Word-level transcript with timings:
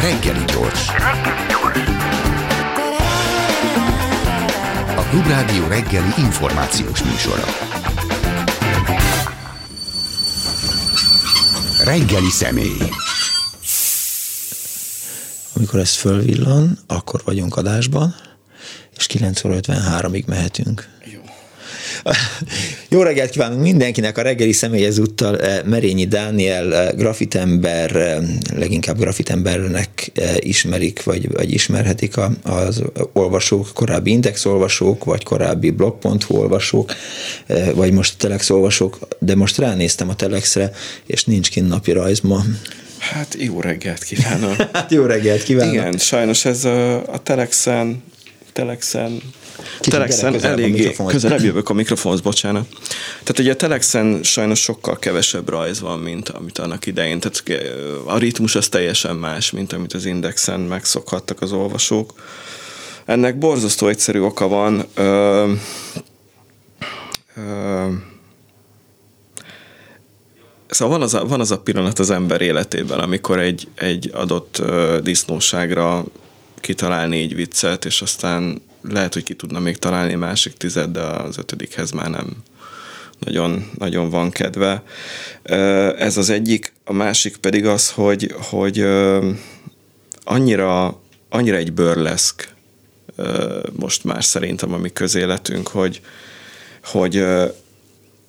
Reggeli 0.00 0.44
gyors. 0.44 0.88
A 4.96 5.02
Klubrádió 5.10 5.66
reggeli 5.66 6.12
információs 6.18 7.02
műsora. 7.02 7.44
Reggeli 11.84 12.30
személy. 12.30 12.90
Amikor 15.52 15.80
ez 15.80 15.94
fölvillan, 15.94 16.78
akkor 16.86 17.20
vagyunk 17.24 17.56
adásban, 17.56 18.14
és 18.96 19.06
9 19.06 19.44
óra 19.44 19.54
53-ig 19.60 20.24
mehetünk. 20.24 20.88
Jó. 21.04 21.20
Jó 22.92 23.02
reggelt 23.02 23.30
kívánunk 23.30 23.62
mindenkinek, 23.62 24.18
a 24.18 24.22
reggeli 24.22 24.52
személy 24.52 24.84
ezúttal 24.84 25.40
eh, 25.40 25.62
Merényi 25.64 26.04
Dániel, 26.04 26.74
eh, 26.74 26.92
grafitember, 26.96 27.96
eh, 27.96 28.18
leginkább 28.54 28.98
grafitembernek 28.98 30.12
ismerik, 30.36 31.02
vagy, 31.02 31.32
vagy 31.32 31.52
ismerhetik 31.52 32.14
az 32.42 32.82
olvasók, 33.12 33.70
korábbi 33.74 34.10
Index 34.10 34.44
olvasók, 34.44 35.04
vagy 35.04 35.24
korábbi 35.24 35.70
blog.hu 35.70 36.36
olvasók, 36.36 36.94
vagy 37.74 37.92
most 37.92 38.18
Telex 38.18 38.50
olvasók, 38.50 38.98
de 39.18 39.34
most 39.34 39.58
ránéztem 39.58 40.08
a 40.08 40.14
Telexre, 40.14 40.72
és 41.06 41.24
nincs 41.24 41.50
kint 41.50 41.68
napi 41.68 41.92
rajz 41.92 42.20
ma. 42.20 42.42
Hát 42.98 43.36
jó 43.38 43.60
reggelt 43.60 44.02
kívánok. 44.02 44.56
hát 44.72 44.90
jó 44.90 45.04
reggelt 45.04 45.42
kívánok. 45.42 45.72
Igen, 45.72 45.96
sajnos 45.98 46.44
ez 46.44 46.64
a, 46.64 47.12
a 47.12 47.22
Telexen, 47.22 48.02
Telexen 48.52 49.20
Telexen 49.80 50.44
eléggé 50.44 50.94
közelebb 51.06 51.42
jövök 51.42 51.68
a 51.68 51.72
mikrofonhoz, 51.72 52.20
bocsánat. 52.20 52.66
Tehát 53.10 53.38
ugye 53.38 53.52
a 53.52 53.56
Telexen 53.56 54.22
sajnos 54.22 54.60
sokkal 54.60 54.98
kevesebb 54.98 55.48
rajz 55.48 55.80
van, 55.80 55.98
mint 55.98 56.28
amit 56.28 56.58
annak 56.58 56.86
idején. 56.86 57.20
Tehát 57.20 57.64
a 58.06 58.18
ritmus 58.18 58.54
az 58.54 58.68
teljesen 58.68 59.16
más, 59.16 59.50
mint 59.50 59.72
amit 59.72 59.92
az 59.92 60.04
Indexen 60.04 60.60
megszokhattak 60.60 61.40
az 61.40 61.52
olvasók. 61.52 62.12
Ennek 63.04 63.38
borzasztó 63.38 63.88
egyszerű 63.88 64.20
oka 64.20 64.48
van. 64.48 64.84
Ö, 64.94 65.52
ö, 67.36 67.86
Szóval 70.72 70.98
van 70.98 71.06
az, 71.06 71.14
a, 71.14 71.26
van 71.26 71.40
az 71.40 71.50
a 71.50 71.58
pillanat 71.58 71.98
az 71.98 72.10
ember 72.10 72.40
életében, 72.40 72.98
amikor 72.98 73.40
egy, 73.40 73.68
egy 73.74 74.10
adott 74.14 74.62
disznóságra 75.02 76.04
kitalál 76.60 77.08
négy 77.08 77.34
viccet, 77.34 77.84
és 77.84 78.02
aztán 78.02 78.62
lehet, 78.82 79.14
hogy 79.14 79.22
ki 79.22 79.34
tudna 79.34 79.58
még 79.58 79.78
találni 79.78 80.14
másik 80.14 80.52
tized, 80.52 80.90
de 80.90 81.00
az 81.00 81.38
ötödikhez 81.38 81.90
már 81.90 82.10
nem 82.10 82.36
nagyon, 83.18 83.70
nagyon 83.78 84.10
van 84.10 84.30
kedve. 84.30 84.82
Ez 85.98 86.16
az 86.16 86.30
egyik, 86.30 86.72
a 86.84 86.92
másik 86.92 87.36
pedig 87.36 87.66
az, 87.66 87.90
hogy, 87.90 88.34
hogy 88.50 88.86
annyira, 90.24 91.00
annyira 91.28 91.56
egy 91.56 91.72
bőrleszk 91.72 92.48
most 93.72 94.04
már 94.04 94.24
szerintem 94.24 94.72
a 94.72 94.76
mi 94.76 94.90
közéletünk, 94.90 95.68
hogy, 95.68 96.00
hogy 96.84 97.24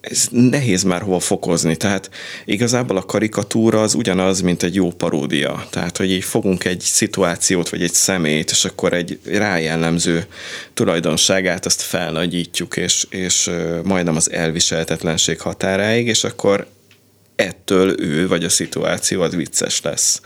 ez 0.10 0.28
nehéz 0.32 0.84
már 0.84 1.02
hova 1.02 1.20
fokozni. 1.20 1.76
Tehát 1.76 2.10
igazából 2.46 2.98
a 2.98 3.04
karikatúra 3.04 3.82
az 3.82 3.94
ugyanaz, 3.94 4.42
mint 4.42 4.64
egy 4.64 4.76
jó 4.76 4.92
paródia. 4.92 5.68
Tehát, 5.70 5.98
hogy 5.98 6.12
így 6.12 6.24
fogunk 6.24 6.66
egy 6.66 6.80
szituációt, 6.80 7.70
vagy 7.70 7.84
egy 7.84 7.94
szemét, 7.94 8.52
és 8.52 8.66
akkor 8.66 8.94
egy 8.94 9.20
rájellemző 9.26 10.26
tulajdonságát 10.74 11.66
azt 11.66 11.82
felnagyítjuk, 11.82 12.78
és, 12.78 13.06
és 13.10 13.50
majdnem 13.84 14.16
az 14.16 14.32
elviselhetetlenség 14.32 15.40
határáig, 15.42 16.08
és 16.08 16.24
akkor 16.24 16.68
ettől 17.36 18.02
ő, 18.02 18.28
vagy 18.28 18.44
a 18.44 18.50
szituáció 18.50 19.22
az 19.22 19.36
vicces 19.36 19.82
lesz. 19.82 20.22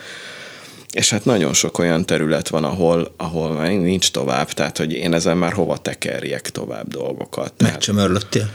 És 0.91 1.09
hát 1.09 1.25
nagyon 1.25 1.53
sok 1.53 1.77
olyan 1.77 2.05
terület 2.05 2.47
van, 2.47 2.63
ahol, 2.63 3.13
ahol 3.17 3.51
már 3.51 3.69
nincs 3.69 4.11
tovább, 4.11 4.51
tehát 4.51 4.77
hogy 4.77 4.93
én 4.93 5.13
ezen 5.13 5.37
már 5.37 5.53
hova 5.53 5.77
tekerjek 5.77 6.49
tovább 6.49 6.87
dolgokat. 6.87 7.53
Megcsömörlöttél? 7.57 8.51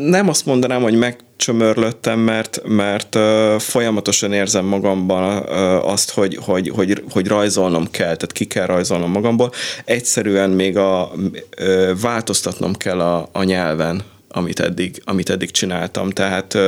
Nem 0.00 0.28
azt 0.28 0.46
mondanám, 0.46 0.82
hogy 0.82 0.94
megcsömörlöttem, 0.94 2.18
mert, 2.18 2.60
mert 2.64 3.18
folyamatosan 3.62 4.32
érzem 4.32 4.64
magamban 4.64 5.42
azt, 5.82 6.10
hogy, 6.10 6.38
hogy, 6.42 6.68
hogy, 6.74 7.02
hogy 7.10 7.26
rajzolnom 7.26 7.90
kell, 7.90 8.16
tehát 8.16 8.32
ki 8.32 8.44
kell 8.44 8.66
rajzolnom 8.66 9.10
magamból. 9.10 9.52
Egyszerűen 9.84 10.50
még 10.50 10.76
a, 10.76 11.12
változtatnom 12.00 12.74
kell 12.74 13.00
a, 13.00 13.28
a 13.32 13.42
nyelven, 13.42 14.02
amit 14.28 14.60
eddig, 14.60 15.02
amit 15.04 15.30
eddig 15.30 15.50
csináltam. 15.50 16.10
Tehát 16.10 16.58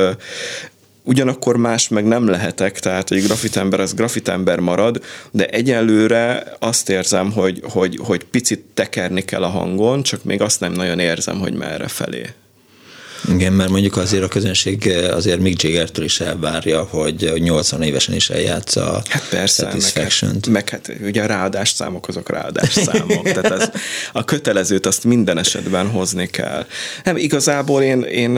ugyanakkor 1.03 1.57
más 1.57 1.87
meg 1.87 2.05
nem 2.05 2.27
lehetek, 2.27 2.79
tehát 2.79 3.09
hogy 3.09 3.23
grafitember 3.23 3.79
az 3.79 3.93
grafitember 3.93 4.59
marad, 4.59 5.03
de 5.31 5.45
egyelőre 5.45 6.53
azt 6.59 6.89
érzem, 6.89 7.31
hogy, 7.31 7.61
hogy, 7.63 7.99
hogy 8.03 8.23
picit 8.23 8.65
tekerni 8.73 9.25
kell 9.25 9.43
a 9.43 9.49
hangon, 9.49 10.03
csak 10.03 10.23
még 10.23 10.41
azt 10.41 10.59
nem 10.59 10.71
nagyon 10.71 10.99
érzem, 10.99 11.39
hogy 11.39 11.53
merre 11.53 11.87
felé. 11.87 12.25
Igen, 13.29 13.53
mert 13.53 13.69
mondjuk 13.69 13.97
azért 13.97 14.23
a 14.23 14.27
közönség 14.27 14.89
azért 15.11 15.39
Mick 15.39 15.63
Jagger-től 15.63 16.05
is 16.05 16.19
elvárja, 16.19 16.83
hogy 16.83 17.31
80 17.37 17.81
évesen 17.81 18.15
is 18.15 18.29
eljátsza 18.29 19.01
hát 19.09 19.27
persze, 19.29 19.63
satisfaction 19.63 20.31
meg, 20.47 20.69
hát, 20.69 20.87
meg 20.87 20.97
hát 20.97 21.07
ugye 21.07 21.23
a 21.23 21.25
ráadás 21.25 21.69
számok 21.69 22.07
azok 22.07 22.29
ráadás 22.29 22.73
számok, 22.73 23.31
tehát 23.31 23.51
ez, 23.51 23.69
a 24.11 24.23
kötelezőt 24.23 24.85
azt 24.85 25.03
minden 25.03 25.37
esetben 25.37 25.89
hozni 25.89 26.27
kell. 26.27 26.65
Nem, 27.03 27.17
igazából 27.17 27.81
én, 27.81 28.01
én 28.01 28.33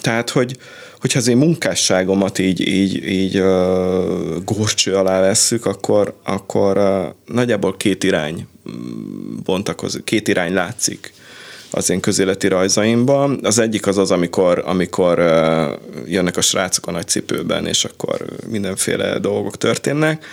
tehát, 0.00 0.30
hogy 0.30 0.56
hogyha 1.04 1.18
az 1.18 1.28
én 1.28 1.36
munkásságomat 1.36 2.38
így, 2.38 2.68
így, 2.68 3.06
így 3.06 3.40
uh, 3.40 4.44
górcső 4.44 4.94
alá 4.94 5.20
vesszük, 5.20 5.66
akkor, 5.66 6.14
akkor 6.22 6.78
nagyjából 7.26 7.76
két 7.76 8.04
irány 8.04 8.46
mm, 8.70 9.36
bontakozik, 9.42 10.04
két 10.04 10.28
irány 10.28 10.52
látszik 10.52 11.12
az 11.70 11.90
én 11.90 12.00
közéleti 12.00 12.48
rajzaimban. 12.48 13.38
Az 13.42 13.58
egyik 13.58 13.86
az 13.86 13.98
az, 13.98 14.10
amikor, 14.10 14.62
amikor 14.66 15.18
uh, 15.18 16.10
jönnek 16.10 16.36
a 16.36 16.40
srácok 16.40 16.86
a 16.86 16.90
nagy 16.90 17.08
cipőben, 17.08 17.66
és 17.66 17.84
akkor 17.84 18.24
mindenféle 18.48 19.18
dolgok 19.18 19.56
történnek. 19.56 20.24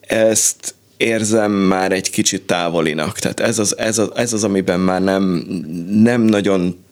Ezt 0.00 0.74
érzem 0.96 1.52
már 1.52 1.92
egy 1.92 2.10
kicsit 2.10 2.42
távolinak. 2.42 3.18
Tehát 3.18 3.40
ez 3.40 3.58
az, 3.58 3.78
ez 3.78 3.98
az, 3.98 4.10
ez 4.14 4.32
az 4.32 4.44
amiben 4.44 4.80
már 4.80 5.02
nem, 5.02 5.22
nem 6.02 6.20
nagyon 6.20 6.84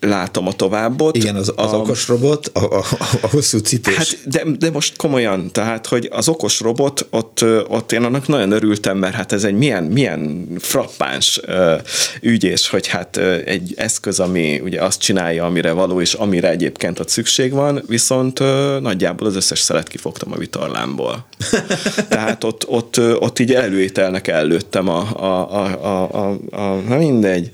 látom 0.00 0.46
a 0.46 0.52
továbbot. 0.52 1.16
Igen, 1.16 1.36
az, 1.36 1.52
az 1.56 1.72
a, 1.72 1.76
okos 1.76 2.08
robot, 2.08 2.50
a, 2.54 2.78
a, 2.78 2.84
a 3.20 3.26
hosszú 3.30 3.58
cipős. 3.58 3.96
Hát, 3.96 4.18
de, 4.24 4.42
de 4.58 4.70
most 4.70 4.96
komolyan, 4.96 5.52
tehát, 5.52 5.86
hogy 5.86 6.08
az 6.12 6.28
okos 6.28 6.60
robot, 6.60 7.06
ott, 7.10 7.44
ott 7.68 7.92
én 7.92 8.04
annak 8.04 8.28
nagyon 8.28 8.50
örültem, 8.50 8.98
mert 8.98 9.14
hát 9.14 9.32
ez 9.32 9.44
egy 9.44 9.54
milyen, 9.54 9.84
milyen 9.84 10.46
frappáns 10.58 11.40
uh, 11.46 11.80
ügy, 12.20 12.44
és 12.44 12.68
hogy 12.68 12.86
hát 12.86 13.16
uh, 13.16 13.42
egy 13.44 13.74
eszköz, 13.76 14.20
ami 14.20 14.60
ugye 14.64 14.82
azt 14.82 15.00
csinálja, 15.00 15.44
amire 15.44 15.72
való, 15.72 16.00
és 16.00 16.14
amire 16.14 16.50
egyébként 16.50 16.98
ott 16.98 17.08
szükség 17.08 17.52
van, 17.52 17.82
viszont 17.86 18.40
uh, 18.40 18.80
nagyjából 18.80 19.26
az 19.26 19.36
összes 19.36 19.58
szelet 19.58 19.88
kifogtam 19.88 20.32
a 20.32 20.36
vitorlámból. 20.36 21.26
tehát 22.08 22.44
ott, 22.44 22.68
ott, 22.68 23.00
ott 23.18 23.38
így 23.38 23.54
előételnek 23.54 24.28
előttem 24.28 24.88
a, 24.88 25.08
a, 25.16 25.54
a, 25.54 25.84
a, 25.84 26.26
a, 26.26 26.38
a 26.50 26.74
na 26.88 26.96
mindegy. 26.96 27.50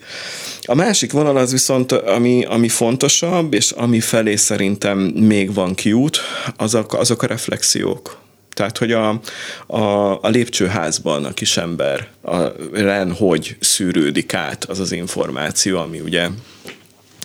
A 0.66 0.74
másik 0.74 1.12
vonal 1.12 1.36
az 1.36 1.52
viszont, 1.52 1.92
ami, 1.92 2.44
ami 2.44 2.68
fontosabb, 2.68 3.54
és 3.54 3.70
ami 3.70 4.00
felé 4.00 4.36
szerintem 4.36 4.98
még 4.98 5.54
van 5.54 5.74
kiút, 5.74 6.18
azok, 6.56 6.94
azok 6.94 7.22
a 7.22 7.26
reflexiók. 7.26 8.20
Tehát, 8.54 8.78
hogy 8.78 8.92
a, 8.92 9.20
a, 9.66 10.18
a 10.22 10.28
lépcsőházban 10.28 11.24
a 11.24 11.32
kisember 11.32 12.08
a 12.22 12.42
ren 12.72 13.12
hogy 13.12 13.56
szűrődik 13.60 14.34
át 14.34 14.64
az 14.64 14.78
az 14.78 14.92
információ, 14.92 15.78
ami 15.78 16.00
ugye, 16.00 16.28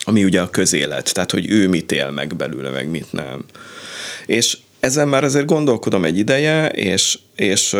ami 0.04 0.24
ugye 0.24 0.40
a 0.40 0.50
közélet. 0.50 1.14
Tehát, 1.14 1.30
hogy 1.30 1.50
ő 1.50 1.68
mit 1.68 1.92
él 1.92 2.10
meg 2.10 2.36
belőle, 2.36 2.70
meg 2.70 2.88
mit 2.88 3.12
nem. 3.12 3.44
És 4.26 4.58
ezen 4.80 5.08
már 5.08 5.24
azért 5.24 5.46
gondolkodom 5.46 6.04
egy 6.04 6.18
ideje, 6.18 6.68
és, 6.68 7.18
és 7.36 7.76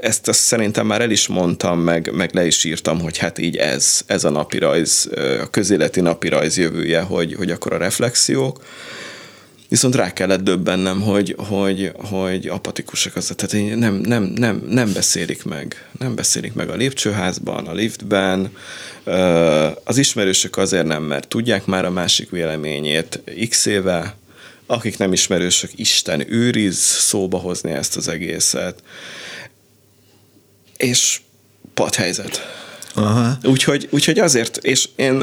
ezt, 0.00 0.28
ezt 0.28 0.40
szerintem 0.40 0.86
már 0.86 1.00
el 1.00 1.10
is 1.10 1.26
mondtam, 1.26 1.80
meg, 1.80 2.12
meg 2.12 2.34
le 2.34 2.46
is 2.46 2.64
írtam, 2.64 3.00
hogy 3.00 3.18
hát 3.18 3.38
így 3.38 3.56
ez, 3.56 4.00
ez 4.06 4.24
a 4.24 4.30
napirajz, 4.30 5.10
a 5.42 5.50
közéleti 5.50 6.00
napirajz 6.00 6.56
jövője, 6.56 7.00
hogy, 7.00 7.34
hogy 7.34 7.50
akkor 7.50 7.72
a 7.72 7.76
reflexiók. 7.78 8.60
Viszont 9.68 9.94
rá 9.94 10.12
kellett 10.12 10.42
döbbennem, 10.42 11.00
hogy, 11.00 11.34
hogy, 11.48 11.92
hogy 11.96 12.46
apatikusak 12.46 13.16
az, 13.16 13.32
tehát 13.36 13.76
nem, 13.76 13.94
nem, 13.94 14.22
nem, 14.22 14.62
nem 14.68 14.92
beszélik 14.92 15.44
meg. 15.44 15.86
Nem 15.98 16.14
beszélik 16.14 16.54
meg 16.54 16.68
a 16.68 16.74
lépcsőházban, 16.74 17.66
a 17.66 17.72
liftben. 17.72 18.50
Az 19.84 19.98
ismerősök 19.98 20.56
azért 20.56 20.86
nem, 20.86 21.02
mert 21.02 21.28
tudják 21.28 21.66
már 21.66 21.84
a 21.84 21.90
másik 21.90 22.30
véleményét 22.30 23.20
x 23.48 23.66
éve, 23.66 24.16
akik 24.72 24.98
nem 24.98 25.12
ismerősök, 25.12 25.70
Isten 25.74 26.32
őriz 26.32 26.78
szóba 26.78 27.38
hozni 27.38 27.70
ezt 27.70 27.96
az 27.96 28.08
egészet. 28.08 28.82
És 30.76 31.20
helyzet. 31.96 32.40
Aha. 32.94 33.38
Úgyhogy, 33.44 33.88
úgyhogy 33.90 34.18
azért, 34.18 34.56
és 34.56 34.88
én 34.96 35.22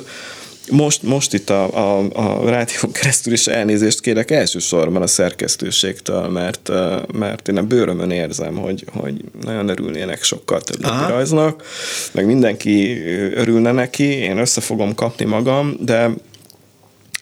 most, 0.71 1.03
most 1.03 1.33
itt 1.33 1.49
a, 1.49 1.75
a, 1.75 2.09
a 2.13 2.49
rádión 2.49 2.91
keresztül 2.91 3.33
is 3.33 3.47
elnézést 3.47 4.01
kérek 4.01 4.31
elsősorban 4.31 5.01
a 5.01 5.07
szerkesztőségtől, 5.07 6.27
mert, 6.27 6.71
mert 7.13 7.47
én 7.47 7.57
a 7.57 7.63
bőrömön 7.63 8.11
érzem, 8.11 8.55
hogy, 8.55 8.85
hogy 8.91 9.23
nagyon 9.41 9.69
örülnének 9.69 10.23
sokkal 10.23 10.61
több 10.61 10.81
rajznak, 11.07 11.63
meg 12.11 12.25
mindenki 12.25 13.03
örülne 13.35 13.71
neki, 13.71 14.03
én 14.03 14.37
össze 14.37 14.61
fogom 14.61 14.95
kapni 14.95 15.25
magam, 15.25 15.77
de 15.79 16.09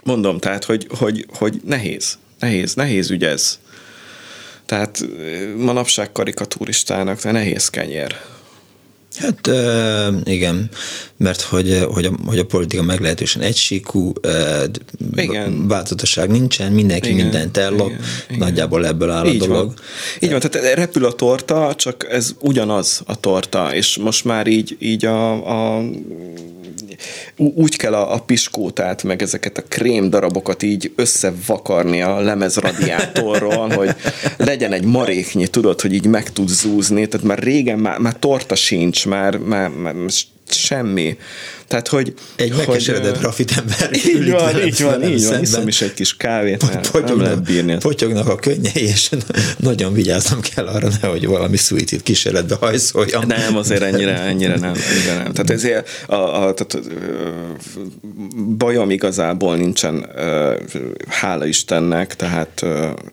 mondom, 0.08 0.40
tehát, 0.40 0.64
hogy, 0.64 0.88
hogy, 0.98 1.26
hogy 1.30 1.62
nehéz, 1.66 2.18
nehéz, 2.40 2.74
nehéz 2.74 3.10
ügy 3.10 3.24
ez. 3.24 3.60
Tehát 4.66 5.06
manapság 5.58 6.12
karikaturistának, 6.12 7.22
de 7.22 7.32
nehéz 7.32 7.70
kenyér 7.70 8.16
Hát 9.18 9.50
igen, 10.24 10.70
mert 11.18 11.42
hogy, 11.42 11.86
hogy, 11.92 12.06
a, 12.06 12.12
hogy 12.26 12.40
a 12.40 12.46
politika 12.46 12.84
meglehetősen 12.84 13.42
egysíkú, 13.42 14.14
igen. 15.16 15.68
változatosság 15.68 16.30
nincsen, 16.30 16.72
mindenki 16.72 17.10
igen, 17.10 17.22
mindent 17.22 17.58
ellop, 17.58 17.90
igen, 17.90 18.40
nagyjából 18.40 18.86
ebből 18.86 19.10
áll 19.10 19.26
a 19.26 19.30
Így 19.30 19.40
dolog. 19.40 19.66
Van. 19.66 19.76
Így 20.20 20.32
van, 20.32 20.40
tehát 20.40 20.76
repül 20.76 21.06
a 21.06 21.12
torta, 21.12 21.74
csak 21.76 22.08
ez 22.10 22.36
ugyanaz 22.40 23.02
a 23.06 23.20
torta, 23.20 23.74
és 23.74 23.98
most 23.98 24.26
már 24.26 24.48
így, 24.48 24.78
így 24.80 25.06
a, 25.06 25.76
a 25.78 25.84
úgy 27.36 27.76
kell 27.76 27.94
a, 27.94 28.14
a 28.14 28.20
piskótát, 28.20 29.04
meg 29.04 29.22
ezeket 29.22 29.58
a 29.58 29.64
krém 29.68 30.10
darabokat 30.10 30.64
így 30.64 30.92
összevakarni 30.96 32.02
a 32.02 32.20
lemezradiátorról, 32.20 33.70
hogy 33.78 33.96
legyen 34.38 34.74
egy 34.74 34.84
maréknyi, 34.84 35.48
tudod, 35.48 35.82
hogy 35.82 35.94
így 35.94 36.06
meg 36.06 36.32
tud 36.32 36.48
zúzni, 36.48 37.08
tehát 37.08 37.28
már 37.28 37.40
régen 37.40 37.80
már, 37.80 38.00
már 38.00 38.16
torta 38.20 38.56
sincs, 38.56 39.06
már, 39.08 39.38
már, 39.38 39.70
már 39.70 39.96
semmi. 40.50 41.18
Tehát, 41.68 41.88
hogy... 41.88 42.14
Egy 42.36 42.54
megkeseredett 42.56 43.20
grafit 43.20 43.52
ember. 43.58 43.90
Így 43.94 44.32
van, 44.32 44.66
így 44.66 44.82
van, 44.82 45.04
így 45.04 45.26
van. 45.26 45.42
Iszom 45.42 45.68
is 45.68 45.82
egy 45.82 45.94
kis 45.94 46.18
kávét, 46.18 46.74
mert 46.74 46.92
potyognak, 46.92 47.16
nem 47.16 47.20
lehet 47.20 47.44
bírni. 47.44 47.78
Potyognak 47.78 48.28
a 48.28 48.36
könnyei, 48.36 48.84
és 48.84 49.10
nagyon 49.58 49.94
vigyáznom 49.94 50.40
kell 50.42 50.68
arra, 50.68 50.90
nehogy 51.02 51.28
valami 51.28 51.58
szuicid 51.58 52.04
kísérletbe 52.04 52.56
hajszoljam. 52.56 53.24
Nem, 53.28 53.58
azért 53.58 53.82
ennyire, 53.82 54.20
ennyire 54.20 54.60
nem. 54.60 54.74
Ennyire 54.74 55.24
nem. 55.24 55.34
Tehát 55.34 55.50
ezért 55.50 55.90
a, 56.08 56.16
a, 56.16 56.54
tehát, 56.54 56.88
bajom 58.58 58.90
igazából 58.90 59.56
nincsen, 59.56 60.10
hála 61.08 61.46
Istennek, 61.46 62.16
tehát, 62.16 62.66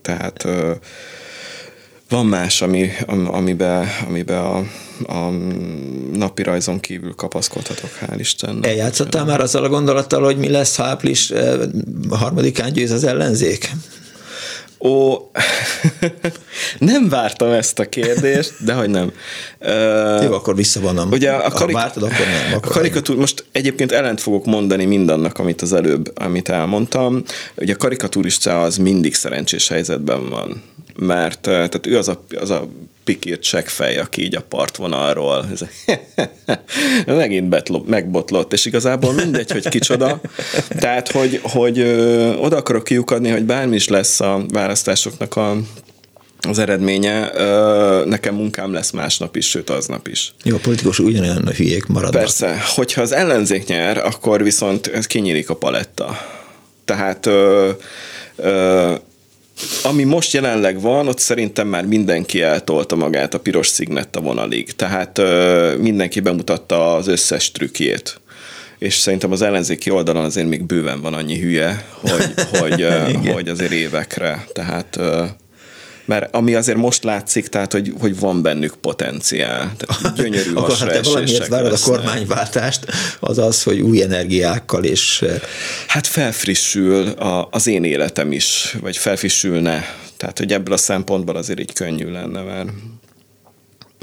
tehát 0.03 0.47
van 2.15 2.27
más, 2.27 2.63
ami, 2.63 2.91
amiben, 3.27 3.89
amiben 4.09 4.39
a, 4.39 4.57
a 5.13 5.31
napi 6.13 6.43
rajzon 6.43 6.81
kívül 6.81 7.15
kapaszkodhatok, 7.15 7.91
hál' 8.01 8.17
Istennek. 8.19 8.67
Eljátszottál 8.67 9.25
már 9.25 9.41
azzal 9.41 9.65
a 9.65 9.69
gondolattal, 9.69 10.23
hogy 10.23 10.37
mi 10.37 10.49
lesz, 10.49 10.77
ha 10.77 10.85
április 10.85 11.31
eh, 11.31 11.59
harmadikán 12.11 12.73
győz 12.73 12.91
az 12.91 13.05
ellenzék? 13.05 13.71
Ó, 14.79 15.15
nem 16.79 17.09
vártam 17.09 17.51
ezt 17.51 17.79
a 17.79 17.89
kérdést, 17.89 18.65
de 18.65 18.73
hogy 18.73 18.91
nem. 18.91 19.13
Jó, 20.23 20.33
akkor 20.33 20.57
visszavonom. 20.57 21.11
Ugye 21.11 21.31
a, 21.31 21.51
karik- 21.51 21.77
ha 21.77 21.83
vártad, 21.83 22.03
akkor 22.03 22.27
nem. 22.27 22.57
Akkor 22.57 22.71
a 22.71 22.75
karikatúr, 22.75 23.17
most 23.17 23.45
egyébként 23.53 23.93
ellent 23.93 24.21
fogok 24.21 24.45
mondani 24.45 24.85
mindannak, 24.85 25.39
amit 25.39 25.63
az 25.63 25.73
előbb, 25.73 26.13
amit 26.15 26.49
elmondtam. 26.49 27.23
Ugye 27.55 27.73
a 27.73 27.77
karikatúrista 27.77 28.63
az 28.63 28.77
mindig 28.77 29.15
szerencsés 29.15 29.69
helyzetben 29.69 30.29
van 30.29 30.63
mert 30.97 31.41
tehát 31.41 31.87
ő 31.87 31.99
az 31.99 32.09
a, 32.09 32.25
az 32.41 32.51
a 32.51 32.69
pikírt 33.05 33.43
seggfej, 33.43 33.99
aki 33.99 34.23
így 34.23 34.35
a 34.35 34.43
partvonalról 34.49 35.47
megint 37.07 37.49
betlop, 37.49 37.89
megbotlott, 37.89 38.53
és 38.53 38.65
igazából 38.65 39.13
mindegy, 39.13 39.51
hogy 39.51 39.69
kicsoda. 39.69 40.21
Tehát, 40.69 41.11
hogy, 41.11 41.41
hogy 41.43 41.79
ö, 41.79 42.35
oda 42.35 42.57
akarok 42.57 42.85
kiukadni, 42.85 43.31
hogy 43.31 43.45
bármi 43.45 43.75
is 43.75 43.89
lesz 43.89 44.21
a 44.21 44.45
választásoknak 44.49 45.37
a 45.37 45.57
az 46.49 46.59
eredménye, 46.59 47.31
nekem 48.05 48.35
munkám 48.35 48.73
lesz 48.73 48.91
másnap 48.91 49.37
is, 49.37 49.49
sőt 49.49 49.71
aznap 49.71 50.09
is. 50.09 50.35
Jó, 50.43 50.57
a 50.57 50.59
politikus 50.59 50.99
ugyanolyan 50.99 51.49
hülyék 51.57 51.87
maradnak. 51.87 52.21
Persze, 52.21 52.63
hogyha 52.75 53.03
az 53.03 53.13
ellenzék 53.13 53.67
nyer, 53.67 53.99
akkor 53.99 54.43
viszont 54.43 54.87
ez 54.87 55.07
kinyílik 55.07 55.51
a 55.51 55.57
paletta. 55.57 56.19
Tehát 56.85 57.27
ö, 57.27 57.71
ö, 58.37 58.93
ami 59.83 60.05
most 60.05 60.33
jelenleg 60.33 60.81
van, 60.81 61.09
ott 61.09 61.19
szerintem 61.19 61.69
már 61.69 61.87
mindenki 61.87 62.43
eltolta 62.43 62.97
magát 62.97 63.35
a 63.35 63.41
piros 63.41 63.67
szignetta 63.67 64.21
vonalig. 64.21 64.73
Tehát 64.73 65.19
ö, 65.19 65.75
mindenki 65.79 66.21
bemutatta 66.21 66.95
az 66.95 67.07
összes 67.07 67.51
trükkjét 67.51 68.21
és 68.79 68.95
szerintem 68.95 69.33
az 69.33 69.43
ellenzéki 69.43 69.91
oldalon 69.91 70.25
azért 70.25 70.49
még 70.49 70.65
bőven 70.65 71.01
van 71.01 71.15
annyi 71.15 71.39
hülye, 71.39 71.87
hogy, 72.01 72.35
hogy, 72.59 72.87
hogy 73.35 73.49
azért 73.49 73.73
évekre. 73.73 74.47
Tehát 74.53 75.01
mert 76.05 76.35
ami 76.35 76.55
azért 76.55 76.79
most 76.79 77.05
látszik, 77.05 77.47
tehát 77.47 77.73
hogy, 77.73 77.93
hogy 78.01 78.19
van 78.19 78.43
bennük 78.43 78.75
potenciál. 78.75 79.73
Tehát 79.77 80.15
gyönyörű 80.17 80.55
Akkor 80.55 80.77
hát 80.77 80.89
te 80.89 81.01
valamiért 81.03 81.49
várod 81.49 81.73
a 81.73 81.79
kormányváltást, 81.83 82.87
az 83.21 83.39
az, 83.39 83.63
hogy 83.63 83.81
új 83.81 84.03
energiákkal 84.03 84.85
és... 84.85 85.23
Eh, 85.23 85.41
hát 85.87 86.07
felfrissül 86.07 87.09
a, 87.09 87.49
az 87.51 87.67
én 87.67 87.85
életem 87.85 88.33
is, 88.33 88.77
vagy 88.81 88.97
felfrissülne. 88.97 89.85
Tehát, 90.17 90.39
hogy 90.39 90.53
ebből 90.53 90.75
a 90.75 90.77
szempontból 90.77 91.37
azért 91.37 91.61
így 91.61 91.73
könnyű 91.73 92.11
lenne, 92.11 92.43
mert 92.43 92.69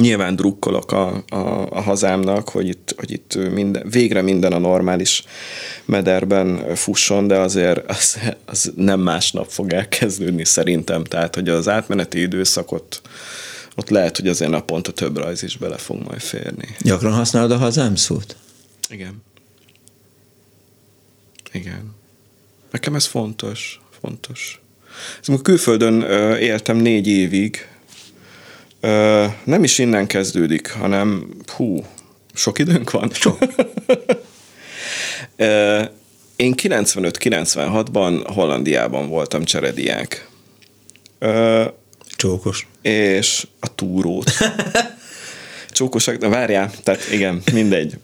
nyilván 0.01 0.35
drukkolok 0.35 0.91
a, 0.91 1.23
a, 1.27 1.67
a 1.69 1.81
hazámnak, 1.81 2.49
hogy 2.49 2.67
itt, 2.67 2.93
hogy 2.97 3.11
itt 3.11 3.35
minden, 3.51 3.89
végre 3.89 4.21
minden 4.21 4.53
a 4.53 4.57
normális 4.57 5.23
mederben 5.85 6.75
fusson, 6.75 7.27
de 7.27 7.37
azért 7.37 7.89
az, 7.89 8.19
az 8.45 8.71
nem 8.75 8.99
másnap 8.99 9.49
fog 9.49 9.73
elkezdődni 9.73 10.45
szerintem. 10.45 11.03
Tehát, 11.03 11.35
hogy 11.35 11.49
az 11.49 11.67
átmeneti 11.67 12.21
időszakot 12.21 13.01
ott 13.75 13.89
lehet, 13.89 14.17
hogy 14.17 14.27
azért 14.27 14.51
naponta 14.51 14.91
több 14.91 15.17
rajz 15.17 15.43
is 15.43 15.57
bele 15.57 15.77
fog 15.77 16.03
majd 16.03 16.21
férni. 16.21 16.75
Gyakran 16.79 17.13
használod 17.13 17.51
a 17.51 17.57
hazám 17.57 17.95
szót? 17.95 18.35
Igen. 18.89 19.23
Igen. 21.51 21.95
Nekem 22.71 22.95
ez 22.95 23.05
fontos, 23.05 23.81
fontos. 24.01 24.61
Szóval 25.21 25.41
külföldön 25.41 26.01
éltem 26.39 26.77
négy 26.77 27.07
évig, 27.07 27.67
nem 29.43 29.63
is 29.63 29.77
innen 29.77 30.07
kezdődik, 30.07 30.71
hanem 30.71 31.27
hú, 31.55 31.85
sok 32.33 32.59
időnk 32.59 32.91
van. 32.91 33.11
Sok. 33.13 33.37
Én 36.35 36.53
95-96-ban 36.57 38.23
Hollandiában 38.33 39.07
voltam 39.07 39.43
cserediák. 39.43 40.27
Csókos. 42.15 42.67
És 42.81 43.47
a 43.59 43.75
túrót. 43.75 44.31
Csókosak, 45.71 46.15
de 46.15 46.27
várjál, 46.27 46.71
tehát 46.83 47.11
igen, 47.11 47.41
mindegy. 47.53 47.97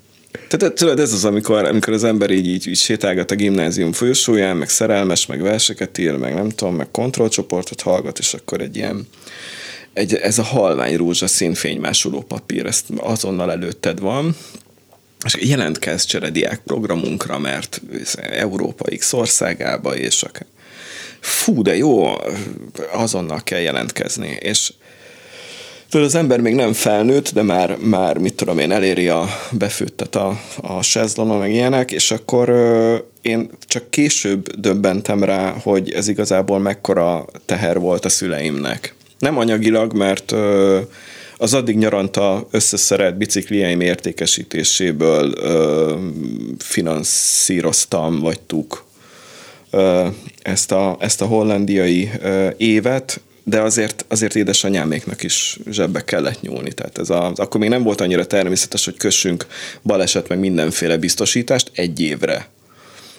Tehát 0.47 0.75
tudod, 0.75 0.99
ez 0.99 1.13
az, 1.13 1.25
amikor, 1.25 1.65
amikor 1.65 1.93
az 1.93 2.03
ember 2.03 2.29
így, 2.29 2.47
így, 2.47 2.67
így 2.67 2.77
sétálgat 2.77 3.31
a 3.31 3.35
gimnázium 3.35 3.91
folyosóján, 3.91 4.57
meg 4.57 4.69
szerelmes, 4.69 5.25
meg 5.25 5.41
verseket 5.41 5.97
ír, 5.97 6.15
meg 6.15 6.33
nem 6.33 6.49
tudom, 6.49 6.75
meg 6.75 6.91
kontrollcsoportot 6.91 7.81
hallgat, 7.81 8.19
és 8.19 8.33
akkor 8.33 8.61
egy 8.61 8.75
ilyen 8.75 9.07
egy, 9.97 10.13
ez 10.13 10.39
a 10.39 10.43
halvány 10.43 10.95
rózsaszín 10.95 11.53
fénymásoló 11.53 12.21
papír, 12.21 12.65
ezt 12.65 12.85
azonnal 12.97 13.51
előtted 13.51 13.99
van, 13.99 14.35
és 15.25 15.37
jelentkezz 15.39 16.03
cserediák 16.03 16.61
programunkra, 16.65 17.39
mert 17.39 17.81
Európa 18.15 18.95
X 18.97 19.13
országába, 19.13 19.95
és 19.95 20.23
akár 20.23 20.45
fú, 21.19 21.61
de 21.61 21.77
jó, 21.77 22.13
azonnal 22.91 23.43
kell 23.43 23.59
jelentkezni, 23.59 24.37
és 24.39 24.73
Tudod, 25.89 26.05
az 26.05 26.15
ember 26.15 26.39
még 26.39 26.55
nem 26.55 26.73
felnőtt, 26.73 27.33
de 27.33 27.41
már, 27.41 27.77
már 27.77 28.17
mit 28.17 28.33
tudom 28.33 28.59
én, 28.59 28.71
eléri 28.71 29.07
a 29.07 29.25
befőttet 29.51 30.15
a, 30.15 30.39
a 30.61 30.81
sezlonon, 30.81 31.37
meg 31.37 31.51
ilyenek, 31.51 31.91
és 31.91 32.11
akkor 32.11 32.49
ö, 32.49 32.97
én 33.21 33.49
csak 33.67 33.89
később 33.89 34.59
döbbentem 34.59 35.23
rá, 35.23 35.53
hogy 35.63 35.91
ez 35.91 36.07
igazából 36.07 36.59
mekkora 36.59 37.25
teher 37.45 37.79
volt 37.79 38.05
a 38.05 38.09
szüleimnek. 38.09 38.95
Nem 39.19 39.37
anyagilag, 39.37 39.93
mert 39.93 40.33
az 41.37 41.53
addig 41.53 41.77
nyaranta 41.77 42.47
összeszeret 42.51 43.17
biciklieim 43.17 43.81
értékesítéséből 43.81 45.33
ö, 45.37 45.95
finanszíroztam, 46.57 48.19
vagytuk 48.19 48.85
ö, 49.69 50.07
ezt, 50.41 50.71
a, 50.71 50.97
ezt 50.99 51.21
a 51.21 51.25
hollandiai 51.25 52.09
évet, 52.57 53.21
de 53.43 53.61
azért, 53.61 54.05
azért 54.07 54.35
édesanyáméknak 54.35 55.23
is 55.23 55.59
zsebbe 55.69 56.03
kellett 56.03 56.41
nyúlni. 56.41 56.73
Tehát 56.73 56.97
ez 56.97 57.09
a, 57.09 57.31
akkor 57.35 57.59
még 57.59 57.69
nem 57.69 57.83
volt 57.83 58.01
annyira 58.01 58.25
természetes, 58.27 58.85
hogy 58.85 58.97
kössünk 58.97 59.45
baleset 59.83 60.27
meg 60.27 60.39
mindenféle 60.39 60.97
biztosítást 60.97 61.71
egy 61.73 61.99
évre 61.99 62.47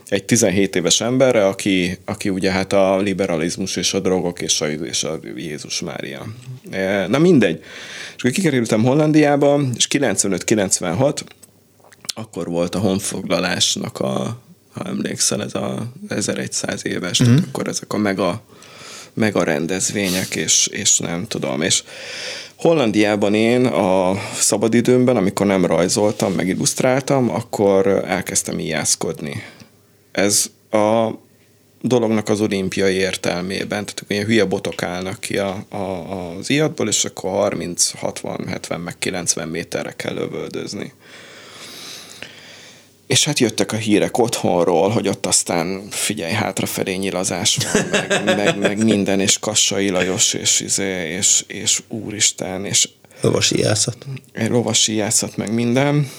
egy 0.09 0.25
17 0.25 0.77
éves 0.77 1.01
emberre, 1.01 1.47
aki, 1.47 1.99
aki 2.05 2.29
ugye 2.29 2.51
hát 2.51 2.73
a 2.73 2.99
liberalizmus 2.99 3.77
és 3.77 3.95
a 3.95 4.01
drogok 4.01 4.41
és 4.41 4.61
a, 4.61 4.67
és 4.67 5.05
a 5.05 5.19
Jézus 5.37 5.81
Mária. 5.81 6.27
E, 6.71 7.07
na 7.07 7.19
mindegy. 7.19 7.59
És 8.17 8.23
akkor 8.23 8.31
kikerültem 8.31 8.85
Hollandiába, 8.85 9.61
és 9.77 9.89
95-96, 9.91 11.21
akkor 12.15 12.49
volt 12.49 12.75
a 12.75 12.79
honfoglalásnak 12.79 13.99
a, 14.01 14.41
ha 14.73 14.85
emlékszel, 14.85 15.43
ez 15.43 15.55
a 15.55 15.93
1100 16.09 16.87
éves, 16.87 17.23
mm-hmm. 17.23 17.35
tehát 17.35 17.49
akkor 17.49 17.69
ezek 17.69 17.93
a 17.93 17.97
mega, 17.97 18.43
mega 19.15 19.43
rendezvények, 19.43 20.37
és, 20.37 20.67
és 20.67 20.99
nem 20.99 21.27
tudom, 21.27 21.63
és 21.63 21.83
Hollandiában 22.57 23.35
én 23.35 23.67
a 23.67 24.15
szabadidőmben, 24.35 25.17
amikor 25.17 25.47
nem 25.47 25.67
rajzoltam, 25.67 26.33
meg 26.33 26.49
illusztráltam, 26.49 27.31
akkor 27.31 27.87
elkezdtem 28.07 28.59
ijászkodni. 28.59 29.43
Ez 30.19 30.51
a 30.71 31.09
dolognak 31.83 32.29
az 32.29 32.41
olimpiai 32.41 32.95
értelmében, 32.95 33.69
tehát 33.69 34.05
ilyen 34.07 34.25
hülye 34.25 34.45
botok 34.45 34.83
állnak 34.83 35.21
ki 35.21 35.39
a, 35.39 35.65
a, 35.69 35.77
az 35.77 36.51
iadból, 36.51 36.89
és 36.89 37.05
akkor 37.05 37.31
30, 37.31 37.91
60, 37.99 38.47
70, 38.47 38.81
meg 38.81 38.99
90 38.99 39.49
méterre 39.49 39.93
kell 39.93 40.15
lövöldözni. 40.15 40.93
És 43.07 43.25
hát 43.25 43.39
jöttek 43.39 43.73
a 43.73 43.77
hírek 43.77 44.19
otthonról, 44.19 44.89
hogy 44.89 45.09
ott 45.09 45.27
aztán 45.27 45.89
figyelj, 45.91 46.33
hátrafelé 46.33 46.95
nyilazás 46.95 47.59
van, 47.73 47.87
meg, 47.91 48.37
meg, 48.37 48.59
meg 48.59 48.85
minden, 48.85 49.21
és 49.21 49.39
Kassai 49.39 49.89
Lajos, 49.89 50.35
és, 50.35 50.61
izé, 50.61 51.17
és, 51.17 51.45
és 51.47 51.83
úristen, 51.89 52.65
és 52.65 52.89
lovasi 53.21 53.59
játszat. 53.59 54.07
Lovasi 54.49 54.95
játszat, 54.95 55.37
meg 55.37 55.53
minden 55.53 56.11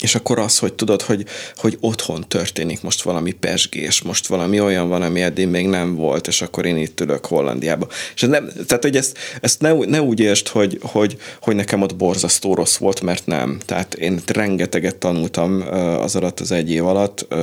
és 0.00 0.14
akkor 0.14 0.38
az, 0.38 0.58
hogy 0.58 0.72
tudod, 0.72 1.02
hogy, 1.02 1.24
hogy 1.56 1.76
otthon 1.80 2.24
történik 2.28 2.82
most 2.82 3.02
valami 3.02 3.32
pesgés, 3.32 4.02
most 4.02 4.26
valami 4.26 4.60
olyan 4.60 4.88
van, 4.88 5.02
ami 5.02 5.22
eddig 5.22 5.46
még 5.46 5.66
nem 5.66 5.94
volt, 5.94 6.26
és 6.26 6.42
akkor 6.42 6.66
én 6.66 6.76
itt 6.76 7.00
ülök 7.00 7.26
Hollandiába. 7.26 7.88
És 8.14 8.20
nem, 8.20 8.50
tehát, 8.66 8.82
hogy 8.82 8.96
ezt, 8.96 9.18
ezt 9.40 9.60
ne, 9.60 9.72
ne 9.72 10.02
úgy 10.02 10.20
értsd, 10.20 10.48
hogy, 10.48 10.78
hogy, 10.82 11.16
hogy 11.40 11.54
nekem 11.54 11.82
ott 11.82 11.96
borzasztó 11.96 12.54
rossz 12.54 12.76
volt, 12.76 13.00
mert 13.00 13.26
nem. 13.26 13.58
Tehát 13.64 13.94
én 13.94 14.20
rengeteget 14.26 14.96
tanultam 14.96 15.64
az 16.00 16.16
alatt 16.16 16.40
az 16.40 16.52
egy 16.52 16.70
év 16.70 16.86
alatt 16.86 17.34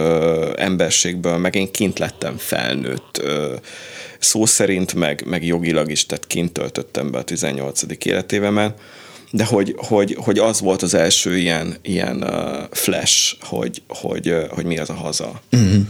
emberségből, 0.55 1.37
meg 1.37 1.55
én 1.55 1.71
kint 1.71 1.99
lettem 1.99 2.37
felnőtt 2.37 3.21
szó 4.19 4.45
szerint, 4.45 4.93
meg, 4.93 5.23
meg 5.25 5.45
jogilag 5.45 5.91
is, 5.91 6.05
tehát 6.05 6.27
kint 6.27 6.51
töltöttem 6.51 7.11
be 7.11 7.17
a 7.17 7.23
18. 7.23 7.81
életévemet 8.05 8.79
de 9.31 9.45
hogy, 9.45 9.75
hogy, 9.77 10.17
hogy 10.19 10.39
az 10.39 10.61
volt 10.61 10.81
az 10.81 10.93
első 10.93 11.37
ilyen, 11.37 11.75
ilyen 11.81 12.25
flash, 12.71 13.35
hogy, 13.41 13.81
hogy, 13.87 14.35
hogy 14.49 14.65
mi 14.65 14.77
az 14.77 14.89
a 14.89 14.93
haza. 14.93 15.41
Uh-huh. 15.51 15.81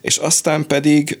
És 0.00 0.16
aztán 0.16 0.66
pedig 0.66 1.18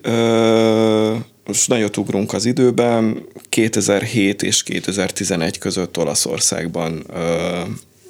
most 1.46 1.68
nagyot 1.68 1.96
ugrunk 1.96 2.32
az 2.32 2.44
időben, 2.44 3.26
2007 3.48 4.42
és 4.42 4.62
2011 4.62 5.58
között 5.58 5.98
Olaszországban 5.98 7.06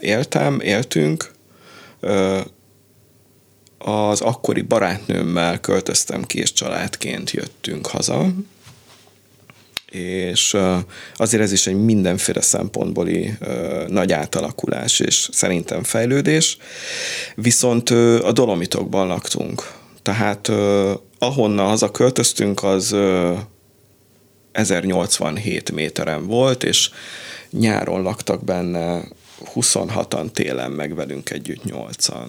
éltem, 0.00 0.60
éltünk, 0.60 1.32
az 3.78 4.20
akkori 4.20 4.62
barátnőmmel 4.62 5.60
költöztem 5.60 6.24
ki, 6.24 6.38
és 6.38 6.52
családként 6.52 7.30
jöttünk 7.30 7.86
haza, 7.86 8.26
és 9.94 10.56
azért 11.16 11.42
ez 11.42 11.52
is 11.52 11.66
egy 11.66 11.84
mindenféle 11.84 12.40
szempontbóli 12.40 13.32
nagy 13.88 14.12
átalakulás, 14.12 15.00
és 15.00 15.28
szerintem 15.32 15.82
fejlődés. 15.82 16.56
Viszont 17.34 17.90
a 18.22 18.32
Dolomitokban 18.32 19.06
laktunk. 19.06 19.72
Tehát 20.02 20.48
ahonnan 21.18 21.66
haza 21.66 21.90
költöztünk, 21.90 22.62
az 22.62 22.96
1087 24.52 25.72
méteren 25.72 26.26
volt, 26.26 26.64
és 26.64 26.90
nyáron 27.50 28.02
laktak 28.02 28.44
benne 28.44 29.02
26-an, 29.54 30.30
télen 30.30 30.70
meg 30.70 30.94
velünk 30.94 31.30
együtt 31.30 31.62
8-an 31.66 32.28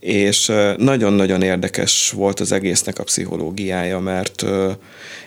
és 0.00 0.52
nagyon-nagyon 0.76 1.42
érdekes 1.42 2.10
volt 2.10 2.40
az 2.40 2.52
egésznek 2.52 2.98
a 2.98 3.02
pszichológiája, 3.02 3.98
mert 3.98 4.44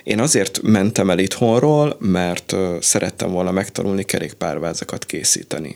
én 0.03 0.19
azért 0.19 0.61
mentem 0.61 1.09
el 1.09 1.19
itthonról, 1.19 1.97
mert 1.99 2.55
szerettem 2.79 3.31
volna 3.31 3.51
megtanulni 3.51 4.03
kerékpárvázakat 4.03 5.05
készíteni. 5.05 5.75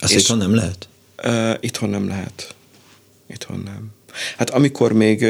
Azt 0.00 0.12
és 0.12 0.20
itthon 0.20 0.38
nem 0.38 0.54
lehet? 0.54 0.88
Itthon 1.60 1.90
nem 1.90 2.08
lehet. 2.08 2.54
Itthon 3.26 3.62
nem. 3.64 3.94
Hát 4.36 4.50
amikor 4.50 4.92
még 4.92 5.26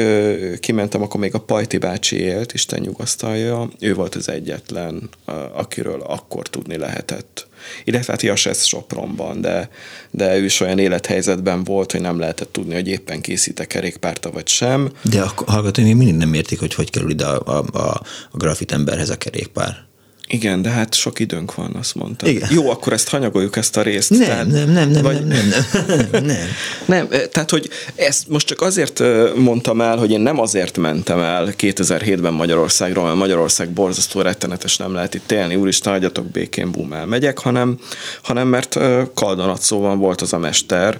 kimentem, 0.59 1.01
akkor 1.01 1.19
még 1.19 1.33
a 1.33 1.39
Pajti 1.39 1.77
bácsi 1.77 2.19
élt, 2.19 2.53
Isten 2.53 2.79
nyugasztalja, 2.79 3.69
ő 3.79 3.93
volt 3.93 4.15
az 4.15 4.29
egyetlen, 4.29 5.09
akiről 5.53 6.01
akkor 6.01 6.47
tudni 6.47 6.77
lehetett. 6.77 7.46
Illetve 7.83 8.11
hát 8.11 8.21
Jasesz 8.21 8.65
Sopronban, 8.65 9.41
de, 9.41 9.69
de 10.11 10.37
ő 10.37 10.43
is 10.43 10.59
olyan 10.59 10.79
élethelyzetben 10.79 11.63
volt, 11.63 11.91
hogy 11.91 12.01
nem 12.01 12.19
lehetett 12.19 12.51
tudni, 12.51 12.73
hogy 12.73 12.87
éppen 12.87 13.21
készítek 13.21 13.67
kerékpárta 13.67 14.31
vagy 14.31 14.47
sem. 14.47 14.91
De 15.01 15.21
a 15.21 15.33
hallgatói 15.45 15.83
még 15.83 15.95
mindig 15.95 16.15
nem 16.15 16.33
értik, 16.33 16.59
hogy 16.59 16.73
hogy 16.73 16.89
kerül 16.89 17.09
ide 17.09 17.25
a, 17.25 17.63
a, 17.73 17.79
a 17.79 18.01
grafit 18.31 18.71
emberhez 18.71 19.09
a 19.09 19.17
kerékpár. 19.17 19.86
Igen, 20.29 20.61
de 20.61 20.69
hát 20.69 20.93
sok 20.93 21.19
időnk 21.19 21.55
van, 21.55 21.75
azt 21.79 21.95
mondta. 21.95 22.27
Igen. 22.27 22.49
Jó, 22.51 22.69
akkor 22.69 22.93
ezt 22.93 23.09
hanyagoljuk, 23.09 23.55
ezt 23.55 23.77
a 23.77 23.81
részt. 23.81 24.09
Nem, 24.09 24.19
tehát, 24.19 24.47
nem, 24.47 24.69
nem, 24.69 24.89
nem, 24.89 25.03
vagy... 25.03 25.25
nem, 25.25 25.47
nem, 25.47 26.07
nem, 26.11 26.23
nem. 26.25 26.47
nem, 26.85 27.07
tehát, 27.31 27.49
hogy 27.49 27.69
ezt 27.95 28.27
most 28.27 28.47
csak 28.47 28.61
azért 28.61 29.03
mondtam 29.35 29.81
el, 29.81 29.97
hogy 29.97 30.11
én 30.11 30.19
nem 30.19 30.39
azért 30.39 30.77
mentem 30.77 31.19
el 31.19 31.53
2007-ben 31.57 32.33
Magyarországról, 32.33 33.05
mert 33.05 33.17
Magyarország 33.17 33.69
borzasztó 33.69 34.21
rettenetes, 34.21 34.77
nem 34.77 34.93
lehet 34.93 35.13
itt 35.13 35.31
élni, 35.31 35.55
úristen, 35.55 35.93
hagyjatok 35.93 36.25
békén, 36.25 36.71
bum, 36.71 36.93
elmegyek, 36.93 37.39
hanem, 37.39 37.79
hanem 38.21 38.47
mert 38.47 38.79
Kaldonatszóban 39.13 39.99
volt 39.99 40.21
az 40.21 40.33
a 40.33 40.37
mester 40.37 40.97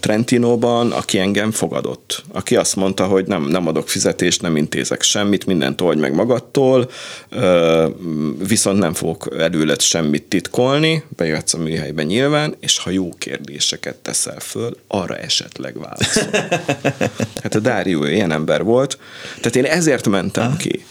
Trentinóban, 0.00 0.92
aki 0.92 1.18
engem 1.18 1.50
fogadott. 1.50 2.22
Aki 2.32 2.56
azt 2.56 2.76
mondta, 2.76 3.06
hogy 3.06 3.26
nem, 3.26 3.42
nem 3.42 3.66
adok 3.66 3.88
fizetést, 3.88 4.42
nem 4.42 4.56
intézek 4.56 5.02
semmit, 5.02 5.46
mindent 5.46 5.80
oldj 5.80 6.00
meg 6.00 6.14
magadtól, 6.14 6.90
viszont 8.48 8.78
nem 8.78 8.94
fogok 8.94 9.28
előlet 9.38 9.80
semmit 9.80 10.22
titkolni, 10.22 11.02
bejöhetsz 11.16 11.54
a 11.54 11.58
műhelyben 11.58 12.06
nyilván, 12.06 12.54
és 12.60 12.78
ha 12.78 12.90
jó 12.90 13.14
kérdéseket 13.18 13.96
teszel 13.96 14.40
föl, 14.40 14.76
arra 14.86 15.16
esetleg 15.16 15.78
válaszol. 15.78 16.30
hát 17.42 17.54
a 17.54 17.58
Dárió 17.60 18.04
ilyen 18.04 18.32
ember 18.32 18.62
volt, 18.62 18.98
tehát 19.36 19.56
én 19.56 19.64
ezért 19.64 20.08
mentem 20.08 20.56
ki. 20.56 20.84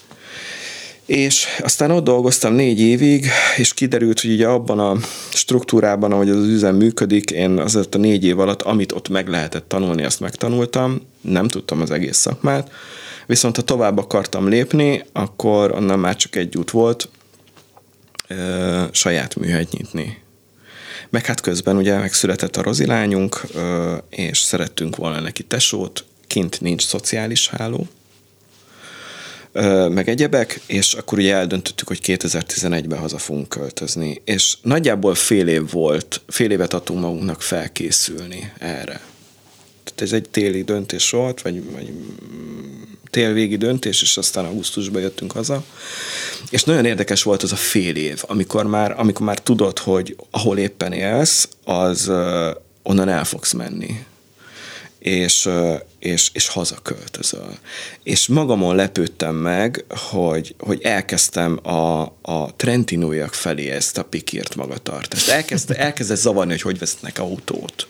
És 1.06 1.46
aztán 1.60 1.92
ott 1.92 2.04
dolgoztam 2.04 2.54
négy 2.54 2.80
évig, 2.80 3.28
és 3.58 3.74
kiderült, 3.74 4.22
hogy 4.22 4.32
ugye 4.32 4.48
abban 4.48 4.80
a 4.80 4.98
struktúrában, 5.30 6.12
ahogy 6.12 6.30
az 6.30 6.48
üzem 6.48 6.76
működik, 6.76 7.32
én 7.32 7.58
azért 7.60 7.96
a 7.96 7.98
négy 7.98 8.26
év 8.26 8.40
alatt, 8.40 8.62
amit 8.62 8.92
ott 8.92 9.10
meg 9.10 9.28
lehetett 9.28 9.70
tanulni, 9.70 10.04
azt 10.04 10.20
megtanultam, 10.20 11.02
nem 11.22 11.48
tudtam 11.48 11.82
az 11.82 11.92
egész 11.92 12.18
szakmát, 12.18 12.72
viszont 13.26 13.56
ha 13.56 13.62
tovább 13.62 13.98
akartam 13.98 14.48
lépni, 14.48 15.04
akkor 15.12 15.72
onnan 15.72 16.00
már 16.00 16.16
csak 16.16 16.36
egy 16.36 16.58
út 16.58 16.72
volt, 16.72 17.10
ö, 18.28 18.84
saját 18.92 19.36
műhelyt 19.36 19.72
nyitni. 19.72 20.18
Meg 21.10 21.26
hát 21.26 21.42
közben 21.42 21.78
ugye 21.78 21.98
megszületett 21.98 22.56
a 22.56 22.62
rozilányunk, 22.62 23.42
ö, 23.54 23.96
és 24.10 24.40
szerettünk 24.40 24.96
volna 24.96 25.20
neki 25.20 25.44
tesót, 25.44 26.06
kint 26.28 26.62
nincs 26.62 26.86
szociális 26.86 27.50
háló, 27.50 27.88
meg 29.90 30.10
egyebek, 30.10 30.60
és 30.66 30.94
akkor 30.94 31.18
ugye 31.18 31.36
eldöntöttük, 31.36 31.88
hogy 31.88 32.00
2011-ben 32.04 33.00
haza 33.00 33.18
fogunk 33.18 33.50
költözni. 33.50 34.22
És 34.26 34.58
nagyjából 34.62 35.16
fél 35.16 35.48
év 35.48 35.72
volt, 35.72 36.22
fél 36.28 36.52
évet 36.52 36.74
adtunk 36.74 37.00
magunknak 37.00 37.42
felkészülni 37.42 38.52
erre. 38.58 39.02
Tehát 39.84 40.02
ez 40.02 40.12
egy 40.12 40.30
téli 40.30 40.64
döntés 40.64 41.10
volt, 41.10 41.42
vagy, 41.42 41.72
vagy 41.72 41.94
télvégi 43.18 43.56
döntés, 43.56 44.02
és 44.02 44.18
aztán 44.18 44.46
augusztusban 44.46 45.02
jöttünk 45.02 45.32
haza. 45.32 45.64
És 46.50 46.64
nagyon 46.64 46.86
érdekes 46.86 47.24
volt 47.24 47.44
az 47.44 47.52
a 47.52 47.56
fél 47.56 47.96
év, 47.96 48.24
amikor 48.28 48.66
már, 48.66 48.94
amikor 48.98 49.26
már 49.26 49.40
tudod, 49.40 49.80
hogy 49.80 50.16
ahol 50.32 50.58
éppen 50.58 50.92
élsz, 50.94 51.50
az 51.64 52.12
onnan 52.84 53.10
el 53.10 53.24
fogsz 53.26 53.54
menni. 53.54 54.06
És, 55.00 55.50
és, 56.00 56.30
és 56.34 56.48
hazaköltözöl. 56.48 57.58
És 58.04 58.28
magamon 58.28 58.76
lepődtem 58.76 59.36
meg, 59.36 59.86
hogy, 59.90 60.56
hogy 60.60 60.82
elkezdtem 60.84 61.60
a, 61.64 62.02
a 62.22 62.56
Trentinóiak 62.56 63.34
felé 63.34 63.70
ezt 63.70 63.98
a 63.98 64.04
pikírt 64.04 64.56
magatartást. 64.56 65.30
Elkezd, 65.30 65.72
elkezdett 65.78 66.18
zavarni, 66.18 66.52
hogy 66.52 66.62
hogy 66.62 66.80
vesznek 66.80 67.20
autót 67.20 67.88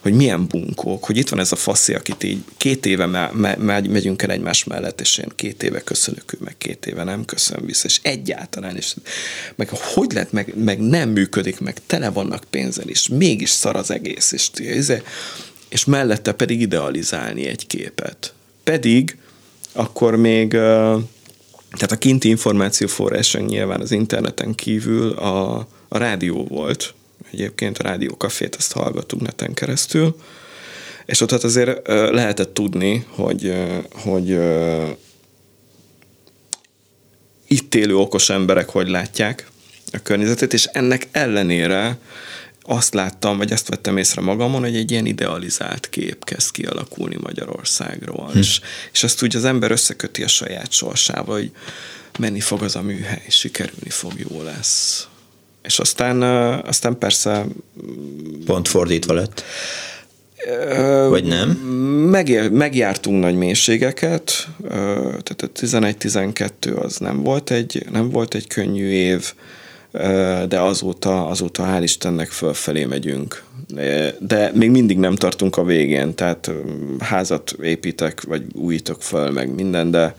hogy 0.00 0.12
milyen 0.12 0.46
bunkók, 0.46 1.04
hogy 1.04 1.16
itt 1.16 1.28
van 1.28 1.38
ez 1.38 1.52
a 1.52 1.56
faszi, 1.56 1.94
akit 1.94 2.22
így 2.22 2.44
két 2.56 2.86
éve 2.86 3.06
me- 3.06 3.56
me- 3.56 3.88
megyünk 3.88 4.22
el 4.22 4.30
egymás 4.30 4.64
mellett, 4.64 5.00
és 5.00 5.18
én 5.18 5.32
két 5.34 5.62
éve 5.62 5.80
köszönök, 5.80 6.32
ő 6.32 6.38
meg 6.40 6.54
két 6.58 6.86
éve 6.86 7.04
nem 7.04 7.24
köszön 7.24 7.62
vissza, 7.66 7.86
és 7.86 8.00
egyáltalán, 8.02 8.76
és 8.76 8.94
meg 9.54 9.68
hogy 9.68 10.12
lehet, 10.12 10.32
meg, 10.32 10.52
meg 10.64 10.80
nem 10.80 11.08
működik, 11.08 11.60
meg 11.60 11.76
tele 11.86 12.10
vannak 12.10 12.44
pénzzel, 12.50 12.88
és 12.88 13.08
mégis 13.08 13.50
szar 13.50 13.76
az 13.76 13.90
egész, 13.90 14.32
és, 14.32 14.50
és 15.68 15.84
mellette 15.84 16.32
pedig 16.32 16.60
idealizálni 16.60 17.46
egy 17.46 17.66
képet. 17.66 18.34
Pedig 18.64 19.16
akkor 19.72 20.16
még 20.16 20.48
tehát 21.70 21.92
a 21.92 21.98
kinti 21.98 22.28
információforrásunk 22.28 23.48
nyilván 23.48 23.80
az 23.80 23.90
interneten 23.90 24.54
kívül 24.54 25.12
a, 25.12 25.56
a 25.88 25.98
rádió 25.98 26.44
volt, 26.44 26.94
Egyébként 27.32 27.78
a 27.78 27.82
rádiókafét 27.82 28.54
azt 28.54 28.72
hallgatunk 28.72 29.22
neten 29.22 29.54
keresztül, 29.54 30.16
És 31.06 31.20
ott 31.20 31.30
hát 31.30 31.44
azért 31.44 31.86
lehetett 31.88 32.54
tudni, 32.54 33.06
hogy, 33.08 33.54
hogy 33.92 34.38
itt 37.46 37.74
élő 37.74 37.96
okos 37.96 38.30
emberek 38.30 38.68
hogy 38.68 38.88
látják 38.88 39.46
a 39.92 39.98
környezetet, 40.02 40.52
és 40.52 40.64
ennek 40.64 41.08
ellenére 41.12 41.98
azt 42.62 42.94
láttam, 42.94 43.36
vagy 43.36 43.52
azt 43.52 43.68
vettem 43.68 43.96
észre 43.96 44.20
magamon, 44.20 44.60
hogy 44.60 44.76
egy 44.76 44.90
ilyen 44.90 45.06
idealizált 45.06 45.88
kép 45.88 46.24
kezd 46.24 46.50
kialakulni 46.50 47.16
Magyarországról, 47.22 48.30
hm. 48.32 48.38
és, 48.38 48.60
és 48.92 49.02
azt 49.02 49.22
úgy 49.22 49.36
az 49.36 49.44
ember 49.44 49.70
összeköti 49.70 50.22
a 50.22 50.28
saját 50.28 50.72
sorsával, 50.72 51.34
hogy 51.34 51.50
menni 52.18 52.40
fog 52.40 52.62
az 52.62 52.76
a 52.76 52.82
műhely, 52.82 53.24
sikerülni 53.28 53.90
fog, 53.90 54.12
jó 54.16 54.42
lesz. 54.42 55.08
És 55.66 55.78
aztán, 55.78 56.22
aztán 56.62 56.98
persze... 56.98 57.44
Pont 58.44 58.68
fordítva 58.68 59.12
lett. 59.12 59.42
Vagy 61.08 61.24
nem? 61.24 61.50
Meg, 62.10 62.52
megjártunk 62.52 63.22
nagy 63.22 63.34
mélységeket, 63.34 64.48
tehát 65.22 65.42
a 65.42 65.46
11-12 65.46 66.82
az 66.82 66.96
nem 66.96 67.22
volt 67.22 67.50
egy, 67.50 67.86
nem 67.92 68.10
volt 68.10 68.34
egy 68.34 68.46
könnyű 68.46 68.88
év, 68.88 69.32
de 70.48 70.60
azóta, 70.60 71.26
azóta 71.26 71.64
hál' 71.64 71.82
Istennek 71.82 72.28
fölfelé 72.28 72.84
megyünk. 72.84 73.42
De 74.18 74.50
még 74.54 74.70
mindig 74.70 74.98
nem 74.98 75.14
tartunk 75.14 75.56
a 75.56 75.64
végén, 75.64 76.14
tehát 76.14 76.50
házat 76.98 77.56
építek, 77.62 78.22
vagy 78.22 78.42
újítok 78.52 79.02
föl, 79.02 79.30
meg 79.30 79.54
minden, 79.54 79.90
de, 79.90 80.14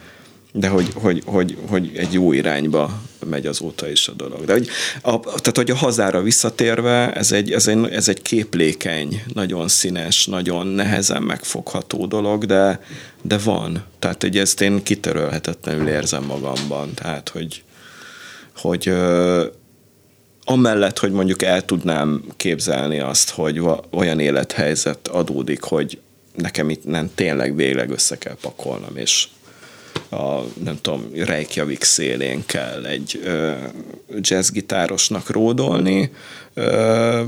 de 0.60 0.68
hogy, 0.68 0.90
hogy, 0.94 1.24
hogy, 1.26 1.58
hogy 1.70 1.92
egy 1.96 2.14
jó 2.14 2.34
irányba 2.34 3.02
megy 3.26 3.46
azóta 3.46 3.90
is 3.90 4.08
a 4.08 4.12
dolog. 4.12 4.46
De 4.46 4.54
hogy 4.54 4.68
a, 5.02 5.20
tehát, 5.20 5.56
hogy 5.56 5.72
a 5.72 5.76
hazára 5.76 6.22
visszatérve, 6.22 7.14
ez 7.14 7.32
egy, 7.32 7.52
ez, 7.52 7.68
egy, 7.68 7.88
ez 7.92 8.08
egy 8.08 8.22
képlékeny, 8.22 9.24
nagyon 9.34 9.68
színes, 9.68 10.26
nagyon 10.26 10.68
nehezen 10.68 11.24
megfogható 11.24 12.06
dolog, 12.06 12.46
de, 12.46 12.82
de 13.22 13.38
van. 13.38 13.84
Tehát, 14.00 14.22
hogy 14.22 14.38
ezt 14.38 14.62
én 14.62 14.84
kitörölhetetlenül 14.84 15.88
érzem 15.88 16.24
magamban. 16.24 16.94
Tehát, 16.94 17.30
hogy, 17.30 17.64
hogy 18.56 18.94
amellett, 20.44 21.00
hogy 21.00 21.12
mondjuk 21.12 21.42
el 21.42 21.66
tudnám 21.66 22.24
képzelni 22.38 23.00
azt, 23.00 23.30
hogy 23.30 23.62
olyan 23.90 24.20
élethelyzet 24.20 25.08
adódik, 25.08 25.62
hogy 25.62 26.00
nekem 26.36 26.70
itt 26.70 26.86
nem 26.86 27.12
tényleg 27.16 27.56
végleg 27.56 27.90
össze 27.90 28.18
kell 28.18 28.38
pakolnom, 28.42 28.98
és 28.98 29.28
a, 30.10 30.42
nem 30.64 30.78
tudom, 30.82 31.10
Reykjavik 31.14 31.84
szélén 31.84 32.46
kell 32.46 32.86
egy 32.86 33.22
ö, 33.24 33.54
jazzgitárosnak 34.22 35.30
ródolni, 35.30 36.12
ö, 36.54 37.24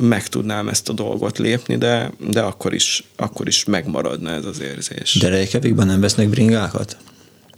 meg 0.00 0.28
tudnám 0.28 0.68
ezt 0.68 0.88
a 0.88 0.92
dolgot 0.92 1.38
lépni, 1.38 1.76
de, 1.76 2.12
de 2.30 2.40
akkor, 2.40 2.74
is, 2.74 3.04
akkor 3.16 3.46
is 3.46 3.64
megmaradna 3.64 4.30
ez 4.30 4.44
az 4.44 4.60
érzés. 4.60 5.14
De 5.20 5.28
Reykjavikban 5.28 5.86
nem 5.86 6.00
vesznek 6.00 6.28
bringákat? 6.28 6.96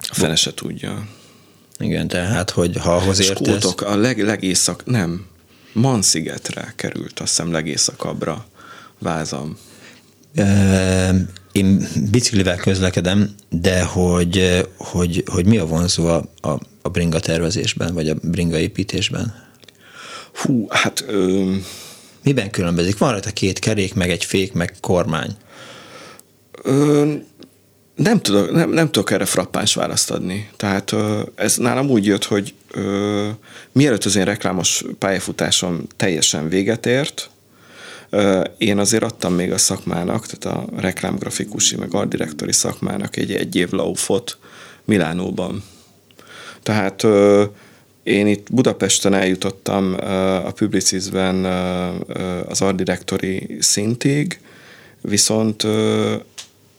A 0.01 0.15
fene 0.15 0.35
se 0.35 0.55
tudja. 0.55 1.09
Igen, 1.79 2.09
tehát, 2.09 2.51
hogy 2.51 2.77
ha 2.77 2.95
ahhoz 2.95 3.21
értesz... 3.21 3.47
Skótok, 3.47 3.81
a 3.81 3.97
leg, 3.97 4.23
legészak, 4.23 4.85
nem, 4.87 5.27
Man-szigetre 5.75 6.73
került, 6.77 7.21
azt 7.21 7.29
hiszem 7.29 7.53
legészakabbra 7.53 8.47
vázam. 8.99 9.59
Én 11.55 11.87
biciklivel 12.11 12.57
közlekedem, 12.57 13.35
de 13.51 13.83
hogy, 13.83 14.67
hogy, 14.77 15.25
hogy 15.27 15.47
mi 15.47 15.59
a 15.59 15.67
vonzó 15.67 16.07
a, 16.07 16.25
a, 16.41 16.59
a 16.83 16.89
bringa 16.89 17.21
tervezésben, 17.21 17.95
vagy 17.95 18.09
a 18.09 18.15
bringa 18.23 18.59
építésben? 18.59 19.35
Hú, 20.35 20.67
hát... 20.69 21.05
Ö... 21.09 21.53
Miben 22.23 22.51
különbözik? 22.51 22.99
Van 22.99 23.11
rajta 23.11 23.31
két 23.31 23.59
kerék, 23.59 23.95
meg 23.95 24.11
egy 24.11 24.25
fék, 24.25 24.53
meg 24.53 24.75
kormány. 24.81 25.31
Ö, 26.63 27.13
nem 27.95 28.21
tudok, 28.21 28.53
nem, 28.53 28.71
nem 28.71 28.91
tudok 28.91 29.11
erre 29.11 29.25
frappáns 29.25 29.75
választ 29.75 30.11
adni. 30.11 30.51
Tehát 30.57 30.95
ez 31.35 31.57
nálam 31.57 31.91
úgy 31.91 32.07
jött, 32.07 32.25
hogy 32.25 32.55
ö, 32.71 33.29
mielőtt 33.73 34.05
az 34.05 34.17
én 34.17 34.25
reklámos 34.25 34.85
pályafutásom 34.99 35.87
teljesen 35.97 36.49
véget 36.49 36.87
ért, 36.87 37.31
ö, 37.31 37.34
én 38.59 38.79
azért 38.79 39.03
adtam 39.03 39.35
még 39.35 39.53
a 39.53 39.59
szakmának, 39.59 40.27
tehát 40.27 40.59
a 40.59 40.81
reklámgrafikusi, 40.81 41.77
meg 41.77 41.95
artdirektori 41.95 42.53
szakmának 42.53 43.17
egy 43.17 43.33
egy 43.33 43.57
év 43.57 43.71
laufot 43.71 44.39
Milánóban. 44.85 45.63
Tehát 46.63 47.07
én 48.03 48.27
itt 48.27 48.53
Budapesten 48.53 49.15
eljutottam 49.15 49.95
a 50.45 50.51
Publicisben 50.51 51.45
az 52.49 52.61
artdirektori 52.61 53.57
szintig, 53.61 54.41
viszont 55.01 55.67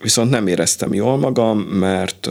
Viszont 0.06 0.30
nem 0.30 0.48
éreztem 0.48 0.94
jól 0.94 1.18
magam, 1.18 1.60
mert 1.60 2.30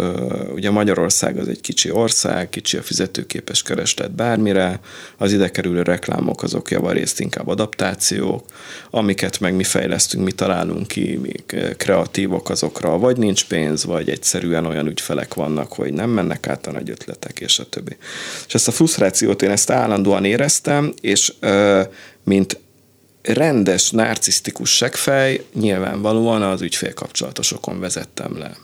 ugye 0.55 0.71
Magyarország 0.71 1.39
az 1.39 1.49
egy 1.49 1.61
kicsi 1.61 1.91
ország, 1.91 2.49
kicsi 2.49 2.77
a 2.77 2.83
fizetőképes 2.83 3.63
kereslet 3.63 4.15
bármire, 4.15 4.81
az 5.17 5.33
ide 5.33 5.51
kerülő 5.51 5.83
reklámok 5.83 6.43
azok 6.43 6.71
javarészt 6.71 7.21
inkább 7.21 7.49
adaptációk, 7.49 8.45
amiket 8.91 9.41
meg 9.41 9.55
mi 9.55 9.65
fejlesztünk, 9.65 10.25
mi 10.25 10.33
találunk 10.33 10.87
ki, 10.87 11.19
mi 11.23 11.33
kreatívok 11.77 12.51
azokra, 12.51 12.99
vagy 12.99 13.17
nincs 13.17 13.47
pénz, 13.47 13.85
vagy 13.85 14.09
egyszerűen 14.09 14.67
olyan 14.67 14.87
ügyfelek 14.87 15.35
vannak, 15.35 15.73
hogy 15.73 15.93
nem 15.93 16.11
mennek 16.11 16.49
át 16.49 16.67
a 16.67 16.73
nagy 16.73 16.91
ötletek, 16.91 17.41
és 17.41 17.59
a 17.59 17.69
többi. 17.69 17.97
És 18.47 18.55
ezt 18.55 18.69
a 18.69 18.73
frusztrációt 18.73 19.43
én 19.43 19.51
ezt 19.51 19.71
állandóan 19.71 20.25
éreztem, 20.25 20.95
és 21.01 21.33
mint 22.25 22.63
rendes, 23.25 23.91
narcisztikus 23.91 24.77
segfej 24.77 25.45
nyilvánvalóan 25.55 26.43
az 26.43 26.63
ügyfélkapcsolatosokon 26.63 27.81
vezettem 27.81 28.39
le. 28.39 28.57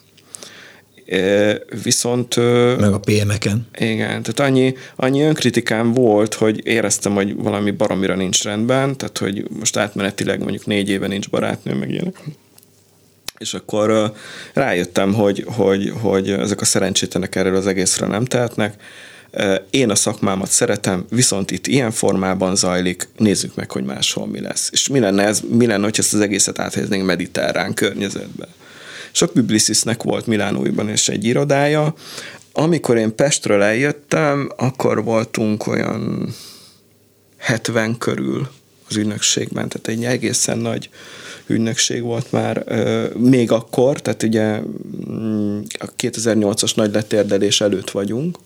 Viszont... 1.82 2.36
Meg 2.78 2.92
a 2.92 3.00
PM-eken. 3.00 3.68
Igen, 3.78 4.22
tehát 4.22 4.40
annyi, 4.40 4.74
annyi 4.96 5.22
önkritikám 5.22 5.92
volt, 5.92 6.34
hogy 6.34 6.66
éreztem, 6.66 7.14
hogy 7.14 7.34
valami 7.34 7.70
baromira 7.70 8.14
nincs 8.14 8.42
rendben, 8.42 8.96
tehát 8.96 9.18
hogy 9.18 9.44
most 9.58 9.76
átmenetileg 9.76 10.38
mondjuk 10.38 10.66
négy 10.66 10.88
éve 10.88 11.06
nincs 11.06 11.30
barátnőm, 11.30 11.78
meg 11.78 11.90
ilyenek. 11.90 12.20
És 13.38 13.54
akkor 13.54 14.12
rájöttem, 14.52 15.14
hogy, 15.14 15.44
hogy, 15.46 15.92
hogy 16.00 16.30
ezek 16.30 16.60
a 16.60 16.64
szerencsétlenek 16.64 17.34
erről 17.34 17.56
az 17.56 17.66
egészre 17.66 18.06
nem 18.06 18.24
tehetnek, 18.24 18.82
én 19.70 19.90
a 19.90 19.94
szakmámat 19.94 20.50
szeretem, 20.50 21.04
viszont 21.08 21.50
itt 21.50 21.66
ilyen 21.66 21.90
formában 21.90 22.56
zajlik, 22.56 23.08
nézzük 23.16 23.54
meg, 23.54 23.70
hogy 23.70 23.84
máshol 23.84 24.26
mi 24.26 24.40
lesz. 24.40 24.68
És 24.72 24.88
mi 24.88 24.98
lenne, 24.98 25.24
ez, 25.24 25.40
mi 25.48 25.66
lenne 25.66 25.84
hogy 25.84 25.98
ezt 25.98 26.14
az 26.14 26.20
egészet 26.20 26.58
áthelyeznénk 26.58 27.06
mediterrán 27.06 27.74
környezetbe. 27.74 28.48
És 29.12 29.22
a 29.22 29.28
Publicisnek 29.28 30.02
volt 30.02 30.26
Milánóiban 30.26 30.90
is 30.90 31.08
egy 31.08 31.24
irodája. 31.24 31.94
Amikor 32.52 32.96
én 32.96 33.14
Pestről 33.14 33.62
eljöttem, 33.62 34.52
akkor 34.56 35.04
voltunk 35.04 35.66
olyan 35.66 36.34
70 37.36 37.98
körül 37.98 38.48
az 38.88 38.96
ügynökségben, 38.96 39.68
tehát 39.68 39.88
egy 39.88 40.04
egészen 40.04 40.58
nagy 40.58 40.90
ügynökség 41.46 42.02
volt 42.02 42.32
már 42.32 42.64
még 43.16 43.52
akkor, 43.52 44.00
tehát 44.00 44.22
ugye 44.22 44.60
mm, 45.10 45.60
a 45.78 45.86
2008-as 45.98 46.74
nagy 46.74 46.92
letérdelés 46.92 47.60
előtt 47.60 47.90
vagyunk, 47.90 48.38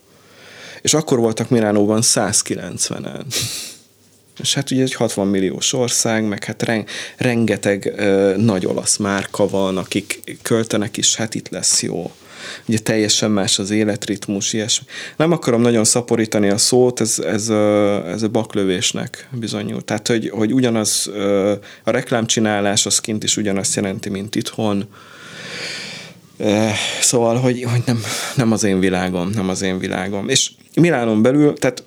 és 0.85 0.94
akkor 0.94 1.18
voltak 1.18 1.49
Milánóban 1.49 2.01
190-en. 2.03 3.25
És 4.40 4.55
hát 4.55 4.70
ugye 4.70 4.83
egy 4.83 4.94
60 4.94 5.27
milliós 5.27 5.73
ország, 5.73 6.25
meg 6.25 6.44
hát 6.44 6.87
rengeteg 7.16 7.92
ö, 7.97 8.35
nagy 8.37 8.66
olasz 8.66 8.97
márka 8.97 9.49
van, 9.49 9.77
akik 9.77 10.38
költenek 10.42 10.97
is, 10.97 11.14
hát 11.14 11.35
itt 11.35 11.49
lesz 11.49 11.83
jó. 11.83 12.12
Ugye 12.66 12.79
teljesen 12.79 13.31
más 13.31 13.59
az 13.59 13.70
életritmus, 13.70 14.53
ilyesmi. 14.53 14.87
Nem 15.16 15.33
akarom 15.33 15.61
nagyon 15.61 15.85
szaporítani 15.85 16.49
a 16.49 16.59
szót, 16.59 17.01
ez, 17.01 17.18
ez, 17.18 17.49
ez 18.07 18.23
a 18.23 18.29
baklövésnek 18.29 19.29
bizonyul. 19.33 19.85
Tehát, 19.85 20.09
hogy, 20.09 20.31
hogy 20.31 20.53
ugyanaz 20.53 21.11
a 21.85 21.90
reklámcsinálás 21.90 22.87
az 22.87 22.99
kint 22.99 23.25
is 23.25 23.37
ugyanazt 23.37 23.75
jelenti, 23.75 24.09
mint 24.09 24.35
itthon 24.35 24.88
Szóval, 27.00 27.37
hogy, 27.37 27.62
hogy 27.72 27.83
nem, 27.87 28.02
nem 28.35 28.52
az 28.52 28.64
én 28.64 28.80
világom, 28.80 29.30
nem 29.30 29.48
az 29.48 29.62
én 29.62 29.78
világom. 29.78 30.28
És 30.28 30.50
Milánon 30.74 31.22
belül, 31.22 31.54
tehát 31.54 31.83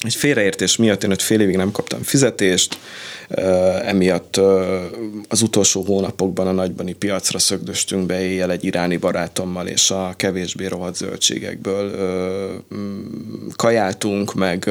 egy 0.00 0.14
félreértés 0.14 0.76
miatt 0.76 1.04
én 1.04 1.10
öt 1.10 1.22
fél 1.22 1.40
évig 1.40 1.56
nem 1.56 1.72
kaptam 1.72 2.02
fizetést, 2.02 2.78
emiatt 3.84 4.40
az 5.28 5.42
utolsó 5.42 5.82
hónapokban 5.82 6.46
a 6.46 6.52
nagybani 6.52 6.92
piacra 6.92 7.38
szögdöstünk 7.38 8.06
be 8.06 8.20
éjjel 8.20 8.50
egy 8.50 8.64
iráni 8.64 8.96
barátommal, 8.96 9.66
és 9.66 9.90
a 9.90 10.12
kevésbé 10.16 10.66
rohadt 10.66 10.96
zöldségekből 10.96 11.90
mm, 12.74 13.00
kajáltunk, 13.56 14.34
meg... 14.34 14.68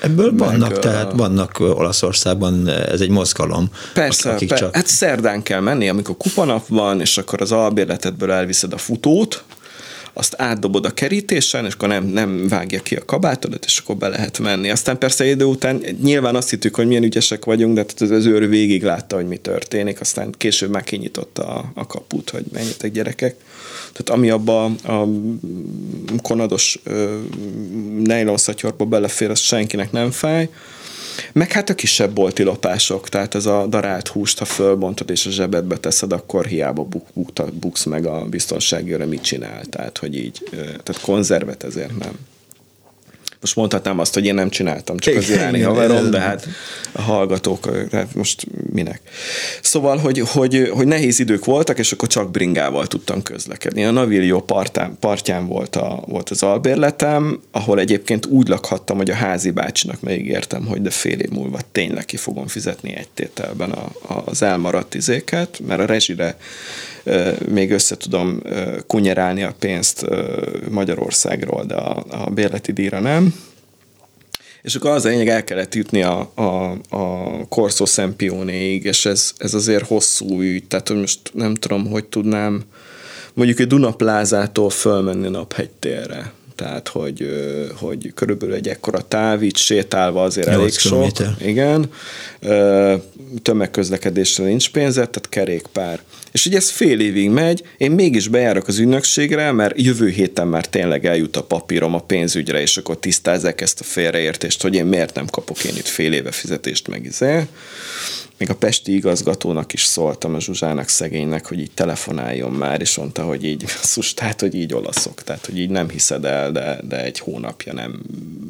Ebből 0.00 0.30
meg, 0.30 0.38
vannak, 0.38 0.78
tehát 0.78 1.12
vannak 1.12 1.60
Olaszországban, 1.60 2.68
ez 2.68 3.00
egy 3.00 3.10
mozgalom. 3.10 3.70
Persze, 3.94 4.30
akik 4.30 4.48
per, 4.48 4.58
csak... 4.58 4.74
hát 4.74 4.86
szerdán 4.86 5.42
kell 5.42 5.60
menni, 5.60 5.88
amikor 5.88 6.16
kupanap 6.16 6.66
van, 6.68 7.00
és 7.00 7.18
akkor 7.18 7.40
az 7.40 7.52
albérletedből 7.52 8.32
elviszed 8.32 8.72
a 8.72 8.78
futót, 8.78 9.44
azt 10.12 10.34
átdobod 10.38 10.84
a 10.84 10.90
kerítésen, 10.90 11.64
és 11.64 11.74
akkor 11.74 11.88
nem, 11.88 12.04
nem 12.04 12.48
vágja 12.48 12.80
ki 12.82 12.94
a 12.94 13.04
kabátodat, 13.04 13.64
és 13.64 13.78
akkor 13.78 13.96
be 13.96 14.08
lehet 14.08 14.38
menni. 14.38 14.70
Aztán 14.70 14.98
persze 14.98 15.26
idő 15.26 15.44
után 15.44 15.82
nyilván 16.02 16.34
azt 16.34 16.50
hittük, 16.50 16.74
hogy 16.74 16.86
milyen 16.86 17.02
ügyesek 17.02 17.44
vagyunk, 17.44 17.74
de 17.74 17.84
az, 17.98 18.10
az 18.10 18.26
őr 18.26 18.48
végig 18.48 18.82
látta, 18.82 19.16
hogy 19.16 19.26
mi 19.26 19.36
történik, 19.36 20.00
aztán 20.00 20.34
később 20.38 20.70
már 20.70 20.84
kinyitotta 20.84 21.46
a, 21.46 21.72
a 21.74 21.86
kaput, 21.86 22.30
hogy 22.30 22.44
menjetek 22.52 22.92
gyerekek. 22.92 23.36
Tehát 23.92 24.10
ami 24.10 24.30
abba 24.30 24.64
a 24.64 25.08
konados 26.22 26.78
nejlon 28.02 28.36
szatyorba 28.36 28.84
belefér, 28.84 29.30
az 29.30 29.38
senkinek 29.38 29.92
nem 29.92 30.10
fáj. 30.10 30.48
Meg 31.32 31.52
hát 31.52 31.70
a 31.70 31.74
kisebb 31.74 32.12
bolti 32.12 32.42
lopások, 32.42 33.08
tehát 33.08 33.34
ez 33.34 33.46
a 33.46 33.66
darált 33.66 34.08
húst, 34.08 34.38
ha 34.38 34.44
fölbontod 34.44 35.10
és 35.10 35.26
a 35.26 35.30
zsebedbe 35.30 35.76
teszed, 35.76 36.12
akkor 36.12 36.46
hiába 36.46 36.82
buk, 36.82 37.06
buk, 37.14 37.52
buksz 37.52 37.84
meg 37.84 38.06
a 38.06 38.24
biztonsági 38.24 38.94
mit 38.94 39.22
csinál, 39.22 39.64
tehát 39.64 39.98
hogy 39.98 40.16
így, 40.16 40.42
tehát 40.50 41.00
konzervet 41.02 41.64
ezért 41.64 41.98
nem 41.98 42.30
most 43.42 43.56
mondhatnám 43.56 43.98
azt, 43.98 44.14
hogy 44.14 44.24
én 44.24 44.34
nem 44.34 44.50
csináltam, 44.50 44.96
csak 44.96 45.16
az 45.16 45.30
iráni 45.30 45.60
haverom, 45.60 46.10
de 46.10 46.20
hát 46.20 46.48
a 46.92 47.00
hallgatók, 47.00 47.70
hát 47.92 48.14
most 48.14 48.46
minek. 48.72 49.00
Szóval, 49.62 49.96
hogy, 49.96 50.18
hogy, 50.18 50.70
hogy 50.72 50.86
nehéz 50.86 51.18
idők 51.18 51.44
voltak, 51.44 51.78
és 51.78 51.92
akkor 51.92 52.08
csak 52.08 52.30
bringával 52.30 52.86
tudtam 52.86 53.22
közlekedni. 53.22 53.84
A 53.84 53.90
Navillo 53.90 54.40
partán, 54.40 54.96
partján 55.00 55.46
volt, 55.46 55.76
a, 55.76 56.02
volt 56.06 56.30
az 56.30 56.42
albérletem, 56.42 57.40
ahol 57.50 57.78
egyébként 57.78 58.26
úgy 58.26 58.48
lakhattam, 58.48 58.96
hogy 58.96 59.10
a 59.10 59.14
házi 59.14 59.50
bácsinak 59.50 60.00
megígértem, 60.00 60.66
hogy 60.66 60.82
de 60.82 60.90
fél 60.90 61.18
év 61.18 61.30
múlva 61.30 61.58
tényleg 61.72 62.04
ki 62.04 62.16
fogom 62.16 62.46
fizetni 62.46 62.96
egy 62.96 63.08
tételben 63.14 63.70
a, 63.70 63.92
az 64.24 64.42
elmaradt 64.42 64.94
izéket, 64.94 65.60
mert 65.66 65.80
a 65.80 65.86
rezsire 65.86 66.36
még 67.48 67.70
össze 67.70 67.96
tudom 67.96 68.42
kunyerálni 68.86 69.42
a 69.42 69.54
pénzt 69.58 70.06
Magyarországról, 70.70 71.64
de 71.64 71.74
a, 71.74 72.04
a 72.10 72.30
bérleti 72.30 72.72
díjra 72.72 73.00
nem. 73.00 73.34
És 74.62 74.74
akkor 74.74 74.90
az 74.90 75.04
a 75.04 75.08
lényeg, 75.08 75.28
el 75.28 75.44
kellett 75.44 75.74
jutni 75.74 76.02
a, 76.02 76.30
a, 76.34 76.70
a 76.96 77.46
Corso 77.48 77.86
Sempiónéig, 77.86 78.84
és 78.84 79.04
ez, 79.06 79.32
ez 79.38 79.54
azért 79.54 79.86
hosszú 79.86 80.40
ügy, 80.40 80.64
tehát 80.64 80.88
hogy 80.88 80.96
most 80.96 81.18
nem 81.32 81.54
tudom, 81.54 81.90
hogy 81.90 82.04
tudnám 82.04 82.62
mondjuk 83.34 83.58
egy 83.58 83.66
Dunaplázától 83.66 84.70
fölmenni 84.70 85.28
naphegytérre. 85.28 86.32
Tehát, 86.54 86.88
hogy, 86.88 87.28
hogy 87.80 88.12
körülbelül 88.14 88.54
egy 88.54 88.68
ekkora 88.68 89.00
táv, 89.08 89.42
így 89.42 89.56
sétálva 89.56 90.22
azért 90.22 90.48
elég 90.48 90.72
sok. 90.72 91.10
Igen. 91.40 91.90
Tömegközlekedésre 93.42 94.44
nincs 94.44 94.70
pénzet, 94.70 95.10
tehát 95.10 95.28
kerékpár. 95.28 96.00
És 96.32 96.46
ugye 96.46 96.56
ez 96.56 96.70
fél 96.70 97.00
évig 97.00 97.30
megy, 97.30 97.62
én 97.76 97.90
mégis 97.90 98.28
bejárok 98.28 98.68
az 98.68 98.78
ügynökségre, 98.78 99.52
mert 99.52 99.80
jövő 99.80 100.08
héten 100.08 100.48
már 100.48 100.66
tényleg 100.66 101.06
eljut 101.06 101.36
a 101.36 101.42
papírom 101.42 101.94
a 101.94 102.00
pénzügyre, 102.00 102.60
és 102.60 102.76
akkor 102.76 102.98
tisztázzák 102.98 103.60
ezt 103.60 103.80
a 103.80 103.84
félreértést, 103.84 104.62
hogy 104.62 104.74
én 104.74 104.86
miért 104.86 105.14
nem 105.14 105.26
kapok 105.26 105.64
én 105.64 105.76
itt 105.76 105.86
fél 105.86 106.12
éve 106.12 106.30
fizetést 106.30 106.88
meg 106.88 107.04
izé. 107.04 107.46
Még 108.42 108.50
a 108.50 108.56
pesti 108.56 108.94
igazgatónak 108.94 109.72
is 109.72 109.84
szóltam 109.84 110.34
a 110.34 110.40
Zsuzsának 110.40 110.88
szegénynek, 110.88 111.46
hogy 111.46 111.58
így 111.58 111.70
telefonáljon 111.74 112.52
már, 112.52 112.80
és 112.80 112.96
mondta, 112.96 113.22
hogy 113.22 113.44
így 113.44 113.64
szus, 113.92 114.14
tehát, 114.14 114.40
hogy 114.40 114.54
így 114.54 114.74
olaszok, 114.74 115.22
tehát, 115.22 115.46
hogy 115.46 115.58
így 115.58 115.70
nem 115.70 115.88
hiszed 115.88 116.24
el, 116.24 116.52
de, 116.52 116.80
de 116.88 117.04
egy 117.04 117.18
hónapja 117.18 117.72
nem 117.72 118.02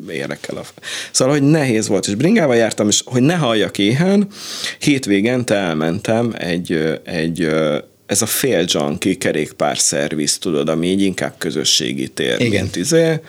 érek 0.08 0.48
el. 0.48 0.56
A... 0.56 0.62
Szóval, 1.10 1.34
hogy 1.34 1.42
nehéz 1.42 1.88
volt, 1.88 2.06
és 2.06 2.14
bringával 2.14 2.56
jártam, 2.56 2.88
és 2.88 3.02
hogy 3.04 3.22
ne 3.22 3.34
halljak 3.34 3.78
éhen, 3.78 4.26
hétvégente 4.78 5.54
elmentem 5.54 6.32
egy, 6.38 7.00
egy 7.04 7.48
ez 8.06 8.22
a 8.22 8.26
fél 8.26 8.64
junkie 8.66 9.16
kerékpár 9.16 9.78
szerviz, 9.78 10.38
tudod, 10.38 10.68
ami 10.68 10.86
így 10.86 11.02
inkább 11.02 11.34
közösségi 11.38 12.08
tér, 12.08 12.40
Igen. 12.40 12.62
mint 12.62 12.76
izé. 12.76 13.20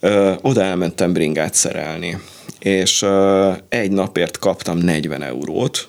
Ö, 0.00 0.32
oda 0.40 0.62
elmentem 0.62 1.12
bringát 1.12 1.54
szerelni 1.54 2.18
és 2.58 3.04
egy 3.68 3.90
napért 3.90 4.38
kaptam 4.38 4.78
40 4.78 5.22
eurót, 5.22 5.88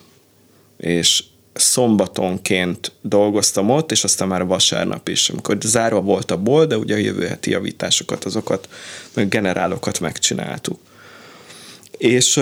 és 0.76 1.24
szombatonként 1.52 2.92
dolgoztam 3.00 3.70
ott, 3.70 3.90
és 3.90 4.04
aztán 4.04 4.28
már 4.28 4.46
vasárnap 4.46 5.08
is, 5.08 5.28
amikor 5.28 5.56
zárva 5.60 6.00
volt 6.00 6.30
a 6.30 6.36
bolt, 6.36 6.68
de 6.68 6.76
ugye 6.76 6.94
a 6.94 6.98
jövő 6.98 7.26
heti 7.26 7.50
javításokat, 7.50 8.24
azokat, 8.24 8.68
meg 9.14 9.28
generálokat 9.28 10.00
megcsináltuk. 10.00 10.78
És, 11.98 12.40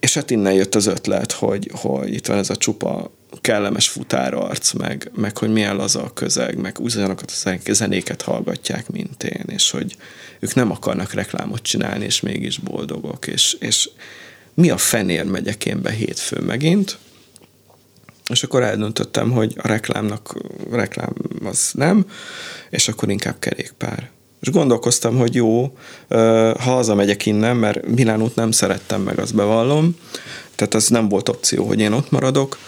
és 0.00 0.14
hát 0.14 0.30
innen 0.30 0.52
jött 0.52 0.74
az 0.74 0.86
ötlet, 0.86 1.32
hogy, 1.32 1.70
hogy 1.74 2.14
itt 2.14 2.26
van 2.26 2.38
ez 2.38 2.50
a 2.50 2.56
csupa 2.56 3.10
kellemes 3.40 3.88
futárarc, 3.88 4.72
meg, 4.72 5.10
meg 5.14 5.38
hogy 5.38 5.52
milyen 5.52 5.76
laza 5.76 6.02
a 6.02 6.12
közeg, 6.12 6.56
meg 6.56 6.78
ugyanokat 6.78 7.32
a 7.64 7.72
zenéket 7.72 8.22
hallgatják, 8.22 8.90
mint 8.90 9.22
én, 9.24 9.44
és 9.46 9.70
hogy 9.70 9.96
ők 10.40 10.54
nem 10.54 10.70
akarnak 10.70 11.12
reklámot 11.12 11.62
csinálni, 11.62 12.04
és 12.04 12.20
mégis 12.20 12.58
boldogok, 12.58 13.26
és, 13.26 13.56
és 13.60 13.90
mi 14.54 14.70
a 14.70 14.76
fenér 14.76 15.24
megyek 15.24 15.66
én 15.66 15.82
be 15.82 15.90
hétfőn 15.90 16.44
megint, 16.44 16.98
és 18.28 18.42
akkor 18.42 18.62
eldöntöttem, 18.62 19.30
hogy 19.30 19.54
a 19.56 19.68
reklámnak 19.68 20.36
reklám 20.70 21.12
az 21.44 21.70
nem, 21.74 22.06
és 22.70 22.88
akkor 22.88 23.10
inkább 23.10 23.38
kerékpár. 23.38 24.10
És 24.40 24.50
gondolkoztam, 24.50 25.16
hogy 25.16 25.34
jó, 25.34 25.78
ha 26.08 26.70
hazamegyek 26.70 27.26
innen, 27.26 27.56
mert 27.56 27.86
Milánót 27.86 28.34
nem 28.34 28.50
szerettem 28.50 29.02
meg, 29.02 29.18
azt 29.18 29.34
bevallom, 29.34 29.96
tehát 30.54 30.74
az 30.74 30.88
nem 30.88 31.08
volt 31.08 31.28
opció, 31.28 31.66
hogy 31.66 31.80
én 31.80 31.92
ott 31.92 32.10
maradok, 32.10 32.58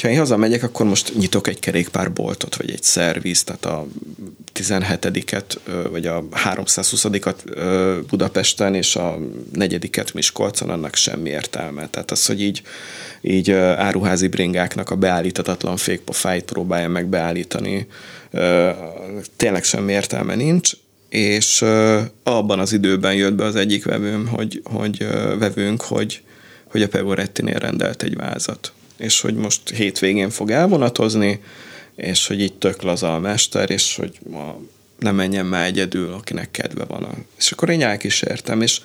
ha 0.00 0.08
én 0.08 0.18
hazamegyek, 0.18 0.62
akkor 0.62 0.86
most 0.86 1.14
nyitok 1.14 1.46
egy 1.46 1.58
kerékpárboltot, 1.58 2.56
vagy 2.56 2.70
egy 2.70 2.82
szerviz, 2.82 3.44
tehát 3.44 3.64
a 3.64 3.86
17-et, 4.54 5.56
vagy 5.90 6.06
a 6.06 6.24
320-at 6.44 7.34
Budapesten, 8.08 8.74
és 8.74 8.96
a 8.96 9.18
negyediket 9.52 10.14
Miskolcon, 10.14 10.70
annak 10.70 10.94
semmi 10.94 11.28
értelme. 11.28 11.88
Tehát 11.88 12.10
az, 12.10 12.26
hogy 12.26 12.42
így, 12.42 12.62
így 13.20 13.50
áruházi 13.50 14.28
bringáknak 14.28 14.90
a 14.90 14.96
beállítatatlan 14.96 15.76
fékpofáit 15.76 16.44
próbálja 16.44 16.88
meg 16.88 17.06
beállítani, 17.06 17.86
tényleg 19.36 19.64
semmi 19.64 19.92
értelme 19.92 20.34
nincs, 20.34 20.72
és 21.08 21.64
abban 22.22 22.58
az 22.58 22.72
időben 22.72 23.14
jött 23.14 23.34
be 23.34 23.44
az 23.44 23.56
egyik 23.56 23.84
vevőm, 23.84 24.26
hogy, 24.26 24.60
hogy 24.64 25.06
vevőnk, 25.38 25.80
hogy, 25.80 26.22
hogy 26.70 26.82
a 26.82 26.88
Pegorettinél 26.88 27.58
rendelt 27.58 28.02
egy 28.02 28.16
vázat 28.16 28.72
és 29.02 29.20
hogy 29.20 29.34
most 29.34 29.70
hétvégén 29.70 30.30
fog 30.30 30.50
elvonatozni, 30.50 31.40
és 31.96 32.26
hogy 32.26 32.40
itt 32.40 32.60
tök 32.60 32.82
laza 32.82 33.14
a 33.14 33.18
mester, 33.18 33.70
és 33.70 33.96
hogy 33.96 34.18
ma 34.30 34.60
ne 34.98 35.10
menjen 35.10 35.46
már 35.46 35.66
egyedül, 35.66 36.12
akinek 36.12 36.50
kedve 36.50 36.84
van. 36.84 37.26
És 37.38 37.52
akkor 37.52 37.70
én 37.70 37.82
elkísértem, 37.82 38.60
és 38.60 38.80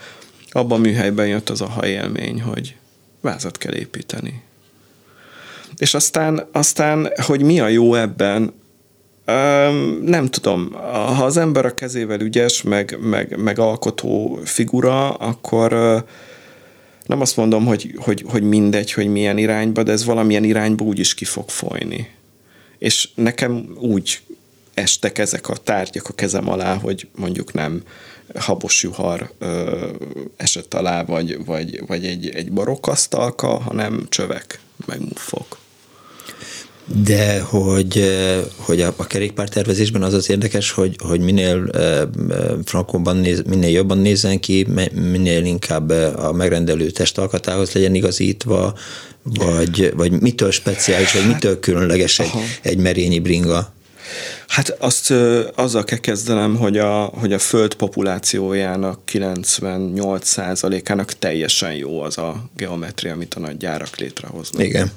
abban 0.52 0.80
a 0.80 0.82
műhelyben 0.82 1.28
jött 1.28 1.50
az 1.50 1.62
a 1.62 1.80
élmény, 1.86 2.42
hogy 2.42 2.76
vázat 3.22 3.58
kell 3.58 3.74
építeni. 3.74 4.42
És 5.78 5.94
aztán, 5.94 6.48
aztán, 6.52 7.12
hogy 7.16 7.42
mi 7.42 7.60
a 7.60 7.68
jó 7.68 7.96
ebben, 7.96 8.54
nem 10.02 10.28
tudom, 10.30 10.72
ha 10.92 11.26
az 11.26 11.38
ember 11.38 11.66
a 11.66 11.74
kezével 11.74 12.20
ügyes, 12.20 12.62
meg, 12.62 12.98
meg, 13.02 13.38
meg 13.38 13.60
alkotó 13.60 14.40
figura, 14.44 15.10
akkor 15.10 16.04
nem 17.08 17.22
azt 17.22 17.38
mondom, 17.38 17.66
hogy, 17.66 17.94
hogy, 17.98 18.24
hogy 18.28 18.44
mindegy, 18.44 18.92
hogy 18.92 19.08
milyen 19.08 19.38
irányba, 19.38 19.84
de 19.84 19.92
ez 19.92 20.06
valamilyen 20.06 20.44
irányba 20.44 20.84
úgy 20.84 21.00
is 21.00 21.14
ki 21.14 21.26
fog 21.26 21.50
folyni. 21.50 22.10
És 22.78 23.10
nekem 23.16 23.76
úgy 23.80 24.20
estek 24.74 25.18
ezek 25.18 25.50
a 25.50 25.56
tárgyak 25.56 26.10
a 26.10 26.14
kezem 26.14 26.50
alá, 26.50 26.76
hogy 26.76 27.08
mondjuk 27.16 27.54
nem 27.54 27.84
habos 28.36 28.84
juhar 28.84 29.32
ö, 29.38 29.88
esett 30.38 30.74
alá, 30.74 31.04
vagy, 31.04 31.46
vagy, 31.46 31.88
vagy 31.88 32.06
egy, 32.06 32.30
egy 32.30 32.52
barokkasztalka, 32.52 33.48
hanem 33.48 34.06
csövek, 34.10 34.60
meg 34.86 35.00
muffok 35.00 35.58
de 36.96 37.40
hogy, 37.40 38.18
hogy 38.56 38.82
a, 38.82 38.94
a 38.96 39.08
kerékpártervezésben 39.08 40.04
az 40.04 40.14
az 40.14 40.30
érdekes, 40.30 40.72
hogy, 40.72 40.96
hogy 41.04 41.20
minél 41.20 41.70
frankóban 42.66 43.18
néz, 43.18 43.42
minél 43.48 43.70
jobban 43.70 43.98
nézzen 43.98 44.40
ki, 44.40 44.68
minél 44.94 45.46
inkább 45.46 45.90
a 46.16 46.32
megrendelő 46.32 46.90
testalkatához 46.90 47.72
legyen 47.72 47.96
igazítva, 47.96 48.74
vagy, 49.24 49.94
vagy 49.96 50.22
mitől 50.22 50.52
speciális, 50.52 51.14
vagy 51.14 51.28
mitől 51.28 51.60
különleges 51.60 52.20
egy, 52.20 52.32
egy 52.62 52.78
merényi 52.78 53.20
bringa? 53.20 53.76
Hát 54.48 54.76
azt 54.80 55.14
azzal 55.56 55.84
kell 55.84 55.98
kezdenem, 55.98 56.56
hogy 56.56 56.78
a, 56.78 57.04
hogy 57.04 57.34
a 57.34 57.40
föld 57.40 57.74
populációjának 57.74 59.00
98%-ának 59.12 61.14
teljesen 61.14 61.74
jó 61.74 62.02
az 62.02 62.18
a 62.18 62.44
geometria, 62.56 63.14
amit 63.14 63.34
a 63.34 63.40
nagy 63.40 63.58
gyárak 63.58 63.96
létrehoznak. 63.96 64.64
Igen. 64.64 64.92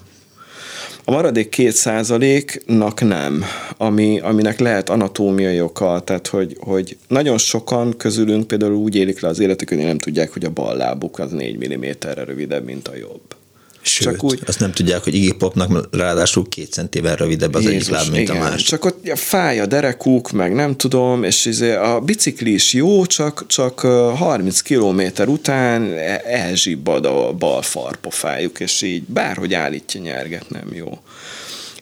A 1.10 1.12
maradék 1.12 1.48
két 1.48 1.72
százaléknak 1.72 3.00
nem, 3.00 3.44
ami, 3.76 4.20
aminek 4.20 4.58
lehet 4.58 4.90
anatómiai 4.90 5.60
oka, 5.60 6.00
tehát 6.00 6.26
hogy, 6.26 6.56
hogy 6.60 6.96
nagyon 7.08 7.38
sokan 7.38 7.96
közülünk 7.96 8.46
például 8.46 8.74
úgy 8.74 8.94
élik 8.94 9.20
le 9.20 9.28
az 9.28 9.38
életük, 9.38 9.68
hogy 9.68 9.78
nem 9.78 9.98
tudják, 9.98 10.32
hogy 10.32 10.44
a 10.44 10.50
bal 10.50 10.76
lábuk 10.76 11.18
az 11.18 11.30
4 11.30 11.76
mm-re 11.76 12.24
rövidebb, 12.24 12.64
mint 12.64 12.88
a 12.88 12.96
jobb. 12.96 13.39
Sőt, 13.82 14.06
csak 14.06 14.24
úgy, 14.24 14.40
azt 14.46 14.60
nem 14.60 14.72
tudják, 14.72 15.04
hogy 15.04 15.14
Iggy 15.14 15.32
Popnak 15.32 15.88
ráadásul 15.96 16.48
két 16.48 16.72
centivel 16.72 17.16
rövidebb 17.16 17.54
az 17.54 17.62
Jézus, 17.62 17.76
egyik 17.76 17.90
láb, 17.90 18.08
mint 18.08 18.28
igen, 18.28 18.42
a 18.42 18.48
más. 18.48 18.62
Csak 18.62 18.84
ott 18.84 19.18
fáj 19.18 19.60
a 19.60 19.66
derekuk, 19.66 20.30
meg 20.30 20.54
nem 20.54 20.76
tudom, 20.76 21.24
és 21.24 21.44
izé 21.44 21.74
a 21.74 22.00
bicikli 22.00 22.52
is 22.52 22.72
jó, 22.72 23.06
csak, 23.06 23.46
csak 23.46 23.80
30 23.80 24.60
kilométer 24.60 25.28
után 25.28 25.92
e- 25.92 26.22
elzsibbad 26.24 27.06
a 27.06 27.32
bal 27.32 27.62
farpofájuk, 27.62 28.60
és 28.60 28.82
így 28.82 29.02
bárhogy 29.02 29.54
állítja 29.54 30.00
nyerget, 30.00 30.50
nem 30.50 30.68
jó 30.72 30.98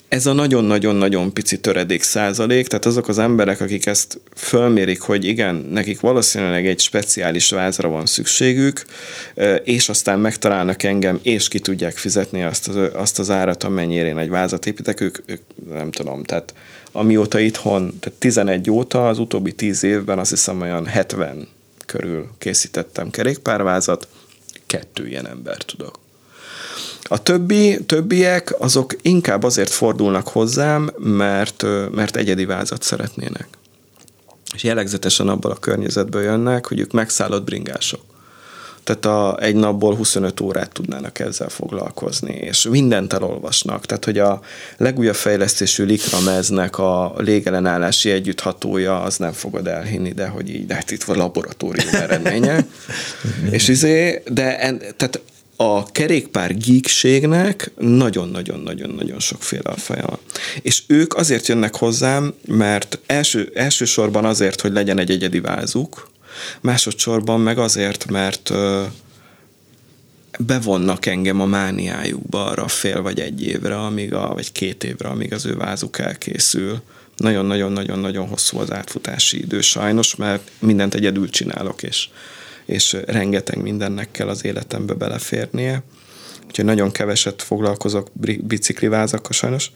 ez 0.09 0.27
a 0.27 0.33
nagyon-nagyon-nagyon 0.33 1.33
pici 1.33 1.61
töredék 1.61 2.03
százalék, 2.03 2.67
tehát 2.67 2.87
azok 2.87 3.09
az 3.09 3.19
emberek, 3.19 3.61
akik 3.61 3.87
ezt 3.87 4.21
fölmérik, 4.35 5.01
hogy 5.01 5.25
igen, 5.25 5.55
nekik 5.55 6.01
valószínűleg 6.01 6.67
egy 6.67 6.81
speciális 6.81 7.51
vázra 7.51 7.89
van 7.89 8.07
szükségük, 8.07 8.85
és 9.65 9.89
aztán 9.89 10.19
megtalálnak 10.19 10.83
engem, 10.83 11.19
és 11.23 11.49
ki 11.49 11.59
tudják 11.59 11.97
fizetni 11.97 12.43
azt 12.43 12.69
az, 12.69 12.91
azt 12.93 13.19
az 13.19 13.31
árat, 13.31 13.65
amennyire 13.65 14.07
én 14.07 14.19
egy 14.19 14.29
vázat 14.29 14.67
építek, 14.67 15.01
ők, 15.01 15.19
ők 15.27 15.41
nem 15.71 15.91
tudom, 15.91 16.25
tehát 16.25 16.55
amióta 16.93 17.39
itthon, 17.39 17.99
tehát 18.01 18.19
11 18.19 18.71
óta, 18.71 19.09
az 19.09 19.19
utóbbi 19.19 19.53
10 19.53 19.83
évben 19.83 20.19
azt 20.19 20.31
hiszem 20.31 20.61
olyan 20.61 20.87
70 20.87 21.49
körül 21.87 22.29
készítettem 22.39 23.11
kerékpárvázat, 23.11 24.09
kettő 24.67 25.07
ilyen 25.07 25.29
ember 25.29 25.57
tudok. 25.57 25.99
A 27.09 27.23
többi, 27.23 27.85
többiek 27.87 28.55
azok 28.59 28.97
inkább 29.03 29.43
azért 29.43 29.71
fordulnak 29.71 30.29
hozzám, 30.29 30.91
mert, 30.99 31.65
mert 31.91 32.17
egyedi 32.17 32.45
vázat 32.45 32.83
szeretnének. 32.83 33.49
És 34.55 34.65
jellegzetesen 34.65 35.29
abból 35.29 35.51
a 35.51 35.59
környezetből 35.59 36.23
jönnek, 36.23 36.67
hogy 36.67 36.81
ők 36.81 36.93
megszállott 36.93 37.45
bringások. 37.45 38.01
Tehát 38.89 39.05
a, 39.05 39.43
egy 39.43 39.55
napból 39.55 39.95
25 39.95 40.41
órát 40.41 40.73
tudnának 40.73 41.19
ezzel 41.19 41.49
foglalkozni, 41.49 42.33
és 42.33 42.67
mindent 42.71 43.13
elolvasnak. 43.13 43.87
Tehát, 43.87 44.05
hogy 44.05 44.19
a 44.19 44.41
legújabb 44.77 45.15
fejlesztésű 45.15 45.85
likrameznek 45.85 46.79
a 46.79 47.15
légelenállási 47.17 48.11
együtthatója, 48.11 49.03
az 49.03 49.17
nem 49.17 49.33
fogod 49.33 49.67
elhinni, 49.67 50.13
de 50.13 50.27
hogy 50.29 50.51
így, 50.51 50.67
de 50.67 50.75
hát 50.75 50.91
itt 50.91 51.03
van 51.03 51.17
laboratórium 51.17 51.95
eredménye. 51.95 52.67
és 53.51 53.69
izé, 53.69 54.23
de 54.27 54.59
en, 54.59 54.79
tehát 54.97 55.21
a 55.61 55.91
kerékpár 55.93 56.57
geekségnek 56.57 57.71
nagyon-nagyon-nagyon-nagyon 57.79 59.19
sokféle 59.19 59.63
alfaja 59.71 60.07
van. 60.07 60.19
És 60.63 60.83
ők 60.87 61.15
azért 61.15 61.47
jönnek 61.47 61.77
hozzám, 61.77 62.35
mert 62.47 62.99
első, 63.07 63.51
elsősorban 63.55 64.25
azért, 64.25 64.61
hogy 64.61 64.73
legyen 64.73 64.99
egy 64.99 65.11
egyedi 65.11 65.41
vázuk, 65.41 66.11
másodszorban 66.61 67.41
meg 67.41 67.59
azért, 67.59 68.11
mert 68.11 68.53
bevonnak 70.39 71.07
engem 71.07 71.41
a 71.41 71.47
mániájukba 71.47 72.47
arra 72.47 72.69
fél 72.69 73.03
vagy 73.03 73.21
egy 73.21 73.47
évre, 73.47 73.79
amíg 73.79 74.15
a, 74.15 74.35
vagy 74.35 74.53
két 74.53 74.85
évre, 74.85 75.09
amíg 75.09 75.33
az 75.33 75.47
ő 75.47 75.55
vázuk 75.55 75.99
elkészül. 75.99 76.81
Nagyon-nagyon-nagyon-nagyon 77.17 78.29
hosszú 78.29 78.59
az 78.59 78.73
átfutási 78.73 79.39
idő 79.39 79.61
sajnos, 79.61 80.17
mert 80.17 80.51
mindent 80.59 80.95
egyedül 80.95 81.31
csinálok, 81.31 81.83
és 81.83 82.09
és 82.69 82.97
rengeteg 83.07 83.63
mindennek 83.63 84.11
kell 84.11 84.29
az 84.29 84.45
életembe 84.45 84.95
beleférnie. 84.95 85.83
Úgyhogy 86.47 86.65
nagyon 86.65 86.91
keveset 86.91 87.43
foglalkozok 87.43 88.09
biciklivázakkal 88.41 89.33
sajnos. 89.33 89.71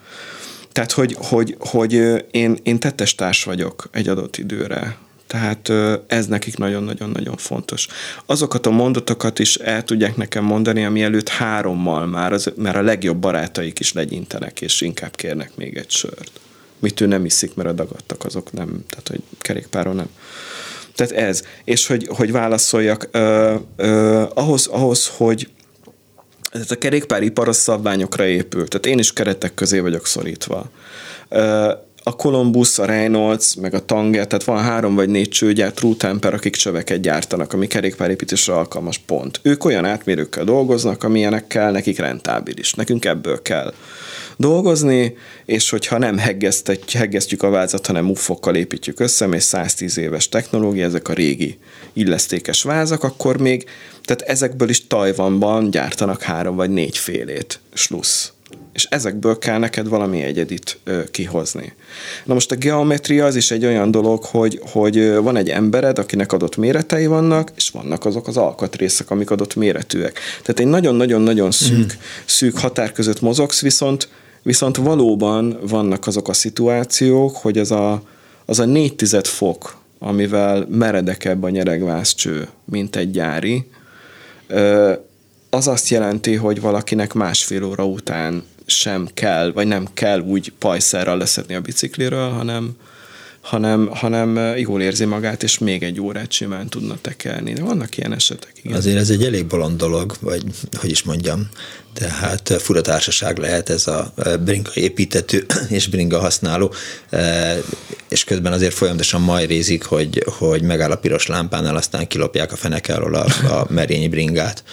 Tehát, 0.72 0.92
hogy, 0.92 1.16
hogy, 1.18 1.56
hogy 1.58 1.92
én, 2.30 2.58
én 2.62 2.78
tettestárs 2.78 3.44
vagyok 3.44 3.88
egy 3.92 4.08
adott 4.08 4.36
időre. 4.36 4.96
Tehát 5.26 5.72
ez 6.06 6.26
nekik 6.26 6.56
nagyon-nagyon-nagyon 6.56 7.36
fontos. 7.36 7.86
Azokat 8.26 8.66
a 8.66 8.70
mondatokat 8.70 9.38
is 9.38 9.56
el 9.56 9.84
tudják 9.84 10.16
nekem 10.16 10.44
mondani, 10.44 10.84
ami 10.84 11.02
előtt 11.02 11.28
hárommal 11.28 12.06
már, 12.06 12.32
az, 12.32 12.52
mert 12.56 12.76
a 12.76 12.82
legjobb 12.82 13.16
barátaik 13.16 13.78
is 13.78 13.92
legyintenek, 13.92 14.60
és 14.60 14.80
inkább 14.80 15.16
kérnek 15.16 15.56
még 15.56 15.76
egy 15.76 15.90
sört. 15.90 16.40
Mit 16.78 17.00
ő 17.00 17.06
nem 17.06 17.24
iszik, 17.24 17.54
mert 17.54 17.68
a 17.68 17.72
dagadtak, 17.72 18.24
azok 18.24 18.52
nem, 18.52 18.84
tehát 18.88 19.08
hogy 19.08 19.22
kerékpáron 19.38 19.96
nem. 19.96 20.08
Tehát 20.94 21.12
ez. 21.12 21.42
És 21.64 21.86
hogy, 21.86 22.06
hogy 22.16 22.32
válaszoljak, 22.32 23.08
ö, 23.10 23.54
ö, 23.76 24.22
ahhoz, 24.34 24.66
ahhoz, 24.66 25.12
hogy 25.16 25.48
tehát 26.50 26.70
a 26.70 26.78
kerékpáripar 26.78 27.48
a 27.48 27.52
szabványokra 27.52 28.26
épül. 28.26 28.68
Tehát 28.68 28.86
én 28.86 28.98
is 28.98 29.12
keretek 29.12 29.54
közé 29.54 29.78
vagyok 29.78 30.06
szorítva. 30.06 30.70
Ö, 31.28 31.72
a 32.02 32.16
Columbus, 32.16 32.78
a 32.78 32.84
Reynolds, 32.84 33.54
meg 33.54 33.74
a 33.74 33.84
Tanger, 33.84 34.26
tehát 34.26 34.44
van 34.44 34.62
három 34.62 34.94
vagy 34.94 35.08
négy 35.08 35.28
csőgyárt, 35.28 35.74
True 35.74 35.94
Temper, 35.96 36.34
akik 36.34 36.56
csöveket 36.56 37.00
gyártanak, 37.00 37.52
ami 37.52 37.66
kerékpárépítésre 37.66 38.54
alkalmas 38.54 38.98
pont. 38.98 39.40
Ők 39.42 39.64
olyan 39.64 39.84
átmérőkkel 39.84 40.44
dolgoznak, 40.44 41.02
amilyenekkel 41.02 41.70
nekik 41.70 41.98
rentábilis. 41.98 42.74
Nekünk 42.74 43.04
ebből 43.04 43.42
kell 43.42 43.72
dolgozni, 44.42 45.16
és 45.44 45.70
hogyha 45.70 45.98
nem 45.98 46.18
heggesztjük 46.92 47.42
a 47.42 47.50
vázat, 47.50 47.86
hanem 47.86 48.04
muffokkal 48.04 48.54
építjük 48.54 49.00
össze, 49.00 49.26
és 49.26 49.42
110 49.42 49.98
éves 49.98 50.28
technológia, 50.28 50.84
ezek 50.84 51.08
a 51.08 51.12
régi 51.12 51.58
illesztékes 51.92 52.62
vázak, 52.62 53.02
akkor 53.02 53.38
még, 53.38 53.64
tehát 54.04 54.22
ezekből 54.22 54.68
is 54.68 54.86
Tajvanban 54.86 55.70
gyártanak 55.70 56.22
három 56.22 56.56
vagy 56.56 56.70
négy 56.70 56.98
félét, 56.98 57.60
slussz 57.72 58.32
és 58.72 58.86
ezekből 58.90 59.38
kell 59.38 59.58
neked 59.58 59.88
valami 59.88 60.22
egyedit 60.22 60.78
ö, 60.84 61.00
kihozni. 61.10 61.72
Na 62.24 62.34
most 62.34 62.50
a 62.50 62.56
geometria 62.56 63.24
az 63.24 63.36
is 63.36 63.50
egy 63.50 63.64
olyan 63.64 63.90
dolog, 63.90 64.24
hogy, 64.24 64.60
hogy 64.70 65.14
van 65.14 65.36
egy 65.36 65.48
embered, 65.48 65.98
akinek 65.98 66.32
adott 66.32 66.56
méretei 66.56 67.06
vannak, 67.06 67.52
és 67.56 67.70
vannak 67.70 68.04
azok 68.04 68.28
az 68.28 68.36
alkatrészek, 68.36 69.10
amik 69.10 69.30
adott 69.30 69.54
méretűek. 69.54 70.18
Tehát 70.42 70.60
egy 70.60 70.66
nagyon-nagyon-nagyon 70.66 71.50
szűk, 71.50 71.92
mm. 71.92 71.98
szűk 72.24 72.58
határ 72.58 72.92
között 72.92 73.20
mozogsz, 73.20 73.60
viszont 73.60 74.08
Viszont 74.42 74.76
valóban 74.76 75.58
vannak 75.62 76.06
azok 76.06 76.28
a 76.28 76.32
szituációk, 76.32 77.36
hogy 77.36 77.58
az 77.58 77.70
a, 77.70 78.02
az 78.44 78.58
a 78.58 78.64
négy 78.64 78.96
tized 78.96 79.26
fok, 79.26 79.76
amivel 79.98 80.66
meredekebb 80.70 81.42
a 81.42 81.48
nyeregvázcső, 81.48 82.48
mint 82.64 82.96
egy 82.96 83.10
gyári, 83.10 83.66
az 85.50 85.68
azt 85.68 85.88
jelenti, 85.88 86.34
hogy 86.34 86.60
valakinek 86.60 87.12
másfél 87.12 87.64
óra 87.64 87.86
után 87.86 88.42
sem 88.66 89.08
kell, 89.14 89.52
vagy 89.52 89.66
nem 89.66 89.88
kell 89.94 90.20
úgy 90.20 90.52
pajszerral 90.58 91.16
leszedni 91.16 91.54
a 91.54 91.60
bicikliről, 91.60 92.28
hanem, 92.28 92.76
hanem, 93.40 93.88
hanem 93.92 94.56
jól 94.56 94.82
érzi 94.82 95.04
magát, 95.04 95.42
és 95.42 95.58
még 95.58 95.82
egy 95.82 96.00
órát 96.00 96.32
simán 96.32 96.68
tudna 96.68 96.98
tekerni. 97.00 97.52
De 97.52 97.62
vannak 97.62 97.96
ilyen 97.96 98.12
esetek. 98.12 98.52
Igen. 98.62 98.76
Azért 98.76 98.96
ez 98.96 99.10
egy 99.10 99.24
elég 99.24 99.46
bolond 99.46 99.76
dolog, 99.76 100.14
vagy 100.20 100.44
hogy 100.80 100.90
is 100.90 101.02
mondjam, 101.02 101.48
tehát 101.94 102.50
eh, 102.50 102.58
fura 102.58 102.80
társaság 102.80 103.38
lehet 103.38 103.68
ez 103.68 103.86
a 103.86 104.12
eh, 104.16 104.36
bringa 104.36 104.70
építető 104.74 105.46
és 105.68 105.88
bringa 105.88 106.18
használó, 106.18 106.72
eh, 107.10 107.56
és 108.08 108.24
közben 108.24 108.52
azért 108.52 108.74
folyamatosan 108.74 109.20
majrézik, 109.20 109.84
hogy, 109.84 110.24
hogy 110.38 110.62
megáll 110.62 110.90
a 110.90 110.96
piros 110.96 111.26
lámpánál, 111.26 111.76
aztán 111.76 112.06
kilopják 112.06 112.52
a 112.52 112.56
fenekáról 112.56 113.14
a, 113.14 113.26
a 113.48 113.66
merényi 113.68 114.08
bringát. 114.08 114.64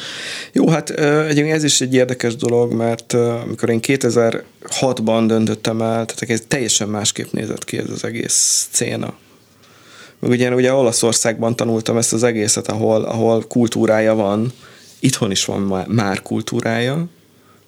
Jó, 0.52 0.70
hát 0.70 0.90
egyébként 0.90 1.56
ez 1.56 1.64
is 1.64 1.82
egy 1.82 1.94
érdekes 1.94 2.36
dolog, 2.36 2.74
mert 2.74 3.14
amikor 3.14 3.70
én 3.70 3.80
2006-ban 3.82 5.24
döntöttem 5.28 5.82
el, 5.82 6.06
tehát 6.06 6.30
ez 6.30 6.42
teljesen 6.48 6.88
másképp 6.88 7.32
nézett 7.32 7.64
ki 7.64 7.78
ez 7.78 7.90
az 7.90 8.04
egész 8.04 8.68
széna. 8.72 9.14
Meg 10.20 10.32
ugye, 10.32 10.54
ugye 10.54 10.74
Olaszországban 10.74 11.56
tanultam 11.56 11.98
ezt 11.98 12.14
az 12.14 12.24
egészet, 12.24 12.68
ahol, 12.68 13.04
ahol 13.04 13.44
kultúrája 13.48 14.16
van, 14.16 14.54
itthon 15.00 15.32
is 15.32 15.46
van 15.46 15.86
már 15.88 16.22
kultúrája, 16.22 17.08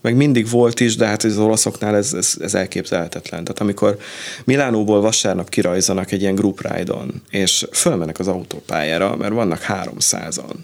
meg 0.02 0.16
mindig 0.16 0.50
volt 0.50 0.80
is, 0.80 0.96
de 0.96 1.06
hát 1.06 1.24
az 1.24 1.38
olaszoknál 1.38 1.96
ez, 1.96 2.14
ez, 2.14 2.36
ez 2.40 2.54
elképzelhetetlen. 2.54 3.44
Tehát 3.44 3.62
amikor 3.62 3.98
Milánóból 4.44 5.02
vasárnap 5.02 5.50
kirajzanak 5.50 6.12
egy 6.12 6.22
ilyen 6.22 6.36
group 6.36 6.68
ride-on, 6.72 7.22
és 7.30 7.68
fölmennek 7.72 8.20
az 8.20 8.28
autópályára, 8.28 9.16
mert 9.16 9.34
vannak 9.34 9.66
300-an, 9.68 10.56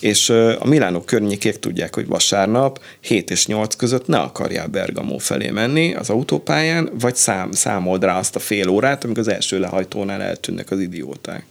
és 0.00 0.30
a 0.58 0.66
Milánok 0.66 1.06
környékék 1.06 1.58
tudják, 1.58 1.94
hogy 1.94 2.06
vasárnap 2.06 2.80
7 3.00 3.30
és 3.30 3.46
8 3.46 3.76
között 3.76 4.06
ne 4.06 4.18
akarjál 4.18 4.66
Bergamo 4.66 5.18
felé 5.18 5.50
menni 5.50 5.94
az 5.94 6.10
autópályán, 6.10 6.90
vagy 7.00 7.16
szám, 7.16 7.52
számold 7.52 8.04
rá 8.04 8.18
azt 8.18 8.36
a 8.36 8.38
fél 8.38 8.68
órát, 8.68 9.04
amikor 9.04 9.22
az 9.22 9.28
első 9.28 9.58
lehajtónál 9.58 10.22
eltűnnek 10.22 10.70
az 10.70 10.80
idióták. 10.80 11.44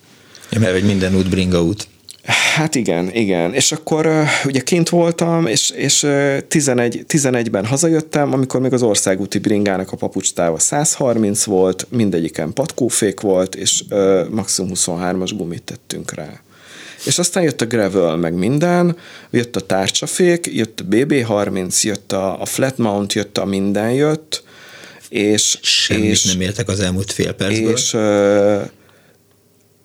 Ja, 0.51 0.59
mert 0.59 0.73
hogy 0.73 0.83
minden 0.83 1.15
út 1.15 1.29
bringa 1.29 1.63
út. 1.63 1.87
Hát 2.29 2.75
igen, 2.75 3.13
igen. 3.13 3.53
És 3.53 3.71
akkor 3.71 4.09
ugye 4.45 4.59
kint 4.59 4.89
voltam, 4.89 5.45
és, 5.45 5.69
és 5.69 6.03
uh, 6.03 6.37
11, 6.47 7.05
11-ben 7.07 7.65
hazajöttem, 7.65 8.33
amikor 8.33 8.59
még 8.59 8.73
az 8.73 8.81
országúti 8.83 9.37
bringának 9.37 9.91
a 9.91 9.97
papucstáva 9.97 10.59
130 10.59 11.43
volt, 11.43 11.87
mindegyiken 11.89 12.53
patkófék 12.53 13.19
volt, 13.19 13.55
és 13.55 13.83
uh, 13.89 14.29
maximum 14.29 14.71
23-as 14.75 15.31
gumit 15.37 15.63
tettünk 15.63 16.13
rá. 16.13 16.41
És 17.05 17.19
aztán 17.19 17.43
jött 17.43 17.61
a 17.61 17.65
gravel, 17.65 18.15
meg 18.15 18.33
minden, 18.33 18.97
jött 19.29 19.55
a 19.55 19.59
tárcsafék, 19.59 20.49
jött 20.53 20.79
a 20.79 20.83
BB30, 20.89 21.81
jött 21.81 22.11
a, 22.11 22.41
a 22.41 22.45
flat 22.45 22.77
mount, 22.77 23.13
jött 23.13 23.37
a 23.37 23.45
minden 23.45 23.91
jött, 23.91 24.43
és... 25.09 25.57
Semmit 25.61 26.05
és, 26.05 26.23
nem 26.23 26.41
értek 26.41 26.67
az 26.67 26.79
elmúlt 26.79 27.11
fél 27.11 27.33
percből. 27.33 27.71
És 27.71 27.91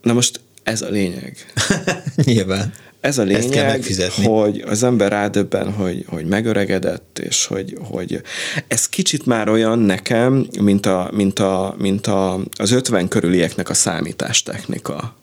na 0.02 0.12
most 0.12 0.40
ez 0.64 0.83
a 0.83 0.88
lényeg. 0.88 1.37
Nyilván. 2.24 2.72
ez 3.00 3.18
a 3.18 3.22
Ezt 3.22 3.31
kell 3.50 3.62
lényeg, 3.62 3.66
megfizetni. 3.66 4.24
hogy 4.24 4.64
az 4.66 4.83
ember 4.83 5.11
rádöbben, 5.11 5.72
hogy, 5.72 6.05
hogy 6.09 6.24
megöregedett, 6.27 7.18
és 7.18 7.46
hogy, 7.46 7.77
hogy 7.81 8.22
ez 8.68 8.88
kicsit 8.88 9.27
már 9.27 9.48
olyan 9.48 9.79
nekem, 9.79 10.46
mint, 10.61 10.87
a, 10.87 11.11
mint, 11.12 11.38
a, 11.38 11.74
mint 11.79 12.07
a, 12.07 12.40
az 12.57 12.70
50 12.70 13.09
körülieknek 13.09 13.68
a 13.68 13.74
számítástechnika. 13.74 15.16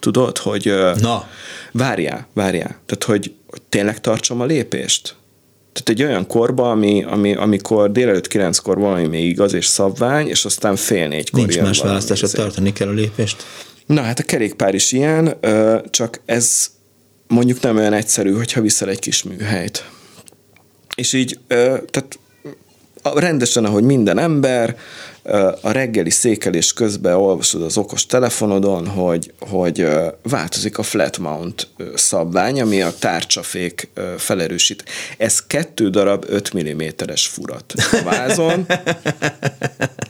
Tudod, 0.00 0.38
hogy 0.38 0.72
Na. 1.00 1.28
várjál, 1.72 2.26
várjál. 2.34 2.80
Tehát, 2.86 3.04
hogy, 3.04 3.34
hogy 3.46 3.62
tényleg 3.68 4.00
tartsam 4.00 4.40
a 4.40 4.44
lépést? 4.44 5.14
Tehát 5.72 5.88
egy 6.00 6.02
olyan 6.02 6.26
korba, 6.26 6.70
ami, 6.70 7.04
ami, 7.04 7.34
amikor 7.34 7.92
délelőtt 7.92 8.26
kilenckor 8.28 8.78
valami 8.78 9.06
még 9.06 9.24
igaz 9.24 9.52
és 9.54 9.66
szabvány, 9.66 10.28
és 10.28 10.44
aztán 10.44 10.76
fél 10.76 11.08
négykor 11.08 11.40
Nincs 11.40 11.54
jön 11.54 11.64
más 11.64 11.80
választásra, 11.80 12.26
izé. 12.26 12.36
tartani 12.36 12.72
kell 12.72 12.88
a 12.88 12.92
lépést. 12.92 13.46
Na 13.86 14.02
hát 14.02 14.18
a 14.18 14.22
kerékpár 14.22 14.74
is 14.74 14.92
ilyen, 14.92 15.36
csak 15.90 16.20
ez 16.24 16.70
mondjuk 17.26 17.60
nem 17.60 17.76
olyan 17.76 17.92
egyszerű, 17.92 18.32
hogyha 18.32 18.60
viszel 18.60 18.88
egy 18.88 18.98
kis 18.98 19.22
műhelyt. 19.22 19.88
És 20.94 21.12
így, 21.12 21.38
tehát 21.48 22.18
a- 23.02 23.20
rendesen, 23.20 23.64
ahogy 23.64 23.84
minden 23.84 24.18
ember, 24.18 24.76
a 25.60 25.70
reggeli 25.70 26.10
székelés 26.10 26.72
közben 26.72 27.14
olvasod 27.14 27.62
az 27.62 27.76
okos 27.76 28.06
telefonodon, 28.06 28.86
hogy, 28.86 29.32
hogy 29.38 29.88
változik 30.22 30.78
a 30.78 30.82
flat 30.82 31.18
mount 31.18 31.68
szabvány, 31.94 32.60
ami 32.60 32.82
a 32.82 32.94
tárcsafék 32.98 33.88
felerősít. 34.18 34.84
Ez 35.18 35.46
kettő 35.46 35.90
darab 35.90 36.24
5 36.28 36.56
mm-es 36.56 37.26
furat 37.26 37.72
a 37.92 38.02
vázon, 38.04 38.66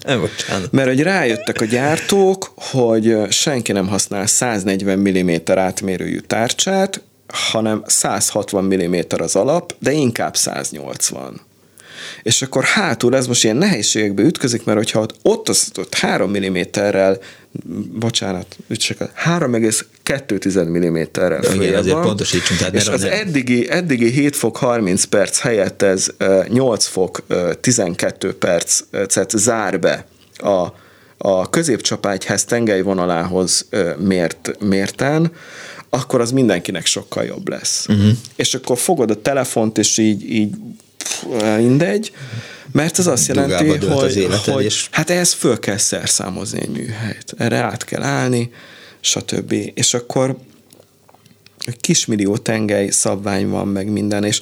mert 0.71 0.89
hogy 0.89 1.03
rájöttek 1.03 1.61
a 1.61 1.65
gyártók, 1.65 2.53
hogy 2.57 3.17
senki 3.29 3.73
nem 3.73 3.89
használ 3.89 4.27
140 4.27 4.99
mm 4.99 5.31
átmérőjű 5.45 6.19
tárcsát, 6.19 7.01
hanem 7.29 7.83
160 7.87 8.65
mm 8.65 8.95
az 9.09 9.37
alap, 9.37 9.75
de 9.79 9.93
inkább 9.93 10.37
180. 10.37 11.41
És 12.23 12.43
akkor 12.43 12.65
hátul 12.65 13.17
ez 13.17 13.27
most 13.27 13.45
ilyen 13.45 13.57
nehézségekbe 13.57 14.23
ütközik, 14.23 14.65
mert 14.65 14.79
hogyha 14.79 15.07
ott, 15.23 15.49
az, 15.49 15.71
ott 15.79 15.95
3 15.95 16.37
mm-rel, 16.37 17.19
bocsánat, 17.93 18.57
csak 18.69 18.99
3,2 19.25 20.89
mm-rel 20.89 21.55
Igen, 21.55 21.75
azért 21.75 22.01
pontosítsunk, 22.01 22.59
tehát 22.59 22.75
és 22.75 22.87
az 22.87 23.01
nem- 23.01 23.13
eddigi, 23.13 23.71
eddigi 23.71 24.11
7 24.11 24.37
fok 24.37 24.57
30 24.57 25.05
perc 25.05 25.39
helyett 25.41 25.83
ez 25.83 26.09
ö, 26.17 26.43
8 26.49 26.87
fok 26.87 27.23
ö, 27.27 27.53
12 27.61 28.35
percet 28.35 29.31
zár 29.31 29.81
be 29.81 30.07
a, 30.37 30.67
a 31.19 31.51
középcsapágyház 31.51 32.45
tengelyvonalához 32.45 33.67
mért, 33.99 34.51
mérten, 34.61 35.33
akkor 35.95 36.21
az 36.21 36.31
mindenkinek 36.31 36.87
sokkal 36.87 37.25
jobb 37.25 37.49
lesz. 37.49 37.87
Uh-huh. 37.89 38.11
És 38.37 38.55
akkor 38.55 38.79
fogod 38.79 39.11
a 39.11 39.23
telefont, 39.23 39.79
és 39.79 39.99
így, 39.99 40.31
így 40.31 40.55
mindegy, 41.57 42.13
mert 42.73 42.99
ez 42.99 43.07
azt 43.07 43.29
jelenti, 43.29 43.67
hogy, 43.67 44.17
életed, 44.17 44.55
hogy 44.55 44.65
és- 44.65 44.89
hát 44.91 45.11
ehhez 45.11 45.33
föl 45.33 45.59
kell 45.59 45.77
szerszámozni 45.77 46.61
egy 46.61 46.69
műhelyt. 46.69 47.35
Erre 47.39 47.57
át 47.57 47.85
kell 47.85 48.03
állni, 48.03 48.51
stb. 49.01 49.55
És 49.75 49.95
akkor 49.95 50.37
kismillió 51.81 52.37
tengely 52.37 52.89
szabvány 52.89 53.49
van, 53.49 53.69
meg 53.69 53.89
minden, 53.89 54.25
és 54.25 54.41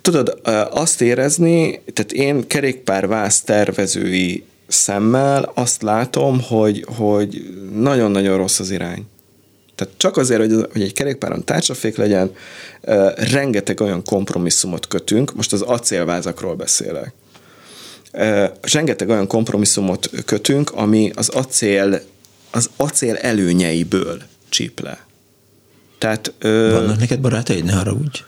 tudod, 0.00 0.40
azt 0.70 1.00
érezni, 1.00 1.82
tehát 1.92 2.12
én 2.12 2.46
kerékpárváz 2.46 3.40
tervezői 3.40 4.44
szemmel 4.66 5.52
azt 5.54 5.82
látom, 5.82 6.40
hogy, 6.40 6.84
hogy 6.96 7.54
nagyon-nagyon 7.74 8.36
rossz 8.36 8.58
az 8.58 8.70
irány. 8.70 9.06
Tehát 9.80 9.94
csak 9.96 10.16
azért, 10.16 10.40
hogy, 10.40 10.66
hogy 10.72 10.82
egy 10.82 10.92
kerékpáron 10.92 11.44
tárcsafék 11.44 11.96
legyen, 11.96 12.34
rengeteg 13.16 13.80
olyan 13.80 14.04
kompromisszumot 14.04 14.88
kötünk, 14.88 15.34
most 15.34 15.52
az 15.52 15.60
acélvázakról 15.60 16.54
beszélek. 16.54 17.12
Rengeteg 18.72 19.08
olyan 19.08 19.26
kompromisszumot 19.26 20.10
kötünk, 20.24 20.70
ami 20.70 21.12
az 21.14 21.28
acél, 21.28 22.00
az 22.50 22.70
acél 22.76 23.14
előnyeiből 23.14 24.22
csíp 24.48 24.80
le. 24.80 25.06
Tehát, 25.98 26.32
ö, 26.38 26.70
Vannak 26.72 26.98
neked 26.98 27.20
barátaid? 27.20 27.64
Ne 27.64 27.72
haragudj. 27.72 28.22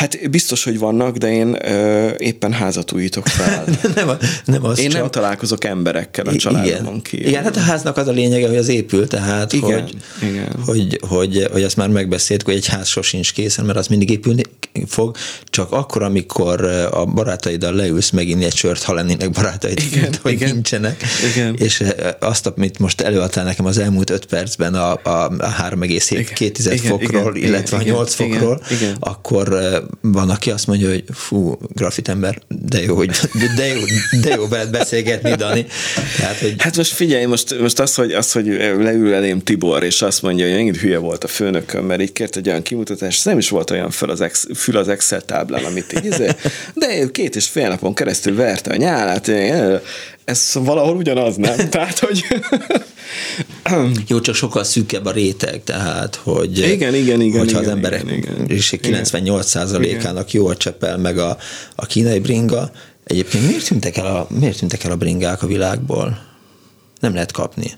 Hát 0.00 0.30
biztos, 0.30 0.64
hogy 0.64 0.78
vannak, 0.78 1.16
de 1.16 1.32
én 1.32 1.56
ö, 1.62 2.10
éppen 2.18 2.52
házat 2.52 2.92
újítok 2.92 3.26
fel. 3.26 3.64
nem, 3.94 4.10
nem 4.44 4.64
az 4.64 4.78
Én 4.78 4.90
csak. 4.90 5.00
nem 5.00 5.10
találkozok 5.10 5.64
emberekkel 5.64 6.26
a 6.26 6.36
családomon 6.36 6.82
igen. 6.82 7.02
kívül. 7.02 7.26
Igen, 7.26 7.42
hát 7.42 7.56
a 7.56 7.60
háznak 7.60 7.96
az 7.96 8.06
a 8.06 8.10
lényege, 8.10 8.46
hogy 8.46 8.56
az 8.56 8.68
épül, 8.68 9.06
tehát 9.06 9.52
Igen, 9.52 9.80
hogy, 9.80 9.96
igen. 10.28 10.56
Hogy, 10.64 11.00
hogy, 11.08 11.48
hogy 11.52 11.62
ezt 11.62 11.76
már 11.76 11.88
megbeszéltük, 11.88 12.46
hogy 12.46 12.56
egy 12.56 12.66
ház 12.66 12.88
sosincs 12.88 13.32
készen, 13.32 13.64
mert 13.64 13.78
az 13.78 13.86
mindig 13.86 14.10
épülni 14.10 14.42
fog, 14.86 15.16
csak 15.44 15.72
akkor, 15.72 16.02
amikor 16.02 16.64
a 16.90 17.04
barátaiddal 17.04 17.74
leülsz 17.74 18.10
meginni 18.10 18.44
egy 18.44 18.56
sört, 18.56 18.82
ha 18.82 18.94
lennének 18.94 19.30
barátaid, 19.30 19.78
Igen, 19.90 20.00
mint, 20.00 20.16
hogy 20.16 20.32
igen. 20.32 20.52
nincsenek. 20.52 21.02
Igen. 21.34 21.54
És 21.58 21.84
azt, 22.20 22.46
amit 22.46 22.78
most 22.78 23.00
előadtál 23.00 23.44
nekem 23.44 23.64
az 23.64 23.78
elmúlt 23.78 24.10
öt 24.10 24.26
percben 24.26 24.74
a, 24.74 24.92
a, 24.92 25.24
a 25.38 25.54
3,2 25.70 26.40
Igen, 26.40 26.76
fokról, 26.76 27.36
igen, 27.36 27.48
illetve 27.48 27.80
igen, 27.80 27.94
a 27.94 27.96
8 27.96 28.18
igen, 28.18 28.32
fokról, 28.32 28.62
igen. 28.70 28.96
akkor 29.00 29.52
eh, 29.52 29.78
van, 30.00 30.30
aki 30.30 30.50
azt 30.50 30.66
mondja, 30.66 30.88
hogy 30.88 31.04
fú, 31.12 31.58
grafitember, 31.74 32.38
de 32.48 32.82
jó, 32.82 32.96
hogy 32.96 33.10
de 33.56 33.66
jó, 33.66 33.80
de 34.20 34.34
jó 34.34 34.48
veled 34.48 34.70
beszélgetni, 34.70 35.34
Dani. 35.34 35.66
Tehát, 36.16 36.38
hogy 36.38 36.54
Hát 36.58 36.76
most 36.76 36.92
figyelj, 36.92 37.24
most, 37.24 37.60
most 37.60 37.78
az, 37.80 37.94
hogy, 37.94 38.12
az, 38.12 38.32
hogy 38.32 38.46
leül 38.78 39.14
elém 39.14 39.40
Tibor, 39.40 39.82
és 39.82 40.02
azt 40.02 40.22
mondja, 40.22 40.46
hogy 40.46 40.54
megint 40.54 40.76
hülye 40.76 40.98
volt 40.98 41.24
a 41.24 41.28
főnököm, 41.28 41.84
mert 41.84 42.00
így 42.00 42.12
kért 42.12 42.36
egy 42.36 42.48
olyan 42.48 42.62
kimutatást, 42.62 43.18
ez 43.18 43.24
nem 43.24 43.38
is 43.38 43.48
volt 43.48 43.70
olyan 43.70 43.90
föl 43.90 44.10
az 44.10 44.20
ex, 44.20 44.46
fül 44.54 44.76
az 44.76 44.88
Excel 44.88 45.20
táblán, 45.20 45.64
amit 45.64 45.92
így, 45.96 46.04
izé, 46.04 46.28
de 46.74 47.10
két 47.12 47.36
és 47.36 47.48
fél 47.48 47.68
napon 47.68 47.94
keresztül 47.94 48.34
verte 48.34 48.70
a 48.70 48.76
nyálát, 48.76 49.30
ez 50.24 50.50
valahol 50.54 50.96
ugyanaz, 50.96 51.36
nem? 51.36 51.68
Tehát, 51.70 51.98
hogy 51.98 52.24
Jó, 54.08 54.20
csak 54.20 54.34
sokkal 54.34 54.64
szűkebb 54.64 55.06
a 55.06 55.10
réteg, 55.10 55.64
tehát, 55.64 56.14
hogy 56.14 56.58
Igen, 56.58 56.94
igen, 56.94 57.20
igen, 57.20 57.38
hogyha 57.38 57.58
az 57.58 57.64
igen, 57.64 57.76
emberek 57.76 58.02
igen, 58.02 58.18
igen. 58.18 58.46
és 58.46 58.74
98%-ának 58.82 60.32
jó 60.32 60.46
a 60.46 60.56
csepel, 60.56 60.98
meg 60.98 61.18
a, 61.18 61.36
a 61.74 61.86
kínai 61.86 62.18
bringa. 62.18 62.70
Egyébként 63.04 63.46
miért 63.46 63.66
tűntek, 63.66 63.96
el 63.96 64.06
a, 64.06 64.26
miért 64.38 64.58
tűntek 64.58 64.84
el 64.84 64.90
a 64.90 64.96
bringák 64.96 65.42
a 65.42 65.46
világból? 65.46 66.28
Nem 67.00 67.14
lehet 67.14 67.32
kapni. 67.32 67.70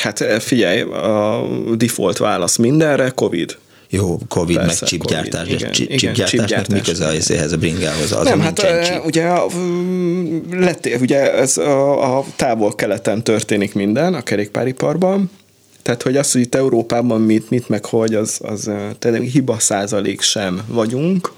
hát 0.00 0.42
figyelj, 0.42 0.80
a 0.80 1.46
default 1.76 2.18
válasz 2.18 2.56
mindenre, 2.56 3.10
Covid. 3.10 3.56
Jó, 3.90 4.18
Covid, 4.28 4.56
Persze, 4.56 4.76
meg 4.80 4.88
chipgyártás, 4.88 5.42
Covid, 5.48 5.60
de 5.60 5.70
chipgyártásnak 5.70 6.66
mi 6.68 6.80
köze 6.80 7.06
az- 7.06 7.30
ehhez 7.30 7.52
a 7.52 7.56
bringához? 7.56 8.12
Az 8.12 8.24
nem, 8.24 8.40
hát 8.40 8.62
nincsen 8.62 8.92
eh, 8.98 9.04
ugye, 9.04 9.24
a- 9.26 9.46
mm, 9.56 10.38
lett, 10.50 10.88
ugye 11.00 11.32
ez 11.34 11.56
a, 11.56 12.18
a 12.18 12.24
távol-keleten 12.36 13.22
történik 13.24 13.74
minden 13.74 14.14
a 14.14 14.22
kerékpáriparban, 14.22 15.30
tehát, 15.82 16.02
hogy 16.02 16.16
az, 16.16 16.32
hogy 16.32 16.40
itt 16.40 16.54
Európában 16.54 17.20
mit, 17.20 17.50
mit 17.50 17.68
meg 17.68 17.84
hogy, 17.84 18.14
az, 18.14 18.38
az 18.42 18.68
eh, 18.68 18.88
tehát 18.98 19.22
hiba 19.22 19.58
százalék 19.58 20.20
sem 20.20 20.62
vagyunk. 20.68 21.32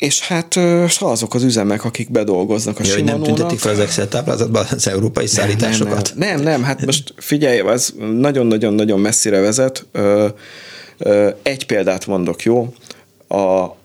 És 0.00 0.20
hát 0.20 0.58
azok 0.98 1.34
az 1.34 1.42
üzemek, 1.42 1.84
akik 1.84 2.10
bedolgoznak 2.10 2.78
a 2.78 2.82
Ja, 2.84 3.04
nem 3.04 3.22
tüntetik 3.22 3.58
fel 3.58 3.72
az 3.72 3.78
Excel 3.78 4.08
táblázatban 4.08 4.66
az 4.70 4.88
európai 4.88 5.26
szállításokat? 5.26 6.12
Nem, 6.16 6.28
nem, 6.28 6.42
nem, 6.42 6.62
hát 6.62 6.86
most 6.86 7.14
figyelj, 7.16 7.68
ez 7.68 7.92
nagyon-nagyon-nagyon 8.18 9.00
messzire 9.00 9.40
vezet. 9.40 9.86
Egy 11.42 11.66
példát 11.66 12.06
mondok, 12.06 12.42
jó? 12.42 12.74
A, 13.28 13.76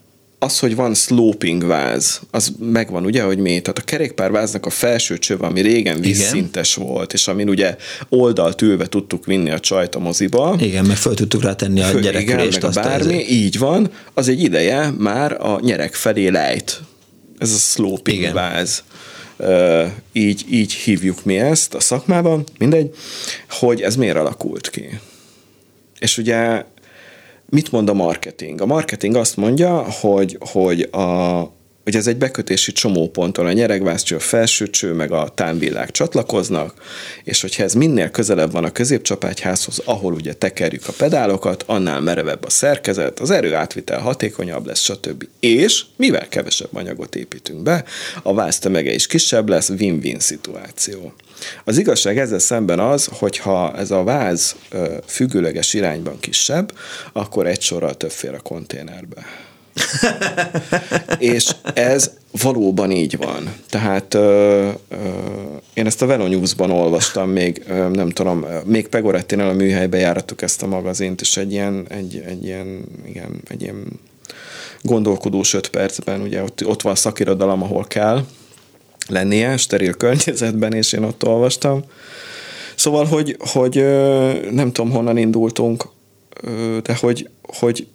az, 0.46 0.60
hogy 0.60 0.76
van 0.76 0.94
sloping 0.94 1.66
váz, 1.66 2.20
az 2.32 2.52
megvan, 2.60 3.06
ugye, 3.06 3.24
hogy 3.24 3.38
mi? 3.38 3.50
Tehát 3.62 3.78
a 3.78 3.82
kerékpárváznak 3.82 4.66
a 4.66 4.70
felső 4.70 5.18
csöv, 5.18 5.42
ami 5.44 5.62
régen 5.62 6.00
vízszintes 6.00 6.76
volt, 6.76 7.14
és 7.14 7.28
amin 7.28 7.50
ugye 7.50 7.76
oldalt 8.10 8.62
ülve 8.62 8.86
tudtuk 8.88 9.26
vinni 9.26 9.50
a 9.52 9.60
csajt 9.60 9.96
a 9.96 10.00
moziba. 10.00 10.56
Igen, 10.60 10.86
meg 10.86 10.98
föl 10.98 11.14
tudtuk 11.14 11.44
rá 11.44 11.56
tenni 11.56 11.82
a 11.82 11.90
igen, 11.90 12.02
gyerekülést. 12.02 12.64
azt 12.64 12.76
bármi, 12.82 13.22
ez- 13.24 13.30
így 13.30 13.58
van, 13.58 13.92
az 14.14 14.28
egy 14.28 14.44
ideje 14.44 14.90
már 14.98 15.46
a 15.46 15.60
nyerek 15.62 15.94
felé 15.94 16.28
lejt. 16.28 16.82
Ez 17.38 17.52
a 17.52 17.58
sloping 17.58 18.18
Igen. 18.18 18.34
váz. 18.34 18.84
Ö, 19.38 19.84
így, 20.14 20.46
így 20.50 20.74
hívjuk 20.74 21.24
mi 21.24 21.38
ezt 21.38 21.74
a 21.74 21.80
szakmában, 21.80 22.44
mindegy, 22.58 22.96
hogy 23.50 23.82
ez 23.82 23.96
miért 23.96 24.18
alakult 24.18 24.70
ki. 24.70 25.00
És 26.00 26.18
ugye 26.18 26.64
mit 27.50 27.72
mond 27.72 27.90
a 27.90 27.94
marketing? 27.94 28.62
A 28.62 28.66
marketing 28.66 29.16
azt 29.16 29.38
mondja, 29.38 29.86
hogy, 30.02 30.38
hogy 30.40 30.82
a, 30.82 31.40
hogy 31.86 31.96
ez 31.96 32.08
egy 32.08 32.18
bekötési 32.18 32.72
csomóponton 32.72 33.46
a 33.46 33.52
nyeregvászcső, 33.52 34.16
a 34.16 34.20
felsőcső, 34.20 34.94
meg 34.94 35.12
a 35.12 35.32
támvilág 35.36 35.92
csatlakoznak, 35.92 36.74
és 37.24 37.42
hogyha 37.42 37.64
ez 37.64 37.74
minél 37.74 38.10
közelebb 38.10 38.52
van 38.52 38.64
a 38.64 38.72
középcsapágyházhoz, 38.72 39.82
ahol 39.86 40.14
ugye 40.14 40.34
tekerjük 40.34 40.88
a 40.88 40.94
pedálokat, 40.98 41.64
annál 41.68 42.02
merevebb 42.02 42.44
a 42.46 42.50
szerkezet, 42.50 43.20
az 43.20 43.30
erő 43.30 43.54
átvitel 43.54 44.00
hatékonyabb 44.00 44.66
lesz, 44.66 44.82
stb. 44.82 45.28
És 45.40 45.84
mivel 45.96 46.28
kevesebb 46.28 46.76
anyagot 46.76 47.16
építünk 47.16 47.64
be, 47.64 47.84
a 48.24 48.34
váz 48.34 48.60
tömege 48.60 48.94
is 48.94 49.08
kisebb 49.08 49.50
lesz, 49.50 49.70
win-win 49.70 50.20
szituáció. 50.20 51.14
Az 51.64 51.78
igazság 51.78 52.18
ezzel 52.18 52.40
szemben 52.40 52.80
az, 52.80 53.10
hogyha 53.12 53.78
ez 53.78 53.92
a 53.92 54.04
váz 54.04 54.56
függőleges 55.06 55.74
irányban 55.74 56.20
kisebb, 56.20 56.74
akkor 57.14 57.48
egy 57.48 57.62
sorral 57.62 57.98
több 57.98 58.12
fér 58.12 58.34
a 58.34 58.40
konténerbe. 58.40 59.26
és 61.18 61.56
ez 61.74 62.12
valóban 62.42 62.92
így 62.92 63.18
van. 63.18 63.54
Tehát 63.70 64.14
ö, 64.14 64.70
ö, 64.90 64.96
én 65.74 65.86
ezt 65.86 66.02
a 66.02 66.06
Velo 66.06 66.28
olvastam 66.58 67.30
még, 67.30 67.64
ö, 67.68 67.90
nem 67.90 68.10
tudom, 68.10 68.46
még 68.66 68.88
Pegorettinél 68.88 69.48
a 69.48 69.54
műhelybe 69.54 69.98
járatuk 69.98 70.42
ezt 70.42 70.64
a 70.64 70.68
magazint, 70.68 71.22
és 71.22 71.38
egy 71.38 71.52
ilyen, 71.52 71.86
egy, 71.90 72.24
egy 72.28 72.46
ilyen, 72.46 72.82
igen, 73.06 73.42
egy 73.48 73.62
ilyen 73.62 74.00
gondolkodós 74.82 75.54
öt 75.54 75.70
percben, 75.70 76.22
ugye 76.22 76.44
ott, 76.44 76.66
ott 76.66 76.82
van 76.82 76.96
szakirodalom, 76.96 77.64
ahol 77.64 77.86
kell 77.88 78.26
lennie, 79.08 79.58
steril 79.58 79.94
környezetben, 79.94 80.74
és 80.74 80.94
én 80.94 81.04
ott 81.04 81.26
olvastam. 81.26 81.84
Szóval, 82.76 83.06
hogy, 83.06 83.38
hogy 83.40 83.76
nem 84.52 84.72
tudom, 84.72 84.92
honnan 84.92 85.18
indultunk, 85.18 85.84
de 86.84 86.96
hogy, 87.00 87.30
hogy 87.42 87.88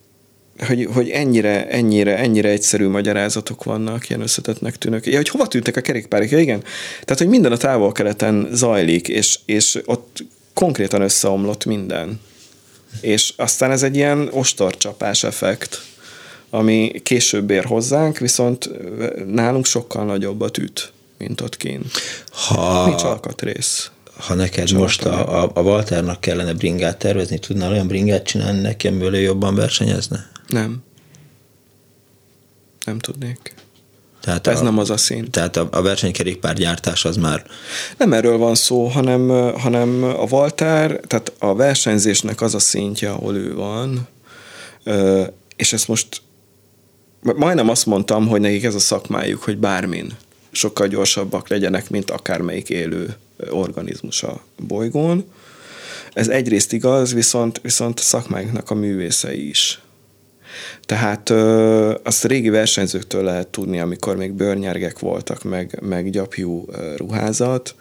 hogy, 0.67 0.89
hogy 0.93 1.09
ennyire, 1.09 1.69
ennyire, 1.69 2.19
ennyire 2.19 2.49
egyszerű 2.49 2.89
magyarázatok 2.89 3.65
vannak, 3.65 4.09
ilyen 4.09 4.23
összetettnek 4.23 4.79
tűnök. 4.79 5.07
Ja, 5.07 5.17
hogy 5.17 5.29
hova 5.29 5.47
tűntek 5.47 5.77
a 5.77 5.81
kerékpárok? 5.81 6.31
Ja, 6.31 6.39
igen. 6.39 6.61
Tehát, 7.05 7.19
hogy 7.19 7.29
minden 7.29 7.53
a 7.53 7.57
távol-keleten 7.57 8.49
zajlik, 8.53 9.09
és, 9.09 9.39
és 9.45 9.81
ott 9.85 10.25
konkrétan 10.55 11.01
összeomlott 11.01 11.65
minden. 11.65 12.21
És 13.01 13.33
aztán 13.37 13.71
ez 13.71 13.83
egy 13.83 13.97
ilyen 13.97 14.29
ostorcsapás 14.33 15.25
effekt, 15.25 15.83
ami 16.51 16.93
később 17.03 17.51
ér 17.51 17.65
hozzánk, 17.65 18.19
viszont 18.19 18.71
nálunk 19.27 19.67
sokkal 19.67 20.05
nagyobbat 20.05 20.59
üt, 20.59 20.93
mint 21.19 21.41
ott 21.41 21.57
kint. 21.57 21.87
Ha... 22.31 22.87
Nincs 22.87 23.03
alkatrész 23.03 23.91
ha 24.21 24.35
neked 24.35 24.67
Csak 24.67 24.79
most 24.79 25.05
a, 25.05 25.43
a, 25.43 25.51
a 25.55 25.61
Walternak 25.61 26.21
kellene 26.21 26.53
bringát 26.53 26.97
tervezni, 26.99 27.39
tudnál 27.39 27.73
olyan 27.73 27.87
bringát 27.87 28.23
csinálni 28.23 28.61
neki, 28.61 28.87
amiből 28.87 29.15
ő 29.15 29.21
jobban 29.21 29.55
versenyezne? 29.55 30.30
Nem. 30.53 30.83
Nem 32.85 32.99
tudnék. 32.99 33.55
Tehát 34.21 34.47
Ez 34.47 34.61
a, 34.61 34.63
nem 34.63 34.79
az 34.79 34.91
a 34.91 34.97
szint. 34.97 35.31
Tehát 35.31 35.57
a, 35.57 35.69
a 35.71 35.83
versenykerékpár 35.83 36.55
gyártás 36.55 37.05
az 37.05 37.17
már... 37.17 37.47
Nem 37.97 38.13
erről 38.13 38.39
van 38.39 38.55
szó, 38.55 38.87
hanem, 38.87 39.29
hanem 39.59 40.03
a 40.03 40.27
Walter, 40.31 41.01
tehát 41.07 41.33
a 41.39 41.55
versenyzésnek 41.55 42.41
az 42.41 42.55
a 42.55 42.59
szintje, 42.59 43.11
ahol 43.11 43.37
ő 43.37 43.55
van, 43.55 44.09
és 45.57 45.73
ezt 45.73 45.89
most 45.89 46.23
majdnem 47.21 47.69
azt 47.69 47.87
mondtam, 47.87 48.29
hogy 48.29 48.41
nekik 48.41 48.65
ez 48.65 48.75
a 48.75 48.79
szakmájuk, 48.79 49.43
hogy 49.43 49.59
bármin 49.59 50.17
sokkal 50.51 50.87
gyorsabbak 50.87 51.49
legyenek, 51.49 51.91
mint 51.91 52.11
akármelyik 52.11 52.69
élő 52.69 53.17
organizmus 53.51 54.23
a 54.23 54.41
bolygón. 54.57 55.25
Ez 56.13 56.29
egyrészt 56.29 56.73
igaz, 56.73 57.15
viszont, 57.15 57.61
viszont 57.63 57.99
a 57.99 58.03
szakmánknak 58.03 58.71
a 58.71 58.75
művészei 58.75 59.49
is. 59.49 59.81
Tehát 60.83 61.31
ö, 61.31 61.95
azt 62.03 62.25
a 62.25 62.29
régi 62.29 62.49
versenyzőktől 62.49 63.23
lehet 63.23 63.49
tudni, 63.49 63.81
amikor 63.81 64.17
még 64.17 64.33
bőrnyergek 64.33 64.99
voltak, 64.99 65.43
meg, 65.43 65.79
meg 65.81 66.11
gyapjú 66.11 66.65
ruházat, 66.97 67.75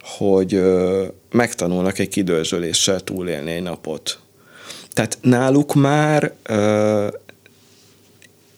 hogy 0.00 0.54
ö, 0.54 1.04
megtanulnak 1.30 1.98
egy 1.98 2.08
kidőzsöléssel 2.08 3.00
túlélni 3.00 3.50
egy 3.50 3.62
napot. 3.62 4.18
Tehát 4.92 5.18
náluk 5.22 5.74
már 5.74 6.32
ö, 6.42 7.06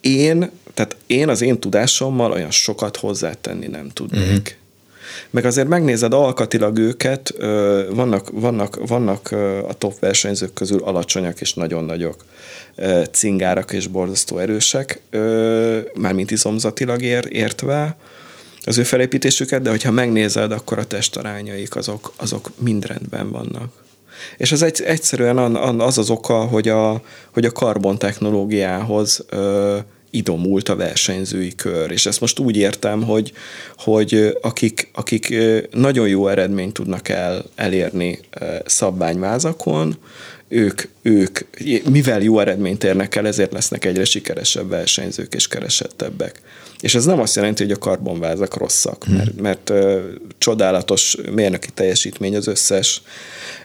én, 0.00 0.50
tehát 0.74 0.96
én 1.06 1.28
az 1.28 1.42
én 1.42 1.58
tudásommal 1.58 2.32
olyan 2.32 2.50
sokat 2.50 2.96
hozzátenni 2.96 3.66
nem 3.66 3.88
tudnék. 3.88 4.22
Mm-hmm. 4.22 4.66
Meg 5.30 5.44
azért 5.44 5.68
megnézed 5.68 6.12
alkatilag 6.12 6.78
őket, 6.78 7.34
vannak, 7.90 8.30
vannak, 8.32 8.86
vannak 8.86 9.30
a 9.68 9.74
top 9.78 9.98
versenyzők 9.98 10.52
közül 10.52 10.82
alacsonyak 10.82 11.40
és 11.40 11.54
nagyon 11.54 11.84
nagyok 11.84 12.24
cingárak 13.10 13.72
és 13.72 13.86
borzasztó 13.86 14.38
erősek, 14.38 15.00
mármint 15.94 16.30
izomzatilag 16.30 17.02
ér, 17.02 17.26
értve 17.30 17.96
az 18.64 18.78
ő 18.78 18.82
felépítésüket, 18.82 19.62
de 19.62 19.70
hogyha 19.70 19.90
megnézed, 19.90 20.52
akkor 20.52 20.78
a 20.78 20.86
testarányaik 20.86 21.76
azok, 21.76 22.12
azok 22.16 22.50
mind 22.58 22.86
rendben 22.86 23.30
vannak. 23.30 23.72
És 24.36 24.52
ez 24.52 24.62
egy, 24.62 24.82
egyszerűen 24.82 25.38
az 25.80 25.98
az 25.98 26.10
oka, 26.10 26.34
hogy 26.34 26.68
a, 26.68 27.02
hogy 27.30 27.44
a 27.44 27.52
karbon 27.52 27.98
technológiához 27.98 29.24
idomult 30.10 30.68
a 30.68 30.76
versenyzői 30.76 31.54
kör. 31.54 31.90
És 31.90 32.06
ezt 32.06 32.20
most 32.20 32.38
úgy 32.38 32.56
értem, 32.56 33.02
hogy, 33.02 33.32
hogy 33.76 34.38
akik, 34.42 34.90
akik 34.94 35.34
nagyon 35.70 36.08
jó 36.08 36.28
eredményt 36.28 36.72
tudnak 36.72 37.08
el, 37.08 37.44
elérni 37.54 38.20
szabványvázakon, 38.64 39.96
ők, 40.48 40.82
ők, 41.02 41.38
mivel 41.90 42.22
jó 42.22 42.40
eredményt 42.40 42.84
érnek 42.84 43.14
el, 43.14 43.26
ezért 43.26 43.52
lesznek 43.52 43.84
egyre 43.84 44.04
sikeresebb 44.04 44.68
versenyzők 44.68 45.34
és 45.34 45.48
keresettebbek. 45.48 46.40
És 46.80 46.94
ez 46.94 47.04
nem 47.04 47.20
azt 47.20 47.36
jelenti, 47.36 47.62
hogy 47.62 47.72
a 47.72 47.78
karbonvázak 47.78 48.56
rosszak, 48.56 49.04
hmm. 49.04 49.16
mert, 49.16 49.40
mert 49.40 49.70
uh, 49.70 50.00
csodálatos 50.38 51.16
mérnöki 51.32 51.68
teljesítmény 51.74 52.36
az 52.36 52.46
összes, 52.46 53.02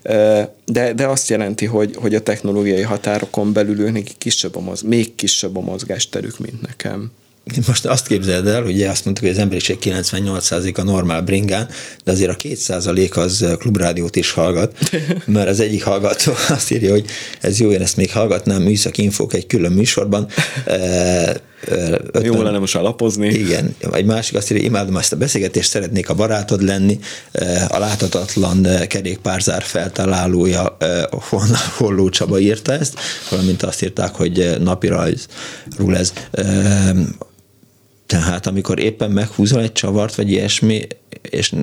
uh, 0.03 0.41
de, 0.65 0.93
de 0.93 1.07
azt 1.07 1.29
jelenti, 1.29 1.65
hogy, 1.65 1.95
hogy 1.95 2.15
a 2.15 2.23
technológiai 2.23 2.81
határokon 2.81 3.53
belül 3.53 3.79
őnek 3.79 4.07
kisebb 4.17 4.55
a 4.55 4.59
moz, 4.59 4.81
még 4.81 5.15
kisebb 5.15 5.57
a 5.57 5.61
mozgásterük, 5.61 6.39
mint 6.39 6.61
nekem. 6.61 7.11
Most 7.67 7.85
azt 7.85 8.07
képzeld 8.07 8.47
el, 8.47 8.61
hogy 8.61 8.83
azt 8.83 9.05
mondtuk, 9.05 9.25
hogy 9.25 9.35
az 9.35 9.41
emberiség 9.41 9.77
98%-a 9.81 10.83
normál 10.83 11.21
bringán, 11.21 11.69
de 12.03 12.11
azért 12.11 12.29
a 12.29 12.35
2% 12.35 13.13
az 13.13 13.45
klubrádiót 13.57 14.15
is 14.15 14.31
hallgat, 14.31 14.77
mert 15.25 15.49
az 15.49 15.59
egyik 15.59 15.83
hallgató 15.83 16.31
azt 16.49 16.71
írja, 16.71 16.91
hogy 16.91 17.05
ez 17.41 17.59
jó, 17.59 17.71
én 17.71 17.81
ezt 17.81 17.97
még 17.97 18.11
hallgatnám, 18.11 18.61
műszaki 18.61 19.03
infók 19.03 19.33
egy 19.33 19.47
külön 19.47 19.71
műsorban. 19.71 20.27
Ötön, 21.66 22.24
jó 22.24 22.41
lenne 22.41 22.57
most 22.57 22.76
alapozni. 22.76 23.28
Igen, 23.28 23.76
egy 23.91 24.05
másik 24.05 24.36
azt 24.36 24.51
írja, 24.51 24.64
imádom 24.64 24.97
ezt 24.97 25.14
a 25.14 25.18
beszélgetést, 25.18 25.70
szeretnék 25.70 26.09
a 26.09 26.14
barátod 26.14 26.61
lenni, 26.61 26.99
a 27.68 27.78
láthatatlan 27.78 28.68
kerékpárzár 28.88 29.64
feltalálója 29.64 30.78
Holló 31.78 32.09
Csaba 32.09 32.39
írta 32.39 32.72
ezt, 32.72 32.99
valamint 33.30 33.64
azt 33.64 33.84
írták, 33.84 34.16
hogy 34.16 34.55
napi 34.59 34.88
rajzról 34.88 35.97
ez 35.97 36.14
tehát 38.05 38.47
amikor 38.47 38.80
éppen 38.80 39.11
meghúzol 39.11 39.61
egy 39.61 39.72
csavart, 39.72 40.16
vagy 40.16 40.32
ilyesmi, 40.32 40.88
és 41.22 41.53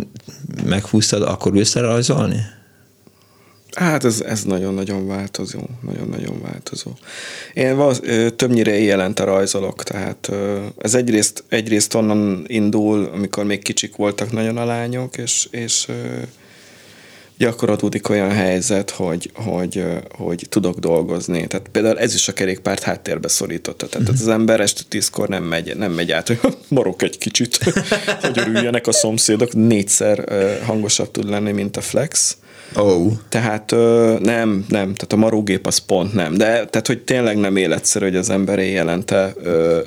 meghúztad, 0.65 1.23
akkor 1.23 1.57
összerajzolni? 1.57 2.41
Hát 3.77 4.05
ez, 4.05 4.21
ez 4.21 4.43
nagyon-nagyon 4.43 5.07
változó, 5.07 5.61
nagyon-nagyon 5.81 6.43
változó. 6.43 6.91
Én 7.55 7.77
val, 7.77 7.97
többnyire 8.37 8.79
jelent 8.79 9.21
a 9.21 9.25
rajzolok, 9.25 9.83
tehát 9.83 10.31
ez 10.79 10.95
egyrészt, 10.95 11.45
egyrészt 11.49 11.95
onnan 11.95 12.45
indul, 12.47 13.11
amikor 13.15 13.45
még 13.45 13.63
kicsik 13.63 13.97
voltak 13.97 14.33
nagyon 14.33 14.57
a 14.57 14.65
lányok, 14.65 15.17
és, 15.17 15.49
és 15.51 15.89
adódik 17.47 18.09
olyan 18.09 18.31
helyzet, 18.31 18.91
hogy, 18.91 19.31
hogy, 19.35 19.85
hogy 20.11 20.47
tudok 20.49 20.79
dolgozni. 20.79 21.47
Tehát 21.47 21.69
például 21.69 21.99
ez 21.99 22.15
is 22.15 22.29
a 22.29 22.33
kerékpárt 22.33 22.83
háttérbe 22.83 23.29
szorította. 23.29 23.87
Tehát 23.89 24.09
uh-huh. 24.09 24.27
az 24.27 24.29
ember 24.29 24.61
este 24.61 24.83
tízkor 24.89 25.29
nem 25.29 25.45
megy, 25.45 25.77
nem 25.77 25.93
megy 25.93 26.13
át, 26.13 26.27
hogy 26.27 26.41
marok 26.69 27.03
egy 27.03 27.19
kicsit, 27.19 27.57
hogy 28.23 28.39
örüljenek 28.39 28.87
a 28.87 28.93
szomszédok. 28.93 29.53
Négyszer 29.53 30.25
hangosabb 30.65 31.11
tud 31.11 31.29
lenni, 31.29 31.53
mint 31.53 31.77
a 31.77 31.81
flex. 31.81 32.37
Oh. 32.75 33.13
Tehát 33.29 33.71
nem, 34.21 34.65
nem, 34.69 34.95
tehát 34.95 35.13
a 35.13 35.17
marógép 35.17 35.67
az 35.67 35.79
pont 35.79 36.15
nem, 36.15 36.35
de 36.35 36.47
tehát, 36.47 36.87
hogy 36.87 37.03
tényleg 37.03 37.37
nem 37.37 37.57
életszerű, 37.57 38.05
hogy 38.05 38.17
az 38.17 38.31
ember 38.31 38.59
jelente 38.59 39.35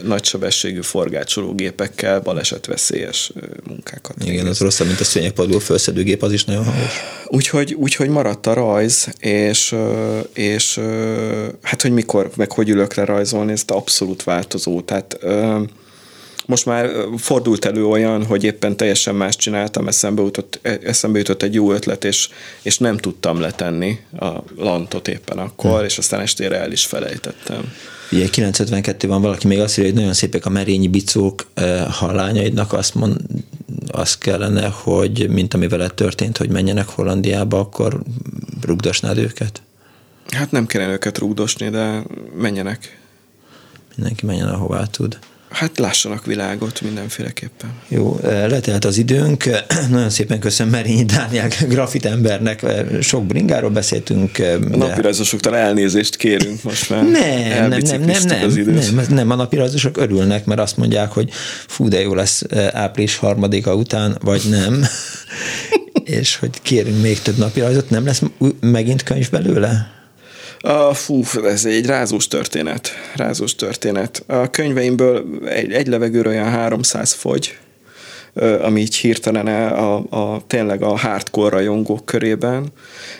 nagy 0.03 0.23
sebességű 0.23 0.81
forgácsoló 0.81 1.53
gépekkel 1.53 2.19
balesetveszélyes 2.19 3.31
munkákat. 3.67 4.15
Igen, 4.21 4.31
végez. 4.31 4.49
az 4.49 4.59
rosszabb, 4.59 4.87
mint 4.87 4.99
a 4.99 5.03
szőnyegpadló 5.03 5.59
felszedőgép, 5.59 6.23
az 6.23 6.33
is 6.33 6.45
nagyon 6.45 6.63
hangos. 6.63 6.99
Úgyhogy, 7.27 7.73
úgyhogy 7.73 8.09
maradt 8.09 8.47
a 8.47 8.53
rajz, 8.53 9.07
és, 9.19 9.75
és 10.33 10.79
hát, 11.61 11.81
hogy 11.81 11.91
mikor, 11.91 12.29
meg 12.35 12.51
hogy 12.51 12.69
ülök 12.69 12.93
le 12.93 13.05
rajzolni, 13.05 13.51
ez 13.51 13.63
abszolút 13.67 14.23
változó. 14.23 14.81
Tehát 14.81 15.17
most 16.45 16.65
már 16.65 16.89
fordult 17.17 17.65
elő 17.65 17.85
olyan, 17.85 18.25
hogy 18.25 18.43
éppen 18.43 18.77
teljesen 18.77 19.15
más 19.15 19.35
csináltam, 19.35 19.87
eszembe 19.87 20.21
jutott, 20.21 20.59
eszembe 20.83 21.17
jutott 21.17 21.43
egy 21.43 21.53
jó 21.53 21.71
ötlet, 21.71 22.03
és, 22.03 22.29
és 22.61 22.77
nem 22.77 22.97
tudtam 22.97 23.39
letenni 23.39 23.99
a 24.19 24.31
lantot 24.57 25.07
éppen 25.07 25.37
akkor, 25.37 25.75
hmm. 25.75 25.85
és 25.85 25.97
aztán 25.97 26.19
estére 26.19 26.59
el 26.59 26.71
is 26.71 26.85
felejtettem. 26.85 27.73
Ugye 28.11 28.29
952 28.29 29.07
van 29.07 29.21
valaki 29.21 29.47
még 29.47 29.59
azt 29.59 29.77
írja, 29.77 29.89
hogy 29.89 29.99
nagyon 29.99 30.13
szépek 30.13 30.45
a 30.45 30.49
merényi 30.49 30.87
bicók, 30.87 31.47
ha 31.99 32.05
a 32.05 32.11
lányaidnak 32.11 32.73
azt, 32.73 32.95
mond, 32.95 33.17
azt 33.87 34.17
kellene, 34.17 34.67
hogy 34.67 35.29
mint 35.29 35.53
ami 35.53 35.67
veled 35.67 35.93
történt, 35.93 36.37
hogy 36.37 36.49
menjenek 36.49 36.87
Hollandiába, 36.87 37.59
akkor 37.59 38.01
rugdosnád 38.61 39.17
őket? 39.17 39.61
Hát 40.29 40.51
nem 40.51 40.65
kellene 40.65 40.91
őket 40.91 41.17
rugdosni, 41.17 41.69
de 41.69 42.03
menjenek. 42.35 42.99
Mindenki 43.95 44.25
menjen, 44.25 44.47
ahová 44.47 44.85
tud. 44.85 45.19
Hát 45.53 45.77
lássanak 45.77 46.25
világot 46.25 46.81
mindenféleképpen. 46.81 47.69
Jó, 47.87 48.19
eh, 48.23 48.49
letelt 48.49 48.85
az 48.85 48.97
időnk. 48.97 49.43
Nagyon 49.89 50.09
szépen 50.09 50.39
köszönöm 50.39 50.71
Merényi 50.71 51.03
Dániel 51.03 51.47
grafit 51.67 52.05
embernek. 52.05 52.63
Eh, 52.63 52.85
sok 53.01 53.25
bringáról 53.25 53.69
beszéltünk. 53.69 54.37
Eh, 54.37 54.55
a 54.71 54.77
napirajzosoktól 54.77 55.55
elnézést 55.55 56.15
kérünk 56.15 56.63
most 56.63 56.89
már. 56.89 57.03
Nem, 57.03 57.69
nem, 57.69 57.79
nem, 57.81 58.01
nem, 58.01 58.23
nem, 58.25 58.93
nem, 58.95 59.05
nem, 59.09 59.29
a 59.31 59.35
napirajzosok 59.35 59.97
örülnek, 59.97 60.45
mert 60.45 60.59
azt 60.59 60.77
mondják, 60.77 61.11
hogy 61.11 61.29
fú, 61.67 61.87
de 61.87 62.01
jó 62.01 62.13
lesz 62.13 62.43
április 62.71 63.15
harmadika 63.15 63.75
után, 63.75 64.17
vagy 64.21 64.41
nem. 64.49 64.83
És 66.03 66.35
hogy 66.35 66.61
kérünk 66.61 67.01
még 67.01 67.21
több 67.21 67.37
napirajzot, 67.37 67.89
nem 67.89 68.05
lesz 68.05 68.21
megint 68.59 69.03
könyv 69.03 69.29
belőle? 69.29 70.02
A, 70.65 70.93
fú, 70.93 71.23
ez 71.45 71.65
egy 71.65 71.85
rázós 71.85 72.27
történet. 72.27 72.91
Rázós 73.15 73.55
történet. 73.55 74.23
A 74.27 74.49
könyveimből 74.49 75.25
egy, 75.45 75.71
egy 75.71 75.87
levegőre 75.87 76.29
olyan 76.29 76.49
300 76.49 77.13
fogy, 77.13 77.57
ami 78.61 78.81
így 78.81 78.95
hirtelen 78.95 79.47
a, 79.47 79.95
a, 79.95 80.43
tényleg 80.47 80.81
a 80.81 80.97
hardcore 80.97 81.49
rajongók 81.49 82.05
körében, 82.05 82.65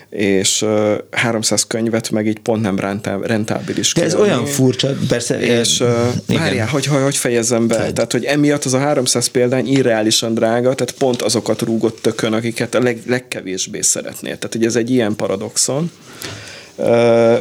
és 0.10 0.66
300 1.12 1.68
könyvet 1.68 2.10
meg 2.10 2.28
így 2.28 2.40
pont 2.40 2.62
nem 2.62 2.80
rentábilis. 3.22 3.94
De 3.94 4.04
ez 4.04 4.14
kiadni. 4.14 4.32
olyan 4.32 4.46
furcsa, 4.46 4.96
persze. 5.08 5.40
És 5.40 5.84
várjál, 6.28 6.68
hogy, 6.68 6.86
hogy, 6.86 7.02
hogy 7.02 7.18
fejezem 7.18 7.68
be? 7.68 7.92
Tehát, 7.92 8.12
hogy 8.12 8.24
emiatt 8.24 8.64
az 8.64 8.74
a 8.74 8.80
300 8.80 9.28
példány 9.28 9.68
irreálisan 9.68 10.34
drága, 10.34 10.76
tehát 10.76 10.96
pont 10.98 11.22
azokat 11.22 11.62
rúgott 11.62 12.02
tökön, 12.02 12.34
akiket 12.34 12.76
a 12.76 12.82
leg, 12.82 13.02
legkevésbé 13.08 13.82
szeretnél. 13.82 14.38
Tehát, 14.38 14.56
hogy 14.56 14.66
ez 14.66 14.76
egy 14.76 14.90
ilyen 14.90 15.16
paradoxon 15.16 15.92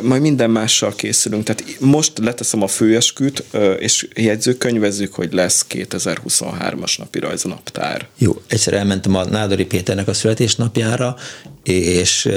majd 0.03 0.21
minden 0.21 0.51
mással 0.51 0.95
készülünk. 0.95 1.45
Tehát 1.45 1.65
most 1.81 2.19
leteszem 2.19 2.63
a 2.63 2.67
főesküt, 2.67 3.45
és 3.79 4.09
jegyzőkönyvezzük, 4.15 5.15
hogy 5.15 5.33
lesz 5.33 5.67
2023-as 5.69 6.99
napi 6.99 7.19
rajzonaptár. 7.19 8.07
Jó, 8.19 8.41
egyszer 8.47 8.73
elmentem 8.73 9.15
a 9.15 9.25
Nádori 9.25 9.65
Péternek 9.65 10.09
a 10.09 10.15
születésnapjára, 10.15 11.17
és 11.63 12.29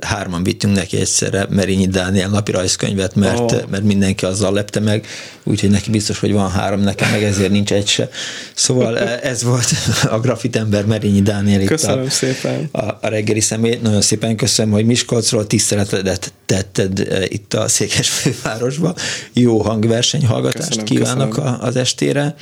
hárman 0.00 0.42
vittünk 0.42 0.76
neki 0.76 0.96
egyszerre 0.96 1.46
Merényi 1.50 1.86
Dániel 1.86 2.28
napi 2.28 2.52
rajzkönyvet, 2.52 3.14
mert, 3.14 3.52
oh. 3.52 3.62
mert 3.70 3.82
mindenki 3.82 4.24
azzal 4.24 4.52
lepte 4.52 4.80
meg, 4.80 5.06
úgyhogy 5.44 5.70
neki 5.70 5.90
biztos, 5.90 6.18
hogy 6.18 6.32
van 6.32 6.50
három, 6.50 6.80
nekem 6.80 7.10
meg 7.10 7.22
ezért 7.22 7.50
nincs 7.50 7.72
egy 7.72 7.86
se. 7.86 8.08
Szóval 8.54 8.98
ez 8.98 9.42
volt 9.42 9.68
a 10.10 10.18
grafitember 10.20 10.84
Merényi 10.86 11.22
Dániel 11.22 11.60
itt 11.60 11.68
Köszönöm 11.68 12.04
a, 12.04 12.10
szépen. 12.10 12.68
A, 12.72 12.84
a 13.00 13.08
reggeli 13.08 13.40
személy. 13.40 13.78
Nagyon 13.82 14.00
szépen 14.00 14.36
köszönöm, 14.36 14.72
hogy 14.72 14.84
Miskolcról 14.84 15.46
tiszteletedet 15.46 16.32
tetted 16.46 17.08
itt 17.28 17.54
a 17.54 17.68
Székesfővárosba. 17.68 18.94
Jó 19.32 19.60
hangverseny 19.60 20.26
hallgatást 20.26 20.68
köszönöm, 20.68 20.84
kívánok 20.84 21.30
köszönöm. 21.30 21.58
az 21.60 21.76
estére 21.76 22.34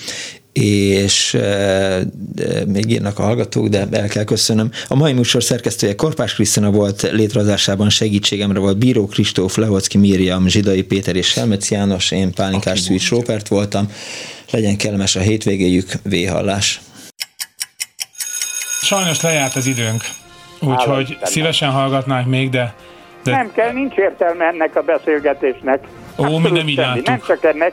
és 0.60 1.38
még 2.66 2.90
írnak 2.90 3.18
a 3.18 3.22
hallgatók, 3.22 3.68
de 3.68 3.86
el 3.90 4.08
kell 4.08 4.24
köszönöm. 4.24 4.70
A 4.88 4.94
mai 4.94 5.12
műsor 5.12 5.42
szerkesztője 5.42 5.94
Korpás 5.94 6.34
Krisztina 6.34 6.70
volt, 6.70 7.02
létrehozásában 7.12 7.90
segítségemre 7.90 8.58
volt 8.58 8.78
Bíró 8.78 9.06
Kristóf, 9.06 9.56
Lehocki 9.56 9.98
Miriam, 9.98 10.48
Zsidai 10.48 10.82
Péter 10.82 11.16
és 11.16 11.26
Selmec 11.26 11.70
János, 11.70 12.10
én 12.10 12.32
Pálinkás 12.32 12.80
Szűcs 12.80 13.10
Rópert 13.10 13.48
voltam. 13.48 13.92
Legyen 14.50 14.76
kellemes 14.76 15.16
a 15.16 15.20
hétvégéjük, 15.20 15.92
véhallás. 16.02 16.80
Sajnos 18.82 19.20
lejárt 19.20 19.56
az 19.56 19.66
időnk, 19.66 20.02
úgyhogy 20.60 21.18
szívesen 21.22 21.70
hallgatnánk 21.70 22.26
még, 22.26 22.50
de, 22.50 22.74
de... 23.24 23.30
Nem 23.30 23.52
kell, 23.54 23.72
nincs 23.72 23.94
értelme 23.94 24.44
ennek 24.44 24.76
a 24.76 24.82
beszélgetésnek. 24.82 25.80
Ó, 26.16 26.38
mi 26.38 26.50
nem 26.50 26.68
így 26.68 26.80
Nem 27.04 27.22
csak 27.26 27.44
ennek, 27.44 27.72